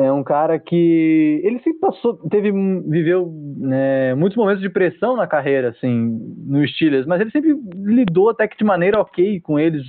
é 0.00 0.12
um 0.12 0.24
cara 0.24 0.58
que 0.58 1.40
ele 1.44 1.58
sempre 1.58 1.78
passou, 1.78 2.16
teve, 2.28 2.50
viveu 2.86 3.30
né, 3.58 4.14
muitos 4.14 4.36
momentos 4.36 4.62
de 4.62 4.68
pressão 4.68 5.16
na 5.16 5.26
carreira, 5.26 5.70
assim, 5.70 6.18
no 6.46 6.66
Steelers, 6.66 7.06
mas 7.06 7.20
ele 7.20 7.30
sempre 7.30 7.54
lidou 7.74 8.30
até 8.30 8.48
que 8.48 8.56
de 8.56 8.64
maneira 8.64 9.00
ok 9.00 9.40
com 9.40 9.58
eles 9.58 9.84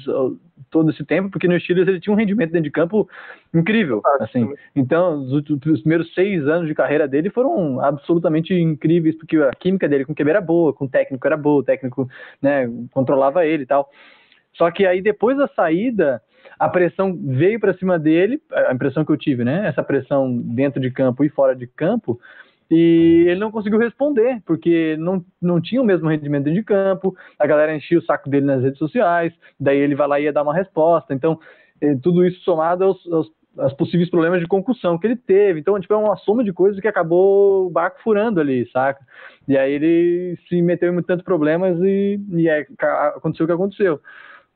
todo 0.69 0.89
esse 0.89 1.05
tempo, 1.05 1.29
porque 1.29 1.47
no 1.47 1.59
Steelers 1.59 1.87
ele 1.87 1.99
tinha 1.99 2.13
um 2.13 2.17
rendimento 2.17 2.51
dentro 2.51 2.63
de 2.63 2.71
campo 2.71 3.07
incrível, 3.53 4.01
assim. 4.19 4.53
Então, 4.75 5.21
os, 5.21 5.31
os 5.49 5.81
primeiros 5.81 6.13
seis 6.13 6.47
anos 6.47 6.67
de 6.67 6.73
carreira 6.73 7.07
dele 7.07 7.29
foram 7.29 7.79
absolutamente 7.81 8.53
incríveis, 8.53 9.15
porque 9.17 9.37
a 9.37 9.51
química 9.51 9.87
dele 9.87 10.05
com 10.05 10.13
o 10.13 10.15
QB 10.15 10.29
era 10.29 10.41
boa, 10.41 10.73
com 10.73 10.85
o 10.85 10.89
técnico 10.89 11.27
era 11.27 11.37
boa, 11.37 11.59
o 11.59 11.63
técnico 11.63 12.09
né, 12.41 12.69
controlava 12.91 13.45
ele 13.45 13.63
e 13.63 13.67
tal. 13.67 13.89
Só 14.53 14.71
que 14.71 14.85
aí 14.85 15.01
depois 15.01 15.37
da 15.37 15.47
saída, 15.49 16.21
a 16.65 16.69
pressão 16.69 17.17
veio 17.23 17.59
para 17.59 17.73
cima 17.77 17.97
dele, 17.99 18.41
a 18.53 18.73
impressão 18.73 19.03
que 19.05 19.11
eu 19.11 19.17
tive, 19.17 19.43
né? 19.43 19.67
Essa 19.67 19.83
pressão 19.83 20.35
dentro 20.37 20.79
de 20.81 20.91
campo 20.91 21.23
e 21.23 21.29
fora 21.29 21.55
de 21.55 21.67
campo, 21.67 22.19
e 22.69 23.25
ele 23.27 23.39
não 23.39 23.51
conseguiu 23.51 23.79
responder, 23.79 24.41
porque 24.45 24.95
não, 24.97 25.25
não 25.41 25.59
tinha 25.61 25.81
o 25.81 25.85
mesmo 25.85 26.07
rendimento 26.07 26.45
dentro 26.45 26.59
de 26.59 26.65
campo, 26.65 27.15
a 27.37 27.45
galera 27.45 27.75
enchia 27.75 27.99
o 27.99 28.03
saco 28.03 28.29
dele 28.29 28.45
nas 28.45 28.61
redes 28.63 28.79
sociais, 28.79 29.33
daí 29.59 29.77
ele 29.77 29.95
vai 29.95 30.07
lá 30.07 30.19
e 30.19 30.23
ia 30.23 30.33
dar 30.33 30.43
uma 30.43 30.53
resposta. 30.53 31.13
Então, 31.13 31.39
eh, 31.81 31.95
tudo 32.01 32.25
isso 32.25 32.39
somado 32.43 32.83
aos, 32.85 33.11
aos, 33.11 33.27
aos 33.57 33.73
possíveis 33.73 34.09
problemas 34.09 34.39
de 34.39 34.47
concussão 34.47 34.97
que 34.97 35.05
ele 35.07 35.17
teve. 35.17 35.59
Então, 35.59 35.77
tipo, 35.79 35.93
é 35.93 35.97
uma 35.97 36.15
soma 36.17 36.43
de 36.43 36.53
coisas 36.53 36.79
que 36.79 36.87
acabou 36.87 37.67
o 37.67 37.69
barco 37.69 37.99
furando 38.01 38.39
ali, 38.39 38.65
saca? 38.71 39.05
E 39.47 39.57
aí 39.57 39.73
ele 39.73 40.37
se 40.47 40.61
meteu 40.61 40.93
em 40.97 41.03
tantos 41.03 41.25
problemas 41.25 41.77
e, 41.81 42.19
e 42.33 42.65
ca- 42.77 43.09
aconteceu 43.17 43.43
o 43.45 43.47
que 43.47 43.53
aconteceu. 43.53 43.99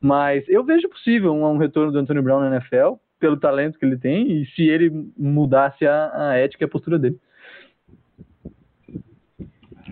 Mas 0.06 0.48
eu 0.48 0.64
vejo 0.64 0.88
possível 0.88 1.34
um, 1.34 1.44
um 1.44 1.58
retorno 1.58 1.92
do 1.92 1.98
Antônio 1.98 2.22
Brown 2.22 2.40
na 2.40 2.58
NFL, 2.58 2.94
pelo 3.20 3.38
talento 3.38 3.80
que 3.80 3.86
ele 3.86 3.98
tem, 3.98 4.32
e 4.32 4.46
se 4.52 4.62
ele 4.70 4.92
mudasse 5.18 5.84
a, 5.84 6.12
a 6.14 6.36
ética 6.36 6.64
e 6.64 6.68
a 6.68 6.70
postura 6.70 7.00
dele. 7.00 7.20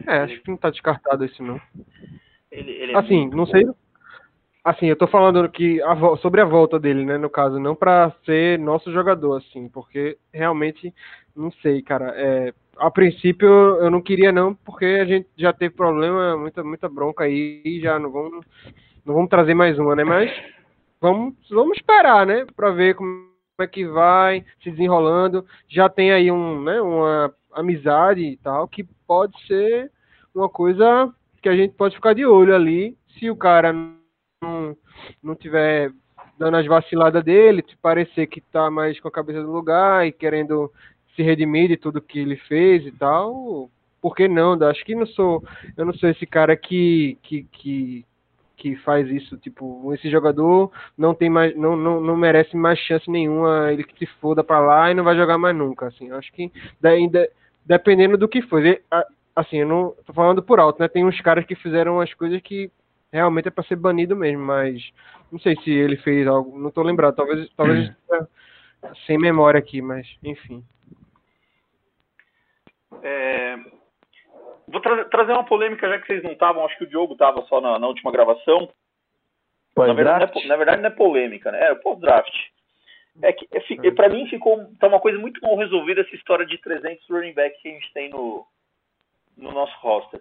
é, 0.05 0.17
acho 0.19 0.39
que 0.39 0.51
não 0.51 0.57
tá 0.57 0.69
descartado 0.69 1.25
esse 1.25 1.41
não. 1.41 1.59
Ele, 2.51 2.69
ele 2.69 2.91
é 2.91 2.95
Assim, 2.95 3.27
não 3.29 3.47
sei. 3.47 3.65
Assim, 4.63 4.85
eu 4.85 4.95
tô 4.95 5.07
falando 5.07 5.49
que 5.49 5.81
a 5.81 5.95
sobre 6.17 6.41
a 6.41 6.45
volta 6.45 6.79
dele, 6.79 7.03
né, 7.03 7.17
no 7.17 7.29
caso, 7.29 7.59
não 7.59 7.75
pra 7.75 8.15
ser 8.23 8.59
nosso 8.59 8.93
jogador, 8.93 9.37
assim, 9.37 9.67
porque 9.67 10.19
realmente 10.31 10.93
não 11.35 11.51
sei, 11.53 11.81
cara. 11.81 12.13
É, 12.15 12.53
a 12.77 12.91
princípio 12.91 13.47
eu 13.47 13.89
não 13.89 13.99
queria 13.99 14.31
não, 14.31 14.53
porque 14.53 14.85
a 14.85 15.05
gente 15.05 15.27
já 15.35 15.51
teve 15.51 15.73
problema, 15.73 16.37
muita 16.37 16.63
muita 16.63 16.87
bronca 16.87 17.23
aí, 17.23 17.63
e 17.65 17.81
já 17.81 17.97
não 17.97 18.11
vamos 18.11 18.45
não 19.05 19.13
vamos 19.15 19.29
trazer 19.29 19.53
mais 19.53 19.77
uma, 19.77 19.95
né? 19.95 20.03
Mas 20.03 20.31
vamos 20.99 21.35
vamos 21.49 21.77
esperar, 21.77 22.25
né, 22.25 22.45
Pra 22.55 22.71
ver 22.71 22.95
como 22.95 23.27
é 23.59 23.67
que 23.67 23.85
vai 23.85 24.43
se 24.61 24.71
desenrolando. 24.71 25.45
Já 25.67 25.89
tem 25.89 26.11
aí 26.11 26.31
um, 26.31 26.61
né, 26.63 26.81
uma 26.81 27.33
amizade 27.53 28.21
e 28.21 28.37
tal 28.37 28.67
que 28.67 28.83
pode 29.07 29.33
ser 29.45 29.91
uma 30.33 30.49
coisa 30.49 31.13
que 31.41 31.49
a 31.49 31.55
gente 31.55 31.75
pode 31.75 31.95
ficar 31.95 32.13
de 32.13 32.25
olho 32.25 32.55
ali, 32.55 32.97
se 33.19 33.29
o 33.29 33.35
cara 33.35 33.73
não, 33.73 34.75
não 35.21 35.35
tiver 35.35 35.91
dando 36.39 36.57
as 36.57 36.65
vaciladas 36.65 37.23
dele, 37.23 37.63
parecer 37.81 38.27
que 38.27 38.41
tá 38.41 38.71
mais 38.71 38.99
com 38.99 39.07
a 39.07 39.11
cabeça 39.11 39.41
no 39.41 39.51
lugar 39.51 40.07
e 40.07 40.11
querendo 40.11 40.71
se 41.15 41.21
redimir 41.21 41.67
de 41.67 41.77
tudo 41.77 42.01
que 42.01 42.19
ele 42.19 42.37
fez 42.37 42.85
e 42.85 42.91
tal, 42.91 43.69
por 44.01 44.15
que 44.15 44.27
não? 44.27 44.53
Acho 44.63 44.83
que 44.83 44.95
não 44.95 45.05
sou, 45.05 45.43
eu 45.77 45.85
não 45.85 45.93
sou 45.93 46.09
esse 46.09 46.25
cara 46.25 46.57
que 46.57 47.17
que, 47.21 47.43
que, 47.51 48.05
que 48.55 48.75
faz 48.77 49.09
isso, 49.09 49.37
tipo, 49.37 49.93
esse 49.93 50.09
jogador 50.09 50.71
não 50.97 51.13
tem 51.13 51.29
mais 51.29 51.55
não, 51.55 51.75
não, 51.75 51.99
não 51.99 52.15
merece 52.15 52.55
mais 52.55 52.79
chance 52.79 53.09
nenhuma, 53.09 53.71
ele 53.71 53.83
que 53.83 53.97
se 53.97 54.05
foda 54.19 54.43
pra 54.43 54.59
lá 54.59 54.91
e 54.91 54.93
não 54.93 55.03
vai 55.03 55.15
jogar 55.15 55.37
mais 55.37 55.55
nunca, 55.55 55.87
assim. 55.87 56.11
Acho 56.11 56.31
que 56.31 56.51
daí, 56.79 57.07
de- 57.07 57.29
dependendo 57.65 58.17
do 58.17 58.27
que 58.27 58.41
for. 58.43 58.61
Assim, 59.35 59.57
eu 59.57 59.67
não 59.67 59.95
tô 60.05 60.13
falando 60.13 60.43
por 60.43 60.59
alto, 60.59 60.79
né? 60.79 60.87
Tem 60.87 61.03
uns 61.03 61.19
caras 61.21 61.45
que 61.45 61.55
fizeram 61.55 61.99
as 61.99 62.13
coisas 62.13 62.39
que 62.41 62.71
realmente 63.11 63.47
é 63.47 63.51
pra 63.51 63.63
ser 63.63 63.75
banido 63.75 64.15
mesmo, 64.15 64.43
mas 64.43 64.91
não 65.31 65.39
sei 65.39 65.55
se 65.57 65.71
ele 65.71 65.97
fez 65.97 66.27
algo, 66.27 66.57
não 66.57 66.69
tô 66.71 66.81
lembrado, 66.83 67.15
talvez 67.15 67.49
talvez 67.55 67.89
esteja 67.89 68.27
sem 69.05 69.17
memória 69.17 69.57
aqui, 69.57 69.81
mas 69.81 70.07
enfim. 70.23 70.63
É, 73.01 73.57
Vou 74.67 74.81
tra- 74.81 75.05
trazer 75.05 75.33
uma 75.33 75.45
polêmica, 75.45 75.87
já 75.89 75.99
que 75.99 76.07
vocês 76.07 76.23
não 76.23 76.31
estavam, 76.31 76.65
acho 76.65 76.77
que 76.77 76.85
o 76.85 76.89
Diogo 76.89 77.13
estava 77.13 77.41
só 77.43 77.59
na, 77.59 77.77
na 77.79 77.87
última 77.87 78.11
gravação. 78.11 78.69
Na 79.77 79.93
verdade, 79.93 80.33
não 80.33 80.41
é, 80.41 80.47
na 80.47 80.55
verdade, 80.55 80.81
não 80.81 80.89
é 80.89 80.93
polêmica, 80.93 81.51
né? 81.51 81.67
É 81.67 81.71
o 81.71 81.79
pós-draft. 81.79 82.33
É 83.21 83.31
que, 83.31 83.47
é, 83.51 83.87
é, 83.87 83.91
pra 83.91 84.09
mim, 84.09 84.27
ficou 84.27 84.65
tá 84.79 84.87
uma 84.87 84.99
coisa 84.99 85.19
muito 85.19 85.39
mal 85.41 85.55
resolvida 85.55 86.01
essa 86.01 86.15
história 86.15 86.45
de 86.45 86.57
300 86.57 87.07
running 87.09 87.33
back 87.33 87.61
que 87.61 87.69
a 87.69 87.71
gente 87.71 87.93
tem 87.93 88.09
no, 88.09 88.45
no 89.37 89.51
nosso 89.51 89.75
roster. 89.79 90.19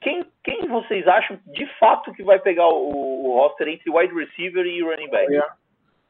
Quem, 0.00 0.26
quem 0.42 0.66
vocês 0.66 1.06
acham 1.06 1.38
de 1.46 1.66
fato 1.78 2.12
que 2.12 2.22
vai 2.22 2.38
pegar 2.38 2.68
o, 2.68 3.26
o 3.26 3.34
roster 3.34 3.68
entre 3.68 3.90
wide 3.90 4.14
receiver 4.14 4.66
e 4.66 4.82
running 4.82 5.08
back? 5.08 5.32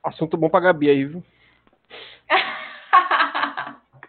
Assunto 0.02 0.36
bom 0.36 0.48
pra 0.48 0.60
Gabi 0.60 0.90
aí, 0.90 1.04
viu? 1.04 1.22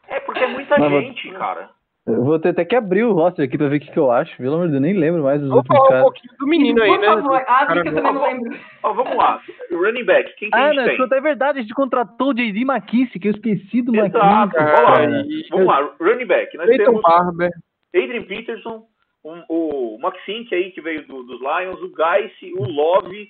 É 0.10 0.19
porque 0.21 0.43
é 0.43 0.47
muita 0.47 0.80
Mas, 0.80 1.03
gente, 1.03 1.32
cara. 1.34 1.69
Eu 2.07 2.23
vou 2.23 2.39
ter 2.39 2.49
até 2.49 2.63
que 2.63 2.75
abrir 2.75 3.03
o 3.03 3.11
roster 3.11 3.43
aqui 3.45 3.57
pra 3.57 3.67
ver 3.67 3.77
o 3.77 3.79
que, 3.81 3.91
que 3.91 3.99
eu 3.99 4.09
acho. 4.09 4.35
Pelo 4.37 4.53
amor 4.55 4.67
de 4.67 4.71
Deus, 4.71 4.81
nem 4.81 4.93
lembro 4.93 5.23
mais 5.23 5.41
dos 5.41 5.49
Vamos 5.49 5.63
últimos 5.63 5.77
falar 5.77 5.87
um 5.87 5.89
caras. 5.91 6.03
pouquinho 6.05 6.33
do 6.39 6.47
menino 6.47 6.81
aí, 6.81 6.89
Por 6.89 6.99
né? 6.99 7.07
favor, 7.07 7.35
abre 7.35 7.67
Cara 7.67 7.81
que 7.83 7.89
eu 7.89 7.93
também 7.95 8.13
não 8.13 8.23
lembro. 8.23 8.59
Ó, 8.83 8.93
vamos 8.93 9.17
lá. 9.17 9.41
Running 9.71 10.05
back, 10.05 10.35
quem 10.37 10.49
que 10.49 10.55
a 10.55 10.59
Ah, 10.59 10.67
gente 10.69 10.77
né? 10.77 10.83
tem? 10.85 10.93
escuta, 10.95 11.15
é 11.15 11.21
verdade, 11.21 11.59
a 11.59 11.61
gente 11.61 11.73
contratou 11.73 12.29
o 12.29 12.33
J.D. 12.33 12.61
McKissick, 12.61 13.19
que 13.19 13.27
eu 13.27 13.31
esqueci 13.33 13.81
do 13.81 13.93
Exato. 13.93 14.17
Vamos 14.17 14.23
lá. 14.23 14.47
cara. 14.49 15.23
Vamos 15.51 15.65
lá. 15.67 15.91
Running 15.99 16.25
back. 16.25 16.57
Nós 16.57 16.67
Peyton 16.67 16.85
temos 16.85 17.01
Barber. 17.01 17.49
Adrian 17.93 18.23
Peterson, 18.23 18.83
um- 19.25 19.43
o 19.49 19.97
Maxink 20.01 20.55
aí, 20.55 20.71
que 20.71 20.79
veio 20.79 21.05
do- 21.05 21.23
dos 21.23 21.39
Lions, 21.41 21.81
o 21.81 21.91
Geis, 21.93 22.31
o 22.57 22.63
Love. 22.71 23.27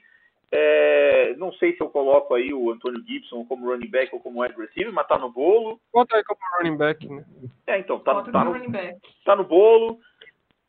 É, 0.52 1.36
não 1.38 1.52
sei 1.54 1.76
se 1.76 1.82
eu 1.82 1.90
coloco 1.90 2.34
aí 2.34 2.54
o 2.54 2.72
Antônio 2.72 3.04
Gibson 3.06 3.46
como 3.46 3.70
running 3.70 3.90
back 3.90 4.14
ou 4.14 4.22
como 4.22 4.42
wide 4.42 4.56
receiver, 4.56 4.94
mas 4.94 5.08
tá 5.08 5.18
no 5.18 5.30
bolo. 5.30 5.80
Bota 5.94 6.16
aí 6.16 6.24
como 6.24 6.40
running 6.58 6.78
back, 6.78 7.08
né? 7.08 7.26
É, 7.68 7.80
então, 7.80 8.00
tá, 8.00 8.22
tá, 8.24 8.44
no 8.44 8.52
no, 8.52 8.58
running 8.58 8.72
back. 8.72 9.00
tá 9.26 9.36
no 9.36 9.44
bolo. 9.44 10.00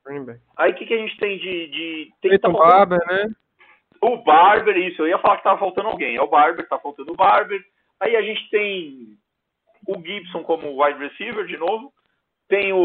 Running 0.07 0.25
back. 0.25 0.41
Aí 0.57 0.73
o 0.73 0.75
que, 0.75 0.87
que 0.87 0.95
a 0.95 0.99
gente 0.99 1.17
tem 1.19 1.39
de. 1.39 1.69
de 1.69 2.13
tem, 2.21 2.39
tá 2.39 2.51
faltando- 2.51 2.59
Barber, 2.71 3.07
né? 3.07 3.31
O 4.01 4.17
Barber, 4.19 4.77
isso, 4.77 5.03
eu 5.03 5.09
ia 5.09 5.19
falar 5.19 5.39
que 5.39 5.43
tava 5.45 5.59
faltando 5.59 5.89
alguém. 5.89 6.17
É 6.17 6.23
o 6.23 6.29
Barber, 6.29 6.69
tá 6.69 6.79
faltando 6.79 7.13
o 7.13 7.17
Barber. 7.17 7.65
Aí 8.01 8.15
a 8.17 8.23
gente 8.23 8.49
tem 8.51 9.17
o 9.87 10.01
Gibson 10.01 10.43
como 10.45 10.83
wide 10.83 10.99
receiver 11.01 11.45
de 11.47 11.57
novo. 11.57 11.93
Tem 12.49 12.73
o, 12.73 12.79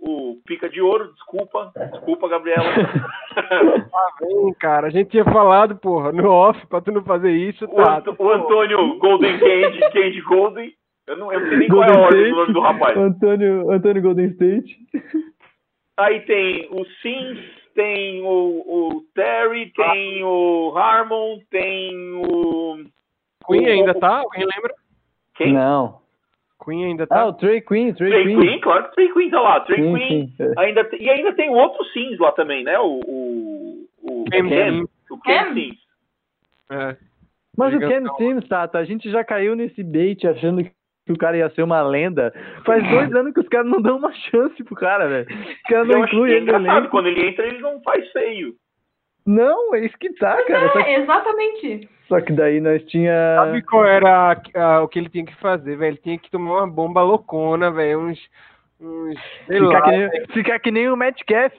o 0.00 0.40
Pica 0.46 0.68
de 0.68 0.80
Ouro, 0.80 1.12
desculpa. 1.12 1.70
Desculpa, 1.92 2.26
Gabriela. 2.28 2.64
Vem, 4.20 4.54
cara, 4.54 4.86
a 4.86 4.90
gente 4.90 5.10
tinha 5.10 5.24
falado, 5.24 5.76
porra, 5.76 6.10
no 6.12 6.30
off, 6.30 6.66
pra 6.66 6.80
tu 6.80 6.90
não 6.90 7.02
fazer 7.04 7.30
isso, 7.32 7.64
o, 7.66 7.68
tá? 7.68 7.98
Ant- 7.98 8.18
o 8.18 8.30
Antônio 8.30 8.98
Golden 8.98 9.38
Candy, 9.38 9.80
Candy 9.92 10.20
Golden. 10.22 10.72
Eu 11.06 11.16
não, 11.16 11.32
eu 11.32 11.40
não 11.40 11.48
sei 11.48 11.58
nem 11.58 11.68
qual 11.68 11.82
é 11.82 11.86
a 11.86 11.92
Golden 11.92 12.04
ordem 12.06 12.20
do 12.22 12.26
State, 12.28 12.40
nome 12.40 12.52
do 12.54 12.60
rapaz. 12.60 12.96
Antônio, 12.96 13.70
Antônio 13.70 14.02
Golden 14.02 14.26
State. 14.28 14.78
Aí 15.98 16.20
tem 16.20 16.68
o 16.70 16.84
Sims, 17.02 17.40
tem 17.74 18.22
o, 18.22 18.26
o 18.26 19.04
Terry, 19.14 19.70
tem 19.74 20.24
o 20.24 20.72
Harmon, 20.76 21.38
tem 21.50 21.94
o. 22.24 22.84
Queen 23.46 23.66
o- 23.66 23.70
ainda 23.72 23.90
o- 23.92 24.00
tá? 24.00 24.18
Alguém 24.20 24.46
lembra? 24.46 24.74
Quem? 25.34 25.52
Não. 25.52 25.99
Queen 26.64 26.84
ainda 26.86 27.04
Ah, 27.04 27.06
tá? 27.06 27.26
o 27.26 27.32
Trey 27.34 27.60
Queen, 27.60 27.92
Trey, 27.94 28.10
Trey 28.10 28.24
Queen. 28.24 28.40
Queen, 28.40 28.60
claro 28.60 28.84
que 28.84 28.94
Trey 28.94 29.12
Queen 29.12 29.30
tá 29.30 29.40
lá. 29.40 29.60
Trey 29.60 29.82
Sim, 29.82 29.94
Queen. 29.96 30.28
sim. 30.36 30.42
É. 30.42 30.52
Ainda, 30.64 30.84
te- 30.84 30.96
e 31.02 31.08
ainda 31.10 31.32
tem 31.34 31.48
o 31.50 31.54
outro 31.54 31.84
Sims 31.86 32.18
lá 32.18 32.32
também, 32.32 32.62
né? 32.64 32.78
O, 32.78 33.00
o, 34.02 34.24
Cam 34.30 34.48
Ken. 34.48 34.70
Sims, 34.72 34.88
O 35.10 35.20
Ken 35.20 35.44
Cam? 35.44 35.54
Sims. 35.54 35.76
é. 36.70 36.96
Mas 37.56 37.74
o 37.74 37.78
Ken 37.78 37.88
Gigantão. 37.88 38.16
Sims, 38.16 38.48
Tato, 38.48 38.76
a 38.78 38.84
gente 38.84 39.10
já 39.10 39.24
caiu 39.24 39.54
nesse 39.56 39.82
bait 39.82 40.24
achando 40.26 40.62
que 40.64 40.72
o 41.12 41.18
cara 41.18 41.36
ia 41.36 41.50
ser 41.50 41.62
uma 41.62 41.82
lenda. 41.82 42.32
Faz 42.64 42.88
dois 42.88 43.12
anos 43.14 43.34
que 43.34 43.40
os 43.40 43.48
caras 43.48 43.66
não 43.70 43.82
dão 43.82 43.96
uma 43.98 44.12
chance 44.12 44.62
pro 44.62 44.76
cara, 44.76 45.08
velho. 45.08 45.26
Os 45.28 45.62
caras 45.62 45.88
não 45.88 46.00
que 46.02 46.06
incluem 46.14 46.32
é 46.32 46.36
ele 46.36 46.46
no 46.52 46.58
engraçado, 46.58 46.88
quando 46.88 47.08
ele 47.08 47.26
entra, 47.26 47.46
ele 47.46 47.58
não 47.58 47.82
faz 47.82 48.08
feio. 48.12 48.54
Não, 49.30 49.74
é 49.74 49.84
isso 49.84 49.96
que 49.98 50.12
tá, 50.14 50.42
cara. 50.44 50.68
Só 50.72 50.82
que, 50.82 50.88
É, 50.90 51.00
exatamente. 51.00 51.88
só 52.08 52.20
que 52.20 52.32
daí 52.32 52.60
nós 52.60 52.82
tinha. 52.86 53.12
Sabe 53.36 53.62
qual 53.62 53.84
era 53.86 54.32
a- 54.32 54.60
a- 54.60 54.82
o 54.82 54.88
que 54.88 54.98
ele 54.98 55.08
tinha 55.08 55.24
que 55.24 55.34
fazer, 55.36 55.76
velho? 55.76 55.92
Ele 55.92 56.00
tinha 56.02 56.18
que 56.18 56.30
tomar 56.30 56.64
uma 56.64 56.66
bomba 56.70 57.02
loucona, 57.02 57.70
velho. 57.70 58.00
Uns. 58.00 58.18
uns 58.80 59.18
sei 59.46 59.58
Ficar 59.60 59.78
lá, 59.78 59.82
que, 59.82 59.90
nem, 59.90 60.26
ficar 60.28 60.58
que 60.58 60.70
nem 60.70 60.88
o 60.88 60.96
Metcalf, 60.96 61.52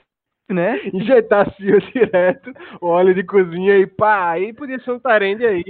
né? 0.50 0.80
injetar 0.92 1.50
fio 1.54 1.78
direto, 1.92 2.52
óleo 2.80 3.14
de 3.14 3.22
cozinha 3.24 3.78
e 3.78 3.86
pá, 3.86 4.30
aí 4.32 4.52
podia 4.52 4.78
ser 4.80 4.90
um 4.92 4.98
tarende 4.98 5.46
aí. 5.46 5.64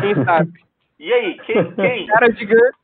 Quem 0.00 0.14
sabe? 0.24 0.52
E 0.98 1.12
aí, 1.12 1.36
quem? 1.44 1.72
quem? 1.72 2.06
Cara 2.06 2.32
gigante. 2.32 2.76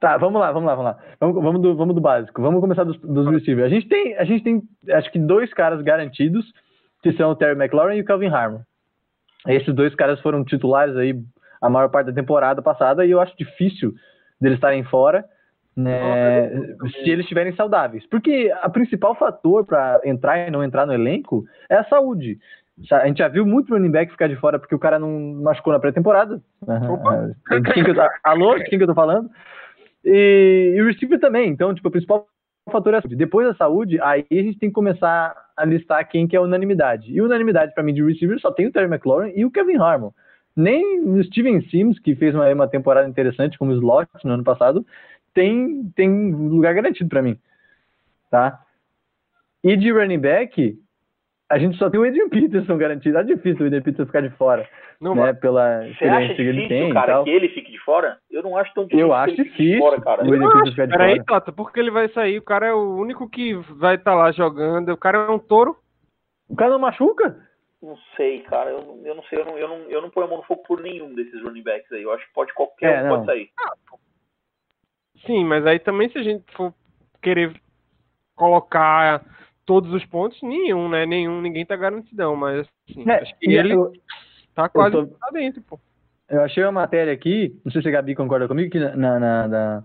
Tá, 0.00 0.16
vamos 0.16 0.40
lá, 0.40 0.52
vamos 0.52 0.66
lá, 0.68 0.74
vamos 0.76 0.92
lá. 0.92 0.98
Vamos, 1.18 1.42
vamos, 1.42 1.60
do, 1.60 1.76
vamos 1.76 1.94
do 1.96 2.00
básico. 2.00 2.40
Vamos 2.40 2.60
começar 2.60 2.84
dos, 2.84 2.96
dos 3.00 3.26
receivers. 3.28 3.66
A 3.66 3.74
gente, 3.74 3.88
tem, 3.88 4.16
a 4.16 4.22
gente 4.24 4.44
tem, 4.44 4.62
acho 4.90 5.10
que, 5.10 5.18
dois 5.18 5.52
caras 5.52 5.82
garantidos, 5.82 6.46
que 7.02 7.12
são 7.12 7.30
o 7.30 7.36
Terry 7.36 7.58
McLaurin 7.58 7.96
e 7.96 8.00
o 8.00 8.04
Calvin 8.04 8.28
Harmon. 8.28 8.60
Esses 9.46 9.74
dois 9.74 9.94
caras 9.94 10.20
foram 10.20 10.44
titulares 10.44 10.96
aí 10.96 11.14
a 11.60 11.68
maior 11.68 11.88
parte 11.88 12.08
da 12.08 12.12
temporada 12.12 12.62
passada 12.62 13.04
e 13.04 13.10
eu 13.10 13.20
acho 13.20 13.36
difícil 13.36 13.92
deles 14.40 14.56
estarem 14.56 14.84
fora, 14.84 15.24
né, 15.76 16.50
se 16.90 17.08
eles 17.08 17.24
estiverem 17.24 17.54
saudáveis. 17.54 18.04
Porque 18.06 18.52
a 18.62 18.68
principal 18.68 19.14
fator 19.14 19.64
para 19.64 20.00
entrar 20.04 20.46
e 20.46 20.50
não 20.50 20.62
entrar 20.62 20.86
no 20.86 20.92
elenco 20.92 21.44
é 21.68 21.76
a 21.76 21.84
saúde. 21.84 22.38
A 22.92 23.06
gente 23.06 23.18
já 23.18 23.28
viu 23.28 23.44
muito 23.44 23.72
running 23.72 23.90
back 23.90 24.12
ficar 24.12 24.28
de 24.28 24.36
fora 24.36 24.58
porque 24.58 24.74
o 24.74 24.78
cara 24.78 24.98
não 24.98 25.34
machucou 25.42 25.72
na 25.72 25.80
pré-temporada. 25.80 26.40
Opa. 26.62 27.32
Ah, 27.50 27.58
de 27.58 27.72
quem 27.72 27.84
que 27.84 27.90
eu 27.90 27.96
Alô, 28.22 28.54
quem 28.66 28.78
que 28.78 28.84
eu 28.84 28.88
tô 28.88 28.94
falando? 28.94 29.28
E, 30.04 30.74
e 30.76 30.80
o 30.80 30.86
receiver 30.86 31.18
também. 31.18 31.50
Então, 31.50 31.74
tipo, 31.74 31.88
o 31.88 31.90
principal 31.90 32.26
fator 32.70 32.94
é 32.94 32.98
a 32.98 33.02
saúde. 33.02 33.16
Depois 33.16 33.48
da 33.48 33.54
saúde, 33.54 34.00
aí 34.00 34.24
a 34.30 34.34
gente 34.34 34.58
tem 34.58 34.68
que 34.68 34.74
começar 34.74 35.34
a 35.58 35.64
listar 35.64 36.08
quem 36.08 36.26
que 36.26 36.36
é 36.36 36.40
unanimidade. 36.40 37.12
E 37.12 37.20
unanimidade 37.20 37.74
para 37.74 37.82
mim 37.82 37.92
de 37.92 38.02
receiver 38.02 38.38
só 38.38 38.50
tem 38.52 38.66
o 38.66 38.72
Terry 38.72 38.86
McLaurin 38.86 39.32
e 39.34 39.44
o 39.44 39.50
Kevin 39.50 39.76
Harmon. 39.76 40.12
Nem 40.54 41.00
o 41.00 41.22
Steven 41.24 41.60
Sims, 41.68 41.98
que 41.98 42.14
fez 42.14 42.34
uma, 42.34 42.48
uma 42.52 42.68
temporada 42.68 43.08
interessante 43.08 43.58
como 43.58 43.72
slot 43.72 44.08
no 44.24 44.32
ano 44.32 44.44
passado, 44.44 44.86
tem, 45.34 45.90
tem 45.94 46.32
lugar 46.32 46.74
garantido 46.74 47.08
para 47.08 47.22
mim. 47.22 47.36
Tá? 48.30 48.60
E 49.62 49.76
de 49.76 49.90
running 49.90 50.18
back, 50.18 50.78
a 51.50 51.58
gente 51.58 51.76
só 51.78 51.88
tem 51.88 51.98
o 51.98 52.04
Adrian 52.04 52.28
Peterson 52.28 52.76
garantido. 52.76 53.18
É 53.18 53.22
difícil 53.24 53.62
o 53.62 53.66
Adrian 53.66 53.82
Peterson 53.82 54.06
ficar 54.06 54.20
de 54.22 54.30
fora, 54.36 54.68
Não 55.00 55.14
né? 55.14 55.32
Pela 55.32 55.86
experiência 55.88 56.34
que 56.36 56.42
ele 56.42 56.68
tem 56.68 56.90
e 56.90 56.92
cara, 56.92 57.12
tal. 57.14 57.24
que 57.24 57.30
ele 57.30 57.48
fique 57.50 57.70
de 57.72 57.78
fora? 57.80 58.18
Eu 58.30 58.42
não 58.42 58.56
acho 58.56 58.72
tão 58.74 58.84
difícil. 58.84 59.06
Eu 59.06 59.08
que 59.08 59.14
acho 59.14 59.28
ele 59.30 59.44
fique 59.44 59.50
de 59.56 59.62
difícil 59.64 59.78
Fora, 59.80 60.00
cara. 60.00 60.20
o 60.22 60.24
Adrian 60.26 60.48
Peterson 60.48 60.70
ficar 60.70 60.86
de 60.86 60.92
Peraí, 60.92 61.14
fora. 61.16 61.24
Tata, 61.24 61.52
porque 61.52 61.80
ele 61.80 61.90
vai 61.90 62.08
sair? 62.10 62.38
O 62.38 62.42
cara 62.42 62.66
é 62.66 62.72
o 62.74 62.96
único 62.96 63.28
que 63.28 63.54
vai 63.54 63.94
estar 63.94 64.14
lá 64.14 64.30
jogando. 64.32 64.90
O 64.92 64.96
cara 64.96 65.18
é 65.18 65.30
um 65.30 65.38
touro. 65.38 65.76
O 66.48 66.54
cara 66.56 66.70
não 66.72 66.78
machuca? 66.78 67.46
Não 67.80 67.96
sei, 68.16 68.40
cara. 68.42 68.70
Eu, 68.70 68.82
não- 68.82 69.06
eu 69.06 69.14
não 69.14 69.22
sei. 69.24 69.38
Eu 69.40 69.44
não, 69.46 69.58
eu, 69.58 69.68
não, 69.68 69.76
eu 69.90 70.02
não 70.02 70.10
ponho 70.10 70.26
a 70.26 70.28
mão 70.30 70.38
no 70.38 70.44
fogo 70.44 70.62
por 70.64 70.80
nenhum 70.82 71.14
desses 71.14 71.40
running 71.42 71.62
backs 71.62 71.90
aí. 71.92 72.02
Eu 72.02 72.12
acho 72.12 72.26
que 72.26 72.32
pode 72.34 72.52
qualquer 72.52 72.92
É, 72.94 73.00
um 73.04 73.08
não. 73.08 73.14
pode 73.16 73.26
sair. 73.26 73.50
Sim, 75.26 75.44
mas 75.44 75.64
aí 75.66 75.78
também 75.78 76.08
se 76.10 76.18
a 76.18 76.22
gente 76.22 76.44
for 76.54 76.72
querer 77.22 77.52
colocar 78.36 79.24
todos 79.68 79.92
os 79.92 80.02
pontos, 80.06 80.40
nenhum, 80.42 80.88
né? 80.88 81.04
Nenhum, 81.04 81.42
ninguém 81.42 81.66
tá 81.66 81.76
garantidão, 81.76 82.34
mas 82.34 82.66
assim, 82.88 83.04
É, 83.06 83.20
acho 83.20 83.38
que 83.38 83.52
ele 83.52 83.74
eu, 83.74 83.92
tá 84.54 84.66
quase 84.66 84.92
tô- 84.92 85.02
lá 85.02 85.30
dentro, 85.30 85.60
pô. 85.60 85.78
eu 86.30 86.40
achei 86.40 86.62
uma 86.64 86.72
matéria 86.72 87.12
aqui, 87.12 87.54
não 87.62 87.70
sei 87.70 87.82
se 87.82 87.88
a 87.88 87.90
Gabi 87.90 88.14
concorda 88.14 88.48
comigo, 88.48 88.70
que 88.70 88.78
na, 88.78 88.96
na, 88.96 89.20
na- 89.20 89.46
da, 89.46 89.84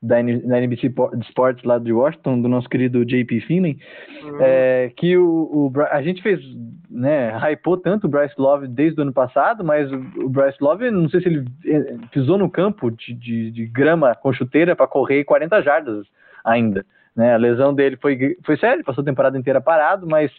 da 0.00 0.20
NBC 0.60 0.92
Sports 1.22 1.64
lá 1.64 1.78
de 1.80 1.92
Washington, 1.92 2.40
do 2.42 2.48
nosso 2.48 2.68
querido 2.68 3.04
JP 3.04 3.40
Finley, 3.40 3.76
Uhum. 4.22 4.36
é, 4.40 4.92
que 4.96 5.16
o, 5.16 5.26
o 5.74 5.80
a 5.90 6.00
gente 6.00 6.22
fez, 6.22 6.40
né, 6.88 7.36
hypou 7.50 7.76
tanto 7.76 8.06
o 8.06 8.08
Bryce 8.08 8.34
Love 8.38 8.68
desde 8.68 9.00
o 9.00 9.02
ano 9.02 9.12
passado, 9.12 9.64
mas 9.64 9.90
o, 9.90 9.96
o 10.26 10.28
Bryce 10.28 10.58
Love, 10.62 10.92
não 10.92 11.08
sei 11.08 11.20
se 11.22 11.26
ele 11.28 11.44
eh, 11.66 11.96
pisou 12.12 12.38
no 12.38 12.48
campo 12.48 12.88
de, 12.92 13.12
de, 13.14 13.50
de 13.50 13.66
grama 13.66 14.14
com 14.14 14.32
chuteira 14.32 14.76
para 14.76 14.86
correr 14.86 15.24
40 15.24 15.60
jardas 15.60 16.06
ainda, 16.44 16.86
né, 17.14 17.34
a 17.34 17.38
lesão 17.38 17.74
dele 17.74 17.96
foi, 17.96 18.36
foi 18.44 18.56
séria, 18.56 18.84
passou 18.84 19.02
a 19.02 19.04
temporada 19.04 19.38
inteira 19.38 19.60
parado, 19.60 20.06
mas 20.06 20.32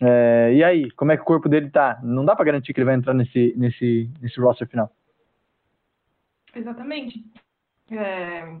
é, 0.00 0.52
e 0.54 0.64
aí, 0.64 0.90
como 0.92 1.12
é 1.12 1.16
que 1.16 1.22
o 1.22 1.26
corpo 1.26 1.48
dele 1.48 1.70
tá? 1.70 2.00
Não 2.02 2.24
dá 2.24 2.34
para 2.34 2.44
garantir 2.44 2.74
que 2.74 2.80
ele 2.80 2.86
vai 2.86 2.96
entrar 2.96 3.14
nesse, 3.14 3.54
nesse, 3.56 4.10
nesse 4.20 4.40
roster 4.40 4.68
final. 4.68 4.90
Exatamente. 6.54 7.24
É, 7.90 8.56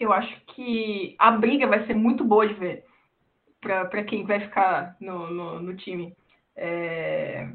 eu 0.00 0.12
acho 0.12 0.40
que 0.46 1.14
a 1.18 1.30
briga 1.32 1.66
vai 1.66 1.86
ser 1.86 1.94
muito 1.94 2.24
boa 2.24 2.48
de 2.48 2.54
ver 2.54 2.84
para 3.60 4.04
quem 4.04 4.24
vai 4.24 4.40
ficar 4.40 4.96
no, 5.00 5.30
no, 5.30 5.60
no 5.60 5.76
time. 5.76 6.16
É, 6.56 7.48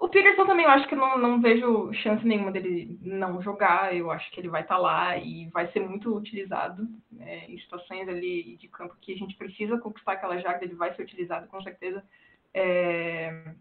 O 0.00 0.08
Peterson 0.08 0.46
também 0.46 0.64
eu 0.64 0.70
acho 0.70 0.86
que 0.86 0.94
não, 0.94 1.18
não 1.18 1.40
vejo 1.40 1.92
chance 1.94 2.24
nenhuma 2.24 2.52
dele 2.52 2.98
não 3.02 3.42
jogar. 3.42 3.94
Eu 3.94 4.10
acho 4.10 4.30
que 4.30 4.40
ele 4.40 4.48
vai 4.48 4.62
estar 4.62 4.78
lá 4.78 5.16
e 5.16 5.48
vai 5.50 5.66
ser 5.72 5.80
muito 5.80 6.16
utilizado 6.16 6.86
né, 7.10 7.44
em 7.48 7.58
situações 7.58 8.08
ali 8.08 8.56
de 8.56 8.68
campo 8.68 8.96
que 9.00 9.12
a 9.12 9.16
gente 9.16 9.36
precisa 9.36 9.78
conquistar 9.78 10.12
aquela 10.12 10.38
jarda. 10.38 10.64
Ele 10.64 10.74
vai 10.74 10.94
ser 10.94 11.02
utilizado 11.02 11.48
com 11.48 11.60
certeza. 11.62 12.04
É, 12.54 13.52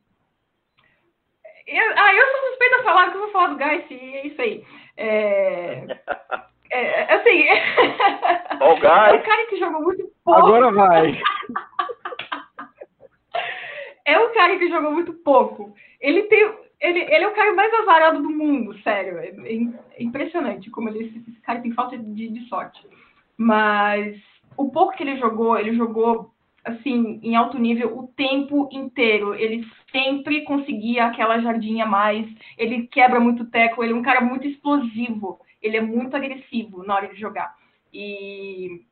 eu, 1.67 1.83
ah, 1.97 2.15
eu 2.15 2.25
sou 2.31 2.49
suspeita 2.49 2.77
a 2.77 2.83
falar, 2.83 3.11
que 3.11 3.17
eu 3.17 3.21
vou 3.21 3.31
falar 3.31 3.47
do 3.47 3.57
Geist, 3.57 3.91
e 3.91 4.15
é 4.15 4.27
isso 4.27 4.41
aí. 4.41 4.65
É, 4.95 5.99
é, 6.71 7.13
assim, 7.13 7.43
Ó 8.61 8.73
o 8.73 8.77
é 8.77 8.79
Guy. 8.79 9.19
um 9.19 9.23
cara 9.23 9.45
que 9.47 9.57
jogou 9.57 9.81
muito 9.81 10.09
pouco. 10.23 10.39
Agora 10.39 10.71
vai. 10.71 11.19
É 14.07 14.17
um 14.17 14.33
cara 14.33 14.57
que 14.57 14.69
jogou 14.69 14.93
muito 14.93 15.11
pouco. 15.13 15.75
Ele 15.99 16.23
tem. 16.23 16.49
Ele, 16.79 16.99
ele 16.99 17.25
é 17.25 17.27
o 17.27 17.33
cara 17.33 17.53
mais 17.53 17.73
azarado 17.73 18.21
do 18.21 18.29
mundo, 18.29 18.73
sério. 18.79 19.17
É, 19.17 19.33
é 19.95 20.01
impressionante 20.01 20.69
como 20.69 20.87
ele, 20.87 21.05
esse 21.27 21.41
cara 21.41 21.59
tem 21.59 21.73
falta 21.73 21.97
de, 21.97 22.29
de 22.29 22.47
sorte. 22.47 22.87
Mas 23.35 24.17
o 24.55 24.71
pouco 24.71 24.95
que 24.95 25.03
ele 25.03 25.17
jogou, 25.17 25.59
ele 25.59 25.75
jogou 25.75 26.31
assim, 26.63 27.19
em 27.21 27.35
alto 27.35 27.59
nível 27.59 27.97
o 27.97 28.07
tempo 28.07 28.69
inteiro. 28.71 29.35
Ele 29.35 29.67
sempre 29.91 30.45
conseguia 30.45 31.07
aquela 31.07 31.39
jardinha 31.39 31.83
a 31.83 31.89
mais. 31.89 32.25
Ele 32.57 32.87
quebra 32.87 33.19
muito 33.19 33.45
teco, 33.45 33.83
ele 33.83 33.91
é 33.91 33.95
um 33.95 34.01
cara 34.01 34.21
muito 34.21 34.47
explosivo. 34.47 35.41
Ele 35.61 35.75
é 35.75 35.81
muito 35.81 36.15
agressivo 36.15 36.81
na 36.83 36.95
hora 36.95 37.09
de 37.09 37.19
jogar. 37.19 37.53
E 37.93 38.85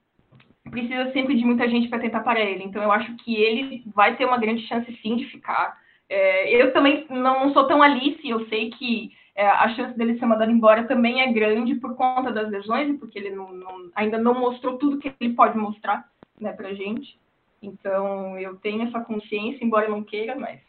precisa 0.70 1.12
sempre 1.12 1.36
de 1.36 1.46
muita 1.46 1.68
gente 1.70 1.88
para 1.88 2.00
tentar 2.00 2.22
parar 2.22 2.42
ele. 2.42 2.64
Então 2.64 2.82
eu 2.82 2.92
acho 2.92 3.16
que 3.18 3.36
ele 3.36 3.84
vai 3.94 4.16
ter 4.16 4.26
uma 4.26 4.38
grande 4.38 4.66
chance 4.68 4.92
sim 5.02 5.16
de 5.16 5.26
ficar. 5.26 5.78
É, 6.10 6.62
eu 6.62 6.72
também 6.74 7.06
não, 7.10 7.46
não 7.46 7.54
sou 7.54 7.68
tão 7.68 7.82
Alice, 7.82 8.28
eu 8.28 8.46
sei 8.48 8.70
que 8.72 9.12
é, 9.36 9.48
a 9.48 9.70
chance 9.70 9.98
dele 9.98 10.18
ser 10.18 10.26
mandado 10.26 10.52
embora 10.52 10.84
também 10.84 11.22
é 11.22 11.32
grande 11.32 11.76
por 11.76 11.96
conta 11.96 12.32
das 12.32 12.50
lesões 12.50 12.90
e 12.90 12.94
porque 12.98 13.18
ele 13.20 13.32
não, 13.32 13.52
não- 13.52 13.90
ainda 13.96 14.18
não 14.18 14.34
mostrou 14.40 14.78
tudo 14.78 15.00
que 15.00 15.12
ele 15.20 15.34
pode 15.34 15.58
mostrar 15.58 16.06
né, 16.40 16.54
pra 16.54 16.74
gente. 16.74 17.18
Então 17.62 18.38
eu 18.38 18.56
tenho 18.58 18.84
essa 18.84 19.00
consciência, 19.00 19.64
embora 19.66 19.86
eu 19.86 19.92
não 19.92 20.04
queira, 20.04 20.36
mas 20.36 20.60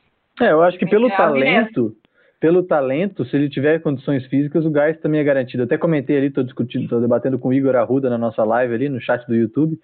É, 0.40 0.50
eu 0.52 0.62
acho 0.62 0.78
que 0.78 0.86
pelo 0.86 1.08
É 1.08 1.16
talento, 1.16 1.96
pelo 2.38 2.62
talento, 2.62 3.24
se 3.24 3.36
ele 3.36 3.48
tiver 3.48 3.80
condições 3.80 4.26
físicas, 4.26 4.64
o 4.64 4.70
gás 4.70 4.98
também 5.00 5.20
é 5.20 5.24
garantido. 5.24 5.62
Até 5.62 5.78
comentei 5.78 6.16
ali, 6.16 6.30
tô 6.30 6.42
discutindo, 6.42 6.88
tô 6.88 7.00
debatendo 7.00 7.38
com 7.38 7.48
o 7.48 7.52
Igor 7.52 7.76
Arruda 7.76 8.10
na 8.10 8.18
nossa 8.18 8.44
live 8.44 8.74
ali, 8.74 8.88
no 8.88 9.00
chat 9.00 9.26
do 9.26 9.34
YouTube, 9.34 9.78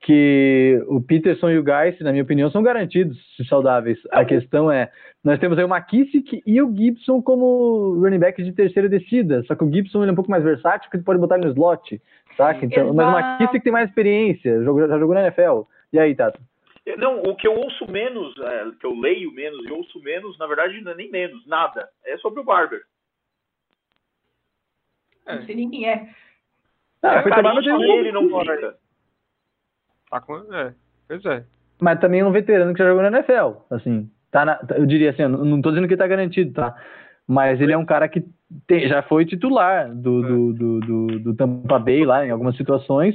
que 0.00 0.80
o 0.86 1.00
Peterson 1.00 1.50
e 1.50 1.58
o 1.58 1.64
Geis, 1.64 1.98
na 2.00 2.12
minha 2.12 2.22
opinião, 2.22 2.50
são 2.50 2.62
garantidos, 2.62 3.18
se 3.36 3.44
saudáveis. 3.44 3.98
A 4.12 4.24
questão 4.24 4.70
é, 4.70 4.90
nós 5.24 5.40
temos 5.40 5.58
aí 5.58 5.64
o 5.64 5.74
McKissick 5.74 6.40
e 6.46 6.62
o 6.62 6.74
Gibson 6.74 7.20
como 7.20 7.98
running 8.00 8.20
back 8.20 8.42
de 8.42 8.52
terceira 8.52 8.88
descida, 8.88 9.42
só 9.44 9.56
que 9.56 9.64
o 9.64 9.72
Gibson 9.72 10.02
ele 10.02 10.10
é 10.10 10.12
um 10.12 10.16
pouco 10.16 10.30
mais 10.30 10.44
versátil, 10.44 10.88
você 10.90 10.98
pode 10.98 11.18
botar 11.18 11.36
ele 11.36 11.46
no 11.46 11.52
slot, 11.52 12.00
saca? 12.36 12.64
Então, 12.64 12.94
mas 12.94 13.08
o. 13.08 13.18
McKissick 13.18 13.64
tem 13.64 13.72
mais 13.72 13.88
experiência, 13.88 14.58
já 14.58 14.64
jogou 14.64 15.14
na 15.14 15.22
NFL. 15.22 15.62
E 15.92 15.98
aí, 15.98 16.14
Tato? 16.14 16.38
Não, 16.96 17.22
o 17.22 17.34
que 17.36 17.46
eu 17.46 17.54
ouço 17.54 17.90
menos, 17.90 18.34
é, 18.38 18.70
que 18.78 18.86
eu 18.86 18.94
leio 18.98 19.32
menos 19.32 19.64
e 19.66 19.72
ouço 19.72 20.00
menos, 20.02 20.38
na 20.38 20.46
verdade, 20.46 20.80
não 20.80 20.92
é 20.92 20.94
nem 20.94 21.10
menos, 21.10 21.46
nada. 21.46 21.88
É 22.04 22.16
sobre 22.18 22.40
o 22.40 22.44
Barber. 22.44 22.80
não 25.26 25.42
sei 25.44 25.54
nem 25.54 25.70
quem 25.70 25.88
é. 25.88 26.08
Ah, 27.02 27.22
foi 27.22 27.32
tomar 27.32 27.54
no 27.54 27.62
Carinho 27.64 27.78
dedo. 27.78 27.92
ele 27.92 28.12
não 28.12 28.40
fica. 28.40 28.76
Tá 30.10 30.20
com... 30.20 30.36
É, 30.54 30.74
pois 31.06 31.24
é. 31.26 31.44
mas 31.80 32.00
também 32.00 32.20
é 32.20 32.24
um 32.24 32.32
veterano 32.32 32.72
que 32.72 32.78
já 32.78 32.88
jogou 32.88 33.02
na 33.02 33.18
NFL, 33.18 33.60
assim, 33.70 34.10
tá 34.30 34.44
na- 34.44 34.58
eu 34.76 34.86
diria 34.86 35.10
assim, 35.10 35.22
eu 35.22 35.28
não 35.28 35.44
não 35.44 35.62
tô 35.62 35.70
dizendo 35.70 35.86
que 35.86 35.96
tá 35.96 36.06
garantido, 36.06 36.52
tá? 36.54 36.74
Mas 37.26 37.60
ele 37.60 37.72
é 37.72 37.78
um 37.78 37.84
cara 37.84 38.08
que 38.08 38.24
tem- 38.66 38.88
já 38.88 39.02
foi 39.02 39.26
titular 39.26 39.94
do, 39.94 40.22
do, 40.22 40.52
do, 40.54 40.80
do, 40.80 41.06
do 41.20 41.36
Tampa 41.36 41.78
Bay 41.78 42.04
lá 42.06 42.26
em 42.26 42.30
algumas 42.30 42.56
situações 42.56 43.14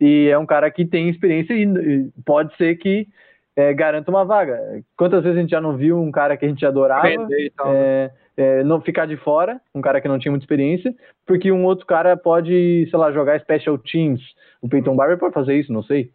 e 0.00 0.28
é 0.28 0.38
um 0.38 0.46
cara 0.46 0.70
que 0.70 0.84
tem 0.84 1.08
experiência 1.08 1.54
e, 1.54 2.10
pode 2.24 2.54
ser 2.56 2.76
que 2.76 3.08
é, 3.54 3.72
garanta 3.72 4.10
uma 4.10 4.24
vaga. 4.24 4.58
Quantas 4.96 5.22
vezes 5.22 5.38
a 5.38 5.40
gente 5.40 5.50
já 5.50 5.60
não 5.60 5.76
viu 5.76 5.98
um 6.00 6.10
cara 6.10 6.36
que 6.36 6.44
a 6.44 6.48
gente 6.48 6.64
adorava 6.66 7.08
né? 7.08 7.48
é, 7.64 8.10
é, 8.36 8.64
não 8.64 8.80
ficar 8.80 9.06
de 9.06 9.16
fora, 9.16 9.60
um 9.74 9.80
cara 9.80 10.00
que 10.00 10.08
não 10.08 10.18
tinha 10.18 10.30
muita 10.30 10.44
experiência, 10.44 10.94
porque 11.24 11.50
um 11.50 11.64
outro 11.64 11.86
cara 11.86 12.16
pode, 12.16 12.86
sei 12.90 12.98
lá, 12.98 13.10
jogar 13.10 13.40
special 13.40 13.78
teams. 13.78 14.22
O 14.60 14.68
Peyton 14.68 14.94
Barber 14.94 15.18
pode 15.18 15.32
fazer 15.32 15.54
isso, 15.54 15.72
não 15.72 15.82
sei. 15.82 16.10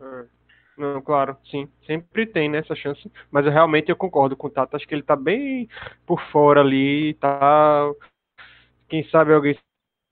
É. 0.00 0.34
Não, 0.76 1.00
claro, 1.00 1.36
sim. 1.50 1.68
Sempre 1.86 2.26
tem 2.26 2.48
né, 2.48 2.58
essa 2.58 2.74
chance. 2.74 3.10
Mas 3.30 3.46
eu 3.46 3.52
realmente 3.52 3.90
eu 3.90 3.96
concordo 3.96 4.36
com 4.36 4.48
o 4.48 4.50
Tato. 4.50 4.76
Acho 4.76 4.86
que 4.86 4.94
ele 4.94 5.02
tá 5.02 5.14
bem 5.14 5.68
por 6.04 6.20
fora 6.30 6.60
ali. 6.60 7.14
Tá. 7.14 7.90
Quem 8.88 9.04
sabe 9.08 9.32
alguém 9.32 9.56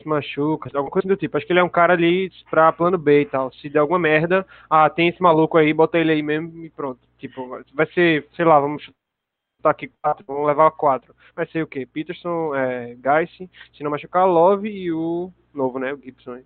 se 0.03 0.09
machuca, 0.09 0.71
alguma 0.75 0.91
coisa 0.91 1.09
do 1.09 1.17
tipo. 1.17 1.37
Acho 1.37 1.47
que 1.47 1.53
ele 1.53 1.61
é 1.61 1.65
um 1.65 1.69
cara 1.69 1.93
ali 1.93 2.31
pra 2.51 2.73
plano 2.73 2.99
B 2.99 3.23
e 3.23 3.27
tal. 3.27 3.53
Se 3.53 3.69
der 3.69 3.79
alguma 3.79 3.99
merda, 3.99 4.47
ah, 4.69 4.91
tem 4.91 5.09
esse 5.09 5.23
maluco 5.23 5.57
aí, 5.57 5.73
bota 5.73 5.99
ele 5.99 6.13
aí 6.13 6.23
mesmo 6.23 6.65
e 6.65 6.71
pronto. 6.71 7.01
Tipo, 7.19 7.49
vai 7.73 7.87
ser, 7.93 8.29
sei 8.35 8.45
lá, 8.45 8.59
vamos 8.59 8.83
chutar 8.83 9.71
aqui 9.71 9.91
quatro, 10.03 10.25
vamos 10.27 10.47
levar 10.47 10.71
quatro. 10.73 11.15
Vai 11.35 11.47
ser 11.47 11.63
o 11.63 11.67
quê? 11.67 11.87
Peterson, 11.87 12.55
é, 12.55 12.97
Geiss, 12.97 13.51
se 13.73 13.83
não 13.83 13.91
machucar, 13.91 14.27
Love 14.27 14.69
e 14.69 14.93
o 14.93 15.33
novo, 15.55 15.79
né? 15.79 15.93
O 15.93 15.99
Gibson 15.99 16.33
aí. 16.33 16.45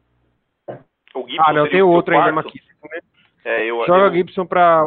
O 1.15 1.27
Gibson 1.27 1.43
Ah, 1.43 1.53
não, 1.53 1.69
tem 1.69 1.83
outro 1.83 2.17
ainda. 2.17 2.31
McKissick, 2.31 2.77
né? 2.91 3.01
É, 3.45 3.65
eu, 3.65 3.85
Joga 3.87 4.07
eu, 4.07 4.13
Gibson 4.13 4.45
pra, 4.45 4.87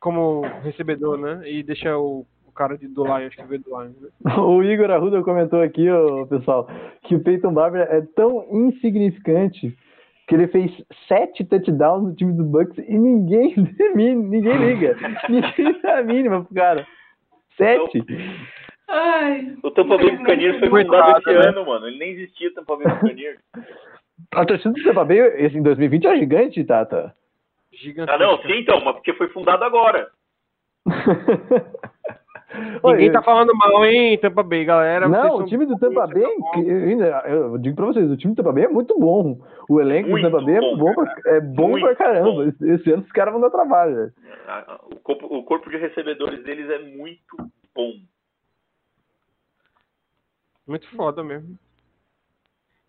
como 0.00 0.42
recebedor, 0.62 1.18
né? 1.18 1.42
E 1.48 1.62
deixa 1.62 1.96
o, 1.98 2.26
o 2.50 2.52
cara 2.52 2.76
de, 2.76 2.88
do 2.88 3.04
Lions, 3.04 3.34
que 3.34 3.42
veio 3.44 3.62
do 3.62 3.70
Lions? 3.70 3.96
O 4.38 4.62
Igor 4.62 4.90
Arruda 4.90 5.22
comentou 5.22 5.62
aqui, 5.62 5.88
ó, 5.88 6.26
pessoal, 6.26 6.68
que 7.04 7.14
o 7.14 7.20
Peyton 7.20 7.52
Barber 7.52 7.86
é 7.90 8.02
tão 8.14 8.46
insignificante 8.50 9.76
que 10.26 10.34
ele 10.34 10.48
fez 10.48 10.70
sete 11.08 11.44
touchdowns 11.44 12.04
no 12.04 12.14
time 12.14 12.32
do 12.32 12.44
Bucks 12.44 12.76
e 12.78 12.98
ninguém, 12.98 13.54
ninguém 13.94 14.56
liga. 14.58 14.96
ninguém 15.28 15.80
dá 15.80 15.98
a 15.98 16.02
mínima 16.02 16.44
pro 16.44 16.54
cara. 16.54 16.86
Sete. 17.56 18.04
Ai, 18.88 19.56
O 19.62 19.70
Tampa 19.70 19.96
Bay 19.96 20.16
Buccaneers 20.16 20.58
foi 20.58 20.68
fundado 20.84 21.18
esse 21.18 21.32
né? 21.32 21.48
ano, 21.48 21.66
mano. 21.66 21.86
Ele 21.86 21.98
nem 21.98 22.10
existia 22.12 22.48
o 22.48 22.54
Tampa 22.54 22.76
Bay 22.76 22.92
Buccaneers. 22.94 23.38
A 24.32 24.44
torcida 24.44 24.72
do 24.72 24.82
Tampa 24.82 25.04
Bay 25.04 25.18
esse 25.18 25.56
em 25.56 25.62
2020 25.62 26.06
é 26.06 26.16
gigante, 26.16 26.64
Tata. 26.64 27.14
Gigantesco. 27.72 28.22
ah, 28.22 28.26
não, 28.26 28.42
sim, 28.42 28.58
então, 28.58 28.80
mas 28.84 28.94
porque 28.94 29.12
foi 29.14 29.28
fundado 29.28 29.64
agora. 29.64 30.10
Ninguém 32.82 33.06
Oi, 33.08 33.12
tá 33.12 33.22
falando 33.22 33.52
mal, 33.54 33.84
hein, 33.86 34.18
Tampa 34.18 34.42
Bay, 34.42 34.64
galera. 34.64 35.08
Não, 35.08 35.36
o 35.36 35.46
time 35.46 35.64
do 35.66 35.78
Tampa 35.78 36.06
Bay, 36.08 36.24
bons. 36.38 36.66
eu, 36.66 36.76
ainda- 36.88 37.22
eu 37.28 37.58
digo 37.58 37.76
pra 37.76 37.86
vocês, 37.86 38.10
o 38.10 38.16
time 38.16 38.34
do 38.34 38.36
Tampa 38.42 38.52
Bay 38.52 38.64
é 38.64 38.68
muito 38.68 38.98
bom. 38.98 39.40
O 39.68 39.80
elenco 39.80 40.10
Muito 40.10 40.24
do 40.24 40.30
Tampa 40.32 40.44
Bay 40.44 40.56
é 40.56 40.60
bom, 40.60 40.76
bom, 40.76 40.94
pra, 40.94 41.06
cara. 41.14 41.36
é 41.36 41.40
bom 41.40 41.68
Muito 41.68 41.84
pra 41.86 41.94
caramba. 41.94 42.32
bom. 42.32 42.42
Esse, 42.74 42.90
ano 42.92 43.02
os 43.04 43.12
caras 43.12 43.32
vão 43.32 43.40
dar 43.40 43.50
trabalho. 43.50 43.94
velho. 43.94 44.12
O 44.92 44.96
corpo, 44.96 45.26
o 45.26 45.44
corpo 45.44 45.70
de 45.70 45.76
recebedores 45.76 46.42
deles 46.42 46.68
é 46.70 46.78
muito 46.80 47.36
bom. 47.74 47.92
Muito 50.66 50.88
foda 50.96 51.22
mesmo. 51.22 51.56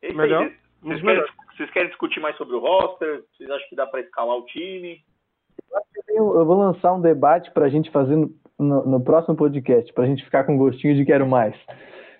É 0.01 0.11
Melhor? 0.13 0.45
Vocês, 0.45 0.57
vocês 0.81 1.01
dos 1.01 1.01
querem, 1.03 1.25
vocês 1.55 1.71
querem 1.71 1.89
discutir 1.89 2.19
mais 2.19 2.35
sobre 2.37 2.55
o 2.55 2.59
roster? 2.59 3.23
Vocês 3.37 3.49
acham 3.49 3.69
que 3.69 3.75
dá 3.75 3.85
pra 3.85 3.99
escalar 4.01 4.35
o 4.37 4.45
time? 4.45 5.03
Eu 6.09 6.35
eu 6.39 6.45
vou 6.45 6.57
lançar 6.57 6.93
um 6.93 7.01
debate 7.01 7.51
pra 7.51 7.69
gente 7.69 7.91
fazer 7.91 8.27
no, 8.59 8.85
no- 8.85 9.03
próximo 9.03 9.35
podcast, 9.35 9.91
pra 9.93 10.05
gente 10.05 10.23
ficar 10.23 10.43
com 10.43 10.57
gostinho 10.57 10.95
de 10.95 11.05
quero 11.05 11.25
mais. 11.27 11.55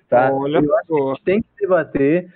Tá? 0.09 0.31
Olha, 0.31 0.57
Eu 0.59 0.75
acho 0.77 0.87
que 0.87 0.93
a 0.93 1.07
gente 1.07 1.23
tem 1.23 1.41
que 1.41 1.47
debater 1.59 2.33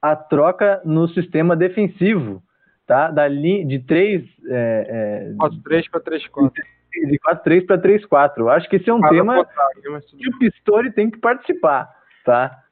a 0.00 0.14
troca 0.16 0.80
no 0.84 1.08
sistema 1.08 1.54
defensivo, 1.56 2.42
tá? 2.86 3.10
Da 3.10 3.26
linha 3.28 3.66
de 3.66 3.78
3, 3.80 4.22
é, 4.48 5.32
4-3 5.38 5.90
pra 5.90 6.00
3-4. 6.00 6.52
é, 6.94 7.06
de 7.06 7.18
4-3 7.18 7.66
para 7.66 7.78
3-4. 7.78 8.38
Eu 8.38 8.48
acho 8.50 8.68
que 8.68 8.76
esse 8.76 8.88
é 8.88 8.94
um 8.94 9.00
Cada 9.00 9.12
tema 9.14 9.44
tudo 9.44 10.18
que 10.18 10.28
o 10.28 10.38
Pistori 10.38 10.92
tem 10.92 11.10
que 11.10 11.18
participar, 11.18 11.90
tá? 12.24 12.62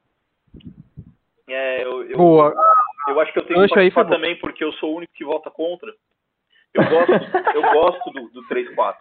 É, 1.49 1.83
eu, 1.83 2.03
eu, 2.09 2.17
Boa. 2.17 2.53
eu 3.09 3.19
acho 3.19 3.33
que 3.33 3.39
eu 3.39 3.45
tenho 3.45 3.59
Gancho 3.59 3.73
que 3.73 3.79
aí 3.79 3.91
participar 3.91 4.03
bom. 4.05 4.09
também, 4.21 4.39
porque 4.39 4.63
eu 4.63 4.71
sou 4.73 4.93
o 4.93 4.97
único 4.97 5.13
que 5.13 5.25
vota 5.25 5.51
contra. 5.51 5.91
Eu 6.73 6.83
gosto, 6.89 7.11
eu 7.55 7.61
gosto 7.73 8.11
do, 8.11 8.29
do 8.29 8.47
3-4. 8.47 8.95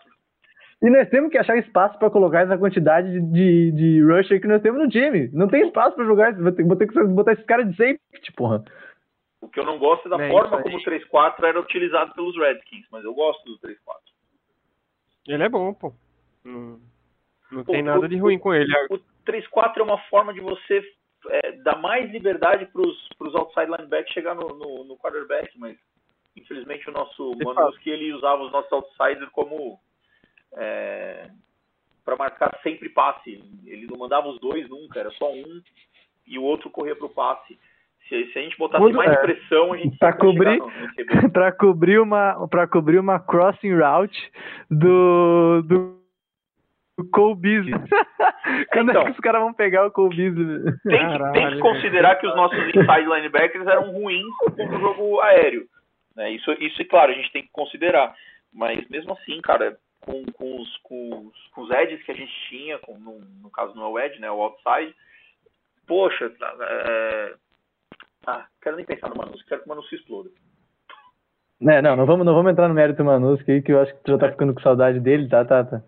E 0.83 0.91
nós 0.91 1.09
temos 1.11 1.31
que 1.31 1.39
achar 1.39 1.57
espaço 1.57 1.99
para 1.99 2.11
colocar 2.11 2.41
essa 2.41 2.59
quantidade 2.59 3.09
de, 3.13 3.21
de, 3.21 3.73
de 3.73 4.03
rusher 4.03 4.41
que 4.41 4.49
nós 4.49 4.61
temos 4.63 4.83
no 4.83 4.89
time. 4.89 5.29
Não 5.33 5.47
tem 5.49 5.65
espaço 5.67 5.95
para 5.95 6.05
jogar, 6.05 6.35
vou 6.35 6.51
ter, 6.53 6.65
vou 6.65 6.77
ter 6.77 6.89
que 6.89 7.05
botar 7.05 7.33
esses 7.35 7.45
caras 7.47 7.71
de 7.71 7.77
safety, 7.77 8.33
porra. 8.37 8.65
O 9.41 9.49
que 9.49 9.61
eu 9.61 9.65
não 9.65 9.79
gosto 9.79 10.07
é 10.07 10.11
da 10.17 10.25
É, 10.25 10.29
forma 10.31 10.61
como 10.63 10.77
o 10.77 10.81
3-4 10.83 11.43
era 11.45 11.61
utilizado 11.61 12.13
pelos 12.15 12.37
Redskins, 12.37 12.87
mas 12.91 13.05
eu 13.05 13.15
gosto 13.15 13.45
do 13.45 13.59
3-4. 13.61 13.77
Ele 15.29 15.43
é 15.43 15.49
bom, 15.49 15.73
pô. 15.73 15.93
Não, 16.45 16.81
não 17.51 17.65
Pô, 17.65 17.73
tem 17.73 17.83
nada 17.83 18.01
o- 18.01 18.09
de 18.09 18.17
ruim 18.17 18.39
com 18.39 18.53
ele. 18.53 18.73
O 18.91 18.99
3-4 19.25 19.79
é 19.79 19.83
uma 19.85 19.99
forma 20.09 20.35
de 20.35 20.41
você 20.41 20.83
é, 21.31 21.53
dar 21.63 21.77
mais 21.81 22.11
liberdade 22.11 22.67
para 22.67 22.83
os 22.83 23.35
outside 23.37 23.71
linebackers 23.71 24.13
chegar 24.13 24.35
no, 24.35 24.49
no, 24.49 24.83
no 24.85 24.97
quarterback, 24.97 25.57
mas 25.57 25.77
infelizmente 26.37 26.89
o 26.91 26.93
nosso 26.93 27.33
Manuski 27.45 27.89
ele 27.91 28.13
usava 28.13 28.43
os 28.43 28.51
nossos 28.51 28.73
outsiders 28.73 29.29
como 29.31 29.79
para 32.05 32.17
marcar 32.17 32.59
sempre 32.63 32.89
passe. 32.89 33.43
Ele 33.67 33.87
não 33.91 33.99
mandava 33.99 34.29
os 34.29 34.41
dois 34.41 34.69
nunca, 34.69 35.01
era 35.01 35.11
só 35.13 35.33
um 35.33 35.63
e 36.27 36.39
o 36.39 36.43
outro 36.43 36.71
corria 36.71 36.95
para 36.97 37.07
o 37.07 37.11
passe. 37.11 37.59
Se, 38.09 38.27
se 38.33 38.39
a 38.39 38.43
gente 38.43 38.59
botasse 38.59 38.93
mais 38.93 39.11
é, 39.11 39.17
pressão, 39.17 39.73
a 39.73 39.77
gente 39.77 39.97
chegar 39.97 40.17
cobrir- 40.19 40.59
no, 40.59 40.67
no 40.67 41.31
para 41.33 41.53
cobrir 41.53 41.99
uma 42.01 42.49
para 42.49 42.67
cobrir 42.67 42.99
uma 42.99 43.19
crossing 43.21 43.75
route 43.75 44.31
do 44.71 45.63
do 45.63 46.03
Cole 47.11 47.37
Beasley. 47.37 47.73
Quando 48.73 48.91
é 48.91 48.93
Então. 48.93 49.05
que 49.07 49.11
os 49.13 49.19
caras 49.21 49.41
vão 49.41 49.55
pegar 49.55 49.87
o 49.87 49.91
Cole 49.91 50.15
Beasley? 50.17 50.63
Tem 50.85 51.09
que, 51.09 51.33
tem 51.33 51.51
que 51.53 51.59
considerar 51.61 52.17
que 52.17 52.27
os 52.27 52.37
nossos 52.37 52.59
inside 52.59 53.07
linebackers 53.09 53.67
eram 53.67 53.93
ruins 53.93 54.27
contra 54.39 54.77
o 54.77 54.81
jogo 54.81 55.21
aéreo. 55.21 55.67
Né? 56.15 56.33
Isso, 56.33 56.53
isso, 56.61 56.83
é 56.83 56.85
claro, 56.85 57.13
a 57.13 57.15
gente 57.15 57.33
tem 57.33 57.43
que 57.43 57.51
considerar. 57.53 58.15
Mas 58.53 58.87
mesmo 58.89 59.13
assim, 59.15 59.41
cara, 59.41 59.79
com, 60.03 60.25
com, 60.33 60.61
os, 60.61 60.77
com, 60.79 61.27
os, 61.27 61.47
com 61.55 61.63
os 61.63 61.71
edges 61.71 62.03
que 62.05 62.13
a 62.13 62.15
gente 62.15 62.33
tinha, 62.49 62.79
com, 62.79 62.99
no, 62.99 63.21
no 63.43 63.51
caso 63.51 63.75
não 63.75 63.85
é 63.85 63.89
o 63.89 63.99
edge, 63.99 64.21
né? 64.21 64.31
O 64.31 64.43
outside, 64.43 64.95
poxa, 65.87 66.31
tá, 66.31 66.55
é... 66.61 67.35
ah, 68.27 68.47
quero 68.61 68.77
nem 68.77 68.85
pensar 68.85 69.09
no 69.09 69.17
Manus, 69.17 69.43
quero 69.45 69.63
que 69.63 69.67
o 69.67 69.69
Manus 69.69 69.89
se 69.89 69.97
exploda. 69.97 70.29
É, 71.69 71.81
não, 71.81 71.95
não 71.95 72.07
vamos, 72.07 72.27
não 72.27 72.35
vamos 72.35 72.51
entrar 72.51 72.67
no 72.69 72.75
mérito 72.75 73.05
Manuski 73.05 73.53
aí, 73.53 73.63
que 73.63 73.73
eu 73.73 73.81
acho 73.81 73.95
que 73.95 74.03
tu 74.03 74.13
já 74.13 74.19
tá 74.19 74.31
ficando 74.31 74.53
com 74.53 74.61
saudade 74.61 74.99
dele, 74.99 75.29
tá, 75.29 75.45
tá, 75.45 75.65
tá. 75.65 75.81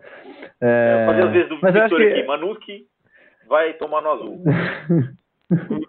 É, 0.61 1.03
É, 1.03 1.05
fazer 1.05 1.23
as 1.23 1.31
vezes 1.31 1.49
do 1.49 1.59
mas 1.61 1.73
Victor 1.73 1.97
que... 1.97 2.07
aqui, 2.07 2.23
Manuski 2.23 2.87
vai 3.47 3.73
tomar 3.73 4.01
no 4.01 4.11
azul. 4.11 4.43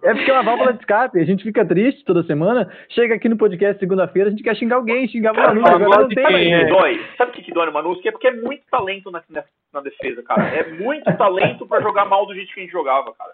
É 0.03 0.15
porque 0.15 0.31
é 0.31 0.35
uma 0.35 0.43
válvula 0.43 0.73
de 0.73 0.81
escape, 0.81 1.19
a 1.19 1.25
gente 1.25 1.43
fica 1.43 1.65
triste 1.65 2.05
toda 2.05 2.23
semana, 2.25 2.71
chega 2.91 3.15
aqui 3.15 3.29
no 3.29 3.39
podcast 3.39 3.79
segunda-feira, 3.79 4.29
a 4.29 4.31
gente 4.31 4.43
quer 4.43 4.55
xingar 4.55 4.77
alguém, 4.77 5.09
xingar 5.09 5.33
o 5.33 5.35
Cara, 5.35 5.49
Manuski, 5.49 5.71
fala 5.71 5.85
agora 5.85 6.03
não 6.03 6.09
tem 6.09 6.23
mais. 6.23 6.47
é. 6.47 6.65
que 6.65 6.71
dói? 6.71 7.07
Sabe 7.17 7.31
o 7.31 7.35
que, 7.35 7.43
que 7.43 7.53
dói 7.53 7.67
no 7.67 7.73
Manuski? 7.73 8.09
É 8.09 8.13
porque 8.13 8.29
é 8.29 8.35
muito 8.35 8.65
talento 8.71 9.11
na, 9.11 9.23
na, 9.31 9.45
na 9.73 9.81
defesa, 9.81 10.23
cara. 10.23 10.45
É 10.49 10.73
muito 10.73 11.05
talento 11.17 11.67
pra 11.67 11.81
jogar 11.81 12.05
mal 12.05 12.27
do 12.27 12.35
jeito 12.35 12.53
que 12.53 12.61
a 12.61 12.63
gente 12.63 12.73
jogava, 12.73 13.15
cara. 13.15 13.33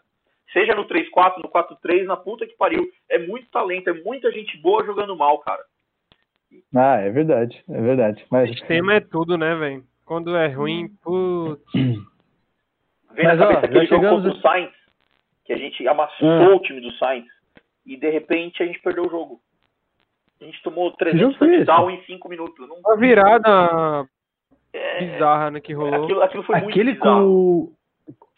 Seja 0.52 0.74
no 0.74 0.84
3-4, 0.84 1.38
no 1.42 1.48
4-3, 1.48 2.04
na 2.04 2.16
puta 2.16 2.46
que 2.46 2.56
pariu. 2.56 2.88
É 3.10 3.18
muito 3.18 3.50
talento, 3.50 3.88
é 3.88 3.94
muita 3.94 4.30
gente 4.30 4.56
boa 4.58 4.84
jogando 4.84 5.16
mal, 5.16 5.38
cara. 5.38 5.62
Ah, 6.74 6.96
é 6.96 7.10
verdade, 7.10 7.62
é 7.68 7.80
verdade. 7.80 8.24
Mas, 8.30 8.50
Sistema 8.50 8.94
é 8.94 9.00
tudo, 9.00 9.38
né, 9.38 9.54
velho? 9.54 9.82
Quando 10.04 10.36
é 10.36 10.48
ruim, 10.48 10.88
putz. 11.02 11.62
Vem 13.14 13.26
Mas, 13.26 13.38
na 13.38 13.48
ó, 13.48 13.54
cabeça 13.54 13.60
já 13.60 13.66
aquele 13.66 13.86
jogo 13.86 14.02
chegamos 14.02 14.22
contra 14.24 14.38
o 14.38 14.42
Sainz, 14.42 14.72
que 15.52 15.62
a 15.62 15.64
gente 15.64 15.86
amassou 15.88 16.28
Ah. 16.28 16.54
o 16.56 16.60
time 16.60 16.80
do 16.80 16.90
Sainz, 16.92 17.26
e 17.86 17.96
de 17.96 18.08
repente 18.10 18.62
a 18.62 18.66
gente 18.66 18.80
perdeu 18.80 19.04
o 19.06 19.10
jogo. 19.10 19.40
A 20.40 20.44
gente 20.44 20.62
tomou 20.62 20.86
jogo 20.86 20.96
300 20.96 21.36
foi 21.36 21.48
esse? 21.56 21.64
touchdown 21.66 21.90
em 21.90 22.02
5 22.04 22.28
minutos. 22.28 22.68
Não, 22.68 22.76
Uma 22.76 22.96
virada 22.96 24.08
é, 24.72 25.04
bizarra, 25.04 25.50
né, 25.50 25.60
que 25.60 25.72
rolou. 25.72 26.04
aquilo, 26.04 26.22
aquilo 26.22 26.42
foi 26.42 26.56
muito 26.56 26.70
aquele 26.70 26.92
bizarro. 26.94 27.20
com. 27.20 27.72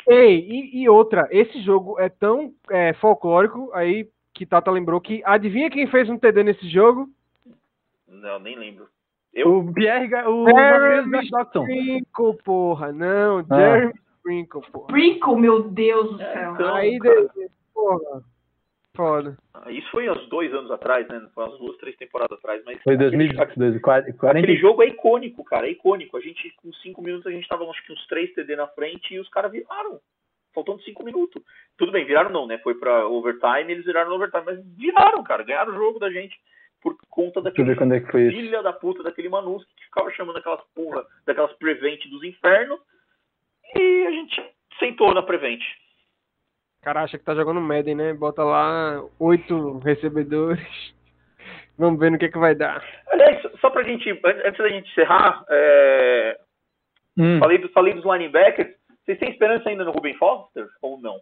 Ei, 0.06 0.38
e, 0.38 0.82
e 0.82 0.88
outra, 0.88 1.26
esse 1.30 1.62
jogo 1.62 1.98
é 1.98 2.10
tão 2.10 2.52
é, 2.70 2.92
folclórico, 2.94 3.70
aí 3.72 4.06
que 4.34 4.44
Tata 4.44 4.70
lembrou 4.70 5.00
que 5.00 5.22
adivinha 5.24 5.70
quem 5.70 5.86
fez 5.86 6.10
um 6.10 6.18
TD 6.18 6.42
nesse 6.42 6.68
jogo? 6.68 7.08
Não, 8.08 8.38
nem 8.38 8.56
lembro. 8.56 8.86
Eu, 9.32 9.58
O 9.58 9.72
Pierre, 9.72 10.12
o 10.26 10.46
Jeremy 10.46 11.30
Dawson. 11.30 11.62
Sprinkle, 11.66 12.36
porra, 12.44 12.92
não, 12.92 13.38
Ah. 13.48 13.56
Jeremy 13.56 13.94
Sprinkle, 14.24 14.62
porra. 14.72 14.86
Sprinkle, 14.88 15.36
meu 15.36 15.62
Deus 15.68 16.12
do 16.12 16.18
céu. 16.18 16.52
então, 16.54 16.74
Aí, 16.74 16.98
cara, 16.98 17.28
porra, 17.74 18.22
foda. 18.96 19.36
Isso 19.68 19.90
foi 19.90 20.08
uns 20.08 20.26
dois 20.28 20.52
anos 20.54 20.70
atrás, 20.70 21.06
né? 21.08 21.28
Foi 21.34 21.44
umas 21.44 21.58
duas, 21.58 21.76
três 21.76 21.94
temporadas 21.96 22.38
atrás, 22.38 22.62
mas 22.64 22.80
Foi 22.82 22.94
aquele- 22.94 23.10
2002, 23.10 23.80
40, 23.80 24.26
Aquele 24.30 24.56
jogo 24.56 24.82
é 24.82 24.86
icônico, 24.88 25.44
cara, 25.44 25.66
é 25.66 25.70
icônico. 25.72 26.16
A 26.16 26.20
gente, 26.20 26.50
com 26.62 26.72
cinco 26.74 27.02
minutos, 27.02 27.26
a 27.26 27.30
gente 27.30 27.46
tava 27.48 27.64
acho 27.68 27.84
que 27.84 27.92
uns 27.92 28.06
três 28.06 28.32
TD 28.34 28.56
na 28.56 28.66
frente 28.68 29.14
e 29.14 29.18
os 29.20 29.28
caras 29.28 29.52
viraram. 29.52 30.00
Faltando 30.54 30.82
cinco 30.82 31.04
minutos. 31.04 31.42
Tudo 31.76 31.90
bem, 31.92 32.04
viraram 32.04 32.30
não, 32.30 32.46
né? 32.46 32.58
Foi 32.58 32.74
pra 32.76 33.06
overtime, 33.08 33.70
eles 33.72 33.84
viraram 33.84 34.08
no 34.10 34.16
overtime, 34.16 34.44
mas 34.46 34.64
viraram, 34.76 35.22
cara, 35.24 35.42
ganharam 35.42 35.72
o 35.72 35.76
jogo 35.76 35.98
da 35.98 36.10
gente. 36.10 36.34
por 36.80 36.94
conta 37.08 37.40
daquele 37.40 37.74
quando 37.74 37.94
é 37.94 38.00
que 38.00 38.12
foi 38.12 38.26
isso. 38.26 38.36
filha 38.36 38.62
da 38.62 38.70
puta 38.70 39.02
daquele 39.02 39.30
Manusk 39.30 39.66
que 39.74 39.84
ficava 39.86 40.10
chamando 40.10 40.36
aquelas 40.36 40.60
porra, 40.74 41.02
daquelas 41.24 41.50
Prevent 41.54 41.98
dos 42.10 42.22
infernos. 42.22 42.78
E 43.76 44.06
a 44.06 44.10
gente 44.10 44.42
sentou 44.78 45.12
na 45.14 45.22
Prevent. 45.22 45.60
O 46.80 46.84
cara 46.84 47.02
acha 47.02 47.16
que 47.18 47.24
tá 47.24 47.34
jogando 47.34 47.60
Madden, 47.60 47.94
né? 47.94 48.12
Bota 48.12 48.44
lá 48.44 49.02
oito 49.18 49.78
recebedores. 49.78 50.62
Vamos 51.78 51.98
ver 51.98 52.10
no 52.10 52.18
que 52.18 52.28
que 52.28 52.38
vai 52.38 52.54
dar. 52.54 52.84
Aliás, 53.10 53.42
só 53.60 53.70
pra 53.70 53.82
gente, 53.82 54.08
an- 54.10 54.42
antes 54.44 54.58
da 54.58 54.68
gente 54.68 54.90
encerrar, 54.90 55.44
é, 55.48 56.38
Hum, 57.16 57.38
falei, 57.38 57.58
do- 57.58 57.68
falei 57.70 57.94
dos 57.94 58.04
linebackers. 58.04 58.74
Vocês 59.04 59.18
têm 59.18 59.30
esperança 59.30 59.68
ainda 59.68 59.84
no 59.84 59.92
Ruben 59.92 60.14
Foster 60.14 60.66
ou 60.82 61.00
não? 61.00 61.20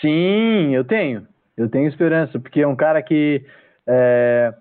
Sim, 0.00 0.74
eu 0.74 0.84
tenho. 0.84 1.26
Eu 1.56 1.68
tenho 1.70 1.86
esperança, 1.88 2.38
porque 2.40 2.60
é 2.62 2.66
um 2.66 2.76
cara 2.76 3.02
que 3.02 3.44
é, 3.86 4.52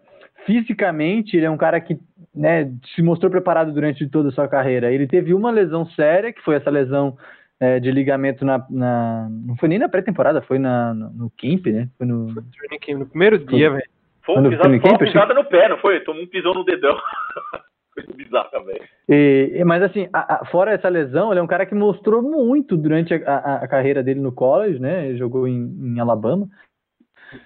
fisicamente 0.45 1.37
ele 1.37 1.45
é 1.45 1.49
um 1.49 1.57
cara 1.57 1.79
que 1.79 1.97
né, 2.35 2.71
se 2.95 3.01
mostrou 3.01 3.29
preparado 3.31 3.73
durante 3.73 4.07
toda 4.07 4.29
a 4.29 4.31
sua 4.31 4.47
carreira. 4.47 4.91
Ele 4.91 5.07
teve 5.07 5.33
uma 5.33 5.51
lesão 5.51 5.85
séria, 5.87 6.31
que 6.31 6.41
foi 6.41 6.55
essa 6.55 6.69
lesão 6.69 7.17
é, 7.59 7.79
de 7.79 7.91
ligamento 7.91 8.43
na, 8.45 8.65
na- 8.69 9.27
Não 9.29 9.55
foi 9.57 9.69
nem 9.69 9.77
na 9.79 9.89
pré-temporada, 9.89 10.41
foi 10.41 10.57
na, 10.57 10.93
no, 10.93 11.09
no 11.11 11.29
camp, 11.37 11.67
né? 11.67 11.87
Foi 11.97 12.07
no. 12.07 12.27
Training 12.33 12.79
camp 12.85 12.99
no 12.99 13.05
primeiro 13.07 13.37
dia, 13.37 13.69
velho. 13.69 13.83
Foi 14.23 14.35
fui 14.35 14.43
no 14.43 14.81
foi 14.81 14.89
uma 14.91 14.97
pisada 15.13 15.33
no 15.33 15.45
pé, 15.45 15.67
não 15.69 15.77
foi? 15.77 15.99
Tomou 16.01 16.23
um 16.23 16.27
pisão 16.27 16.53
no 16.53 16.63
dedão. 16.63 16.95
Coisa 17.93 18.13
bizarra, 18.15 18.63
velho. 18.65 19.65
Mas 19.65 19.83
assim, 19.83 20.07
a- 20.13 20.35
a- 20.41 20.45
fora 20.45 20.71
essa 20.71 20.87
lesão, 20.87 21.29
ele 21.31 21.39
é 21.39 21.43
um 21.43 21.47
cara 21.47 21.65
que 21.65 21.75
mostrou 21.75 22.21
muito 22.21 22.77
durante 22.77 23.13
a, 23.13 23.17
a- 23.37 23.55
a 23.63 23.67
carreira 23.67 24.01
dele 24.01 24.21
no 24.21 24.31
college, 24.31 24.79
né? 24.79 25.09
Ele 25.09 25.17
jogou 25.17 25.45
em, 25.47 25.75
em 25.81 25.99
Alabama. 25.99 26.47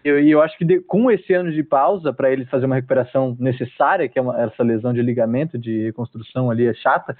E 0.03 0.07
eu, 0.09 0.19
eu 0.19 0.41
acho 0.41 0.57
que 0.57 0.65
de- 0.65 0.79
com 0.81 1.09
esse 1.11 1.33
ano 1.33 1.51
de 1.51 1.63
pausa, 1.63 2.11
para 2.13 2.31
ele 2.31 2.45
fazer 2.45 2.65
uma 2.65 2.75
recuperação 2.75 3.35
necessária, 3.39 4.07
que 4.09 4.17
é 4.17 4.21
uma- 4.21 4.41
essa 4.41 4.63
lesão 4.63 4.93
de 4.93 5.01
ligamento, 5.01 5.57
de 5.57 5.83
reconstrução 5.83 6.49
ali, 6.49 6.65
é 6.67 6.73
chata, 6.73 7.15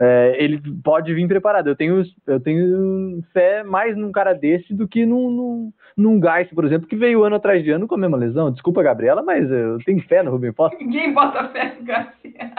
é, 0.00 0.36
ele 0.38 0.60
pode 0.84 1.12
vir 1.12 1.26
preparado. 1.26 1.68
Eu 1.68 1.74
tenho, 1.74 2.02
eu 2.26 2.38
tenho 2.38 3.20
fé 3.32 3.64
mais 3.64 3.96
num 3.96 4.12
cara 4.12 4.32
desse 4.32 4.72
do 4.72 4.86
que 4.86 5.04
num, 5.04 5.28
num, 5.28 5.72
num 5.96 6.20
Geis, 6.22 6.48
por 6.54 6.64
exemplo, 6.64 6.86
que 6.86 6.94
veio 6.94 7.24
ano 7.24 7.34
atrás 7.34 7.64
de 7.64 7.70
ano 7.72 7.88
com 7.88 7.96
a 7.96 7.98
mesma 7.98 8.16
lesão. 8.16 8.52
Desculpa, 8.52 8.80
Gabriela, 8.80 9.22
mas 9.24 9.50
eu 9.50 9.78
tenho 9.84 10.00
fé 10.06 10.22
no 10.22 10.30
Ruben 10.30 10.52
Foster. 10.52 10.78
Ninguém 10.78 11.12
bota 11.12 11.48
fé 11.48 11.74
no 11.80 11.84
Garcia. 11.84 12.52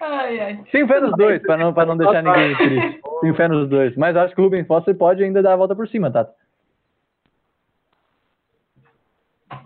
Ai, 0.00 0.38
ai. 0.40 0.60
Tenho 0.70 0.86
fé 0.86 1.00
nos 1.00 1.16
dois, 1.16 1.42
para 1.42 1.56
não, 1.56 1.74
pra 1.74 1.84
não 1.84 1.96
deixar 1.96 2.22
ninguém 2.22 2.56
triste. 2.56 3.00
Tenho 3.22 3.34
fé 3.34 3.48
nos 3.48 3.68
dois. 3.68 3.96
Mas 3.96 4.16
acho 4.16 4.32
que 4.34 4.40
o 4.40 4.44
Ruben 4.44 4.64
Foster 4.64 4.94
pode 4.94 5.22
ainda 5.24 5.42
dar 5.42 5.54
a 5.54 5.56
volta 5.56 5.74
por 5.74 5.88
cima, 5.88 6.10
tá? 6.12 6.28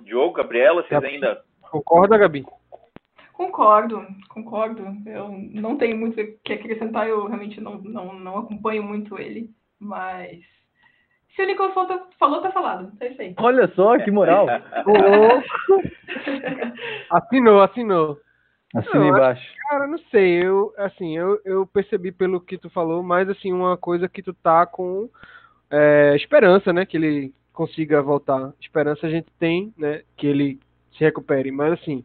Diogo, 0.06 0.32
Gabriela, 0.34 0.82
vocês 0.82 1.00
Tá. 1.00 1.06
ainda. 1.06 1.42
Concorda, 1.70 2.16
Gabi? 2.16 2.46
Concordo, 3.32 4.06
concordo. 4.30 4.82
Eu 5.04 5.28
não 5.52 5.76
tenho 5.76 5.96
muito 5.98 6.18
o 6.18 6.38
que 6.44 6.52
acrescentar, 6.54 7.06
eu 7.08 7.26
realmente 7.26 7.60
não, 7.60 7.74
não, 7.78 8.14
não 8.18 8.38
acompanho 8.38 8.82
muito 8.82 9.18
ele, 9.18 9.50
mas. 9.78 10.40
Se 11.34 11.42
o 11.42 11.46
Nicolas 11.46 11.74
falou, 11.74 11.88
tá- 11.90 12.06
falou, 12.18 12.40
tá 12.40 12.50
falado. 12.50 12.90
É 12.98 13.08
isso 13.08 13.20
aí. 13.20 13.34
Olha 13.36 13.68
só 13.74 13.98
que 13.98 14.10
moral. 14.10 14.46
Assinou, 17.10 17.62
assinou. 17.62 18.18
Assina 18.74 19.00
Não, 19.00 19.08
embaixo. 19.08 19.54
Cara, 19.68 19.86
não 19.86 19.98
sei, 20.10 20.44
eu 20.44 20.72
assim, 20.76 21.16
eu, 21.16 21.40
eu 21.44 21.66
percebi 21.66 22.12
pelo 22.12 22.40
que 22.40 22.58
tu 22.58 22.68
falou, 22.70 23.02
mas 23.02 23.28
assim, 23.28 23.52
uma 23.52 23.76
coisa 23.76 24.08
que 24.08 24.22
tu 24.22 24.34
tá 24.34 24.66
com 24.66 25.08
é, 25.70 26.14
esperança, 26.16 26.72
né, 26.72 26.84
que 26.84 26.96
ele 26.96 27.32
consiga 27.56 28.02
voltar. 28.02 28.52
Esperança 28.60 29.06
a 29.08 29.10
gente 29.10 29.28
tem, 29.40 29.74
né, 29.78 30.02
que 30.16 30.28
ele 30.28 30.60
se 30.92 31.04
recupere, 31.04 31.52
mas 31.52 31.74
assim, 31.74 32.04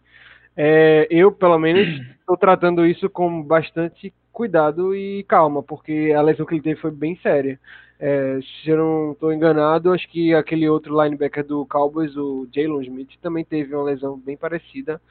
é, 0.58 1.08
eu 1.12 1.32
pelo 1.32 1.60
menos 1.60 1.88
estou 2.22 2.38
tratando 2.38 2.86
isso 2.86 3.10
com 3.10 3.44
bastante 3.44 4.14
cuidado 4.32 4.96
e 4.96 5.24
calma, 5.26 5.64
porque 5.64 6.14
a 6.16 6.22
lesão 6.22 6.46
que 6.46 6.56
ele 6.56 6.64
teve 6.64 6.82
foi 6.82 6.92
bem 6.92 7.18
séria. 7.24 7.60
É, 8.00 8.40
se 8.64 8.70
eu 8.72 8.78
não 8.78 9.12
estou 9.14 9.34
enganado, 9.34 9.94
acho 9.94 10.10
que 10.10 10.34
aquele 10.34 10.68
outro 10.70 11.02
linebacker 11.04 11.46
do 11.46 11.66
Cowboys, 11.68 12.16
o 12.18 12.48
Jalen 12.54 12.82
Smith, 12.84 13.12
também 13.22 13.46
teve 13.46 13.76
uma 13.76 13.84
lesão 13.84 14.18
bem 14.20 14.38
parecida 14.38 15.02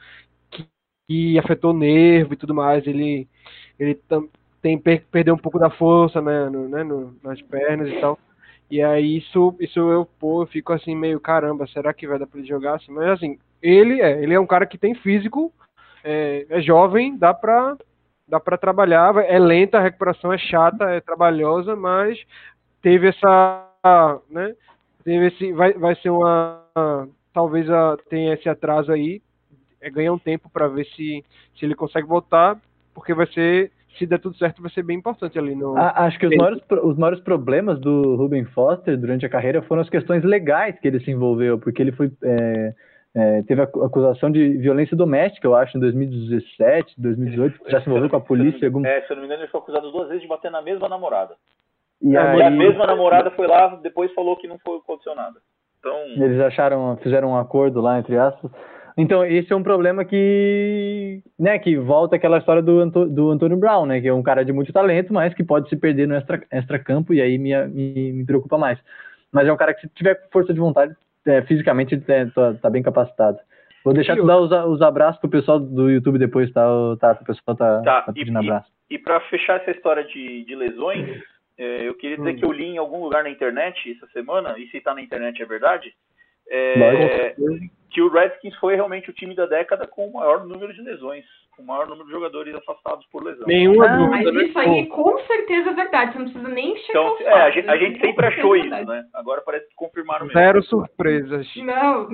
que 1.08 1.38
afetou 1.38 1.72
o 1.72 1.76
nervo 1.78 2.34
e 2.34 2.36
tudo 2.36 2.54
mais. 2.54 2.86
Ele, 2.86 3.28
ele 3.78 3.94
tam- 4.08 4.28
tem 4.62 4.78
per- 4.78 5.04
perdeu 5.10 5.34
um 5.34 5.38
pouco 5.38 5.58
da 5.58 5.70
força 5.70 6.20
né, 6.20 6.48
no- 6.50 6.68
né, 6.68 6.84
no- 6.84 7.16
nas 7.22 7.40
pernas 7.42 7.88
e 7.88 8.00
tal. 8.00 8.18
E 8.70 8.80
aí 8.80 9.18
isso, 9.18 9.56
isso 9.58 9.80
eu, 9.80 10.06
pô, 10.18 10.42
eu 10.42 10.46
fico 10.46 10.72
assim 10.72 10.94
meio, 10.94 11.18
caramba, 11.18 11.66
será 11.66 11.92
que 11.92 12.06
vai 12.06 12.18
dar 12.18 12.26
pra 12.26 12.38
ele 12.38 12.48
jogar 12.48 12.76
assim? 12.76 12.92
Mas 12.92 13.08
assim, 13.08 13.38
ele 13.60 14.00
é, 14.00 14.22
ele 14.22 14.32
é 14.32 14.38
um 14.38 14.46
cara 14.46 14.64
que 14.64 14.78
tem 14.78 14.94
físico, 14.94 15.52
é, 16.04 16.46
é 16.48 16.60
jovem, 16.60 17.16
dá 17.18 17.34
pra, 17.34 17.76
dá 18.28 18.38
pra 18.38 18.56
trabalhar, 18.56 19.16
é 19.16 19.38
lenta, 19.38 19.78
a 19.78 19.82
recuperação 19.82 20.32
é 20.32 20.38
chata, 20.38 20.84
é 20.84 21.00
trabalhosa, 21.00 21.74
mas 21.74 22.16
teve 22.80 23.08
essa, 23.08 23.66
né, 24.30 24.54
teve 25.02 25.26
esse, 25.26 25.52
vai, 25.52 25.72
vai 25.72 25.96
ser 25.96 26.10
uma, 26.10 26.62
talvez 27.34 27.68
a, 27.68 27.96
tenha 28.08 28.34
esse 28.34 28.48
atraso 28.48 28.92
aí, 28.92 29.20
é 29.80 29.90
ganhar 29.90 30.12
um 30.12 30.18
tempo 30.18 30.48
para 30.48 30.68
ver 30.68 30.86
se, 30.94 31.24
se 31.58 31.64
ele 31.64 31.74
consegue 31.74 32.06
voltar, 32.06 32.56
porque 32.94 33.12
vai 33.14 33.26
ser, 33.32 33.72
se 33.98 34.06
der 34.06 34.18
tudo 34.18 34.36
certo, 34.36 34.62
vai 34.62 34.70
ser 34.70 34.82
bem 34.82 34.96
importante 34.98 35.38
ali 35.38 35.54
no. 35.54 35.76
A- 35.76 36.04
acho 36.06 36.18
que 36.18 36.26
os 36.26 36.36
maiores, 36.36 36.60
os 36.82 36.96
maiores 36.96 37.20
problemas 37.20 37.78
do 37.80 38.16
Ruben 38.16 38.44
Foster 38.46 38.96
durante 38.98 39.24
a 39.26 39.28
carreira 39.28 39.62
foram 39.62 39.82
as 39.82 39.90
questões 39.90 40.24
legais 40.24 40.78
que 40.78 40.88
ele 40.88 41.00
se 41.00 41.10
envolveu, 41.10 41.58
porque 41.58 41.82
ele 41.82 41.92
foi. 41.92 42.10
é, 42.22 42.74
é, 43.12 43.42
teve 43.42 43.60
acu- 43.62 43.82
acusação 43.82 44.30
de 44.30 44.56
violência 44.58 44.96
doméstica, 44.96 45.44
eu 45.46 45.54
acho, 45.56 45.76
em 45.76 45.80
2017, 45.80 46.94
2018, 47.00 47.60
já 47.68 47.80
se 47.80 47.88
envolveu 47.88 48.08
com 48.08 48.16
a 48.16 48.20
polícia. 48.20 48.68
Algum... 48.68 48.86
É, 48.86 49.00
se 49.02 49.10
eu 49.12 49.16
não 49.16 49.22
me 49.22 49.26
engano, 49.26 49.42
ele 49.42 49.50
foi 49.50 49.60
acusado 49.60 49.90
duas 49.90 50.06
vezes 50.08 50.22
de 50.22 50.28
bater 50.28 50.50
na 50.50 50.62
mesma 50.62 50.88
namorada. 50.88 51.34
E 52.00 52.10
E 52.12 52.16
aí, 52.16 52.40
a 52.42 52.50
mesma 52.50 52.86
namorada 52.86 53.30
foi 53.32 53.46
lá, 53.48 53.74
depois 53.82 54.12
falou 54.14 54.36
que 54.36 54.46
não 54.46 54.58
foi 54.60 54.78
aconteceu 54.78 55.14
nada. 55.16 55.40
Então, 55.80 55.92
Eles 56.24 56.40
acharam, 56.40 56.96
fizeram 57.02 57.30
um 57.30 57.36
acordo 57.36 57.80
lá, 57.80 57.98
entre 57.98 58.16
aspas. 58.16 58.50
Então, 59.00 59.24
esse 59.24 59.52
é 59.52 59.56
um 59.56 59.62
problema 59.62 60.04
que, 60.04 61.22
né, 61.38 61.58
que 61.58 61.76
volta 61.76 62.16
aquela 62.16 62.38
história 62.38 62.60
do, 62.62 62.80
Anto, 62.80 63.06
do 63.06 63.30
Antônio 63.30 63.56
Brown, 63.56 63.86
né, 63.86 64.00
que 64.00 64.08
é 64.08 64.12
um 64.12 64.22
cara 64.22 64.44
de 64.44 64.52
muito 64.52 64.72
talento, 64.72 65.12
mas 65.12 65.32
que 65.34 65.42
pode 65.44 65.68
se 65.68 65.76
perder 65.76 66.06
no 66.06 66.14
extra, 66.14 66.42
extra 66.50 66.78
campo 66.78 67.14
e 67.14 67.20
aí 67.20 67.38
me, 67.38 67.56
me, 67.68 68.12
me 68.12 68.26
preocupa 68.26 68.58
mais. 68.58 68.78
Mas 69.32 69.46
é 69.48 69.52
um 69.52 69.56
cara 69.56 69.72
que 69.74 69.82
se 69.82 69.88
tiver 69.94 70.20
força 70.32 70.52
de 70.52 70.60
vontade, 70.60 70.94
é, 71.26 71.40
fisicamente 71.42 71.94
ele 71.94 72.02
tá, 72.02 72.26
tá- 72.34 72.54
tá 72.60 72.70
bem 72.70 72.82
capacitado. 72.82 73.38
Vou 73.84 73.94
deixar 73.94 74.16
tu 74.16 74.26
dar 74.26 74.38
os, 74.38 74.50
os 74.50 74.82
abraços 74.82 75.18
pro 75.20 75.30
pessoal 75.30 75.58
do 75.58 75.88
YouTube 75.90 76.18
depois, 76.18 76.52
tá? 76.52 76.70
O, 76.70 76.96
tá 76.96 77.12
o 77.20 77.24
pessoal 77.24 77.56
tá, 77.56 77.80
Tá, 77.82 78.02
tá 78.02 78.12
e- 78.12 78.14
pedindo 78.14 78.42
e- 78.42 78.46
abraço. 78.46 78.70
E 78.90 78.98
para 78.98 79.20
fechar 79.20 79.60
essa 79.60 79.70
história 79.70 80.04
de, 80.04 80.44
de 80.44 80.54
lesões, 80.54 81.22
é, 81.56 81.88
eu 81.88 81.94
queria 81.94 82.16
dizer 82.18 82.32
Hum. 82.32 82.36
que 82.36 82.44
eu 82.44 82.52
li 82.52 82.64
em 82.66 82.78
algum 82.78 83.02
lugar 83.02 83.22
na 83.22 83.30
internet 83.30 83.92
essa 83.96 84.06
semana, 84.12 84.58
e 84.58 84.66
se 84.68 84.76
está 84.78 84.92
na 84.94 85.00
internet 85.00 85.40
é 85.40 85.46
verdade, 85.46 85.94
é, 86.50 87.34
que 87.90 88.02
o 88.02 88.08
Redskins 88.08 88.54
foi 88.56 88.74
realmente 88.74 89.08
o 89.10 89.12
time 89.12 89.34
da 89.34 89.46
década 89.46 89.86
com 89.86 90.06
o 90.08 90.12
maior 90.12 90.44
número 90.46 90.72
de 90.72 90.80
lesões, 90.82 91.24
com 91.56 91.62
o 91.62 91.66
maior 91.66 91.86
número 91.88 92.06
de 92.06 92.12
jogadores 92.12 92.54
afastados 92.54 93.04
por 93.06 93.22
lesão. 93.24 93.46
Nenhuma 93.46 93.86
Ah, 93.86 93.96
Mas 94.08 94.24
dúvida, 94.24 94.32
né? 94.32 94.44
isso 94.48 94.58
aí 94.58 94.86
com 94.86 95.18
certeza 95.26 95.70
é 95.70 95.74
verdade, 95.74 96.12
você 96.12 96.18
não 96.18 96.24
precisa 96.30 96.48
nem 96.48 96.76
checar 96.76 96.90
Então, 97.02 97.16
é, 97.26 97.28
a 97.32 97.38
fatos, 97.38 97.54
gente, 97.54 97.68
a 97.70 97.76
gente 97.76 98.00
sempre 98.00 98.26
achou 98.26 98.54
é 98.56 98.58
isso, 98.60 98.70
verdade. 98.70 98.88
né? 99.02 99.08
Agora 99.14 99.40
parece 99.42 99.68
que 99.68 99.74
confirmaram 99.74 100.26
mesmo. 100.26 100.38
Zero 100.40 100.62
surpresas. 100.62 101.46
Não, 101.56 102.08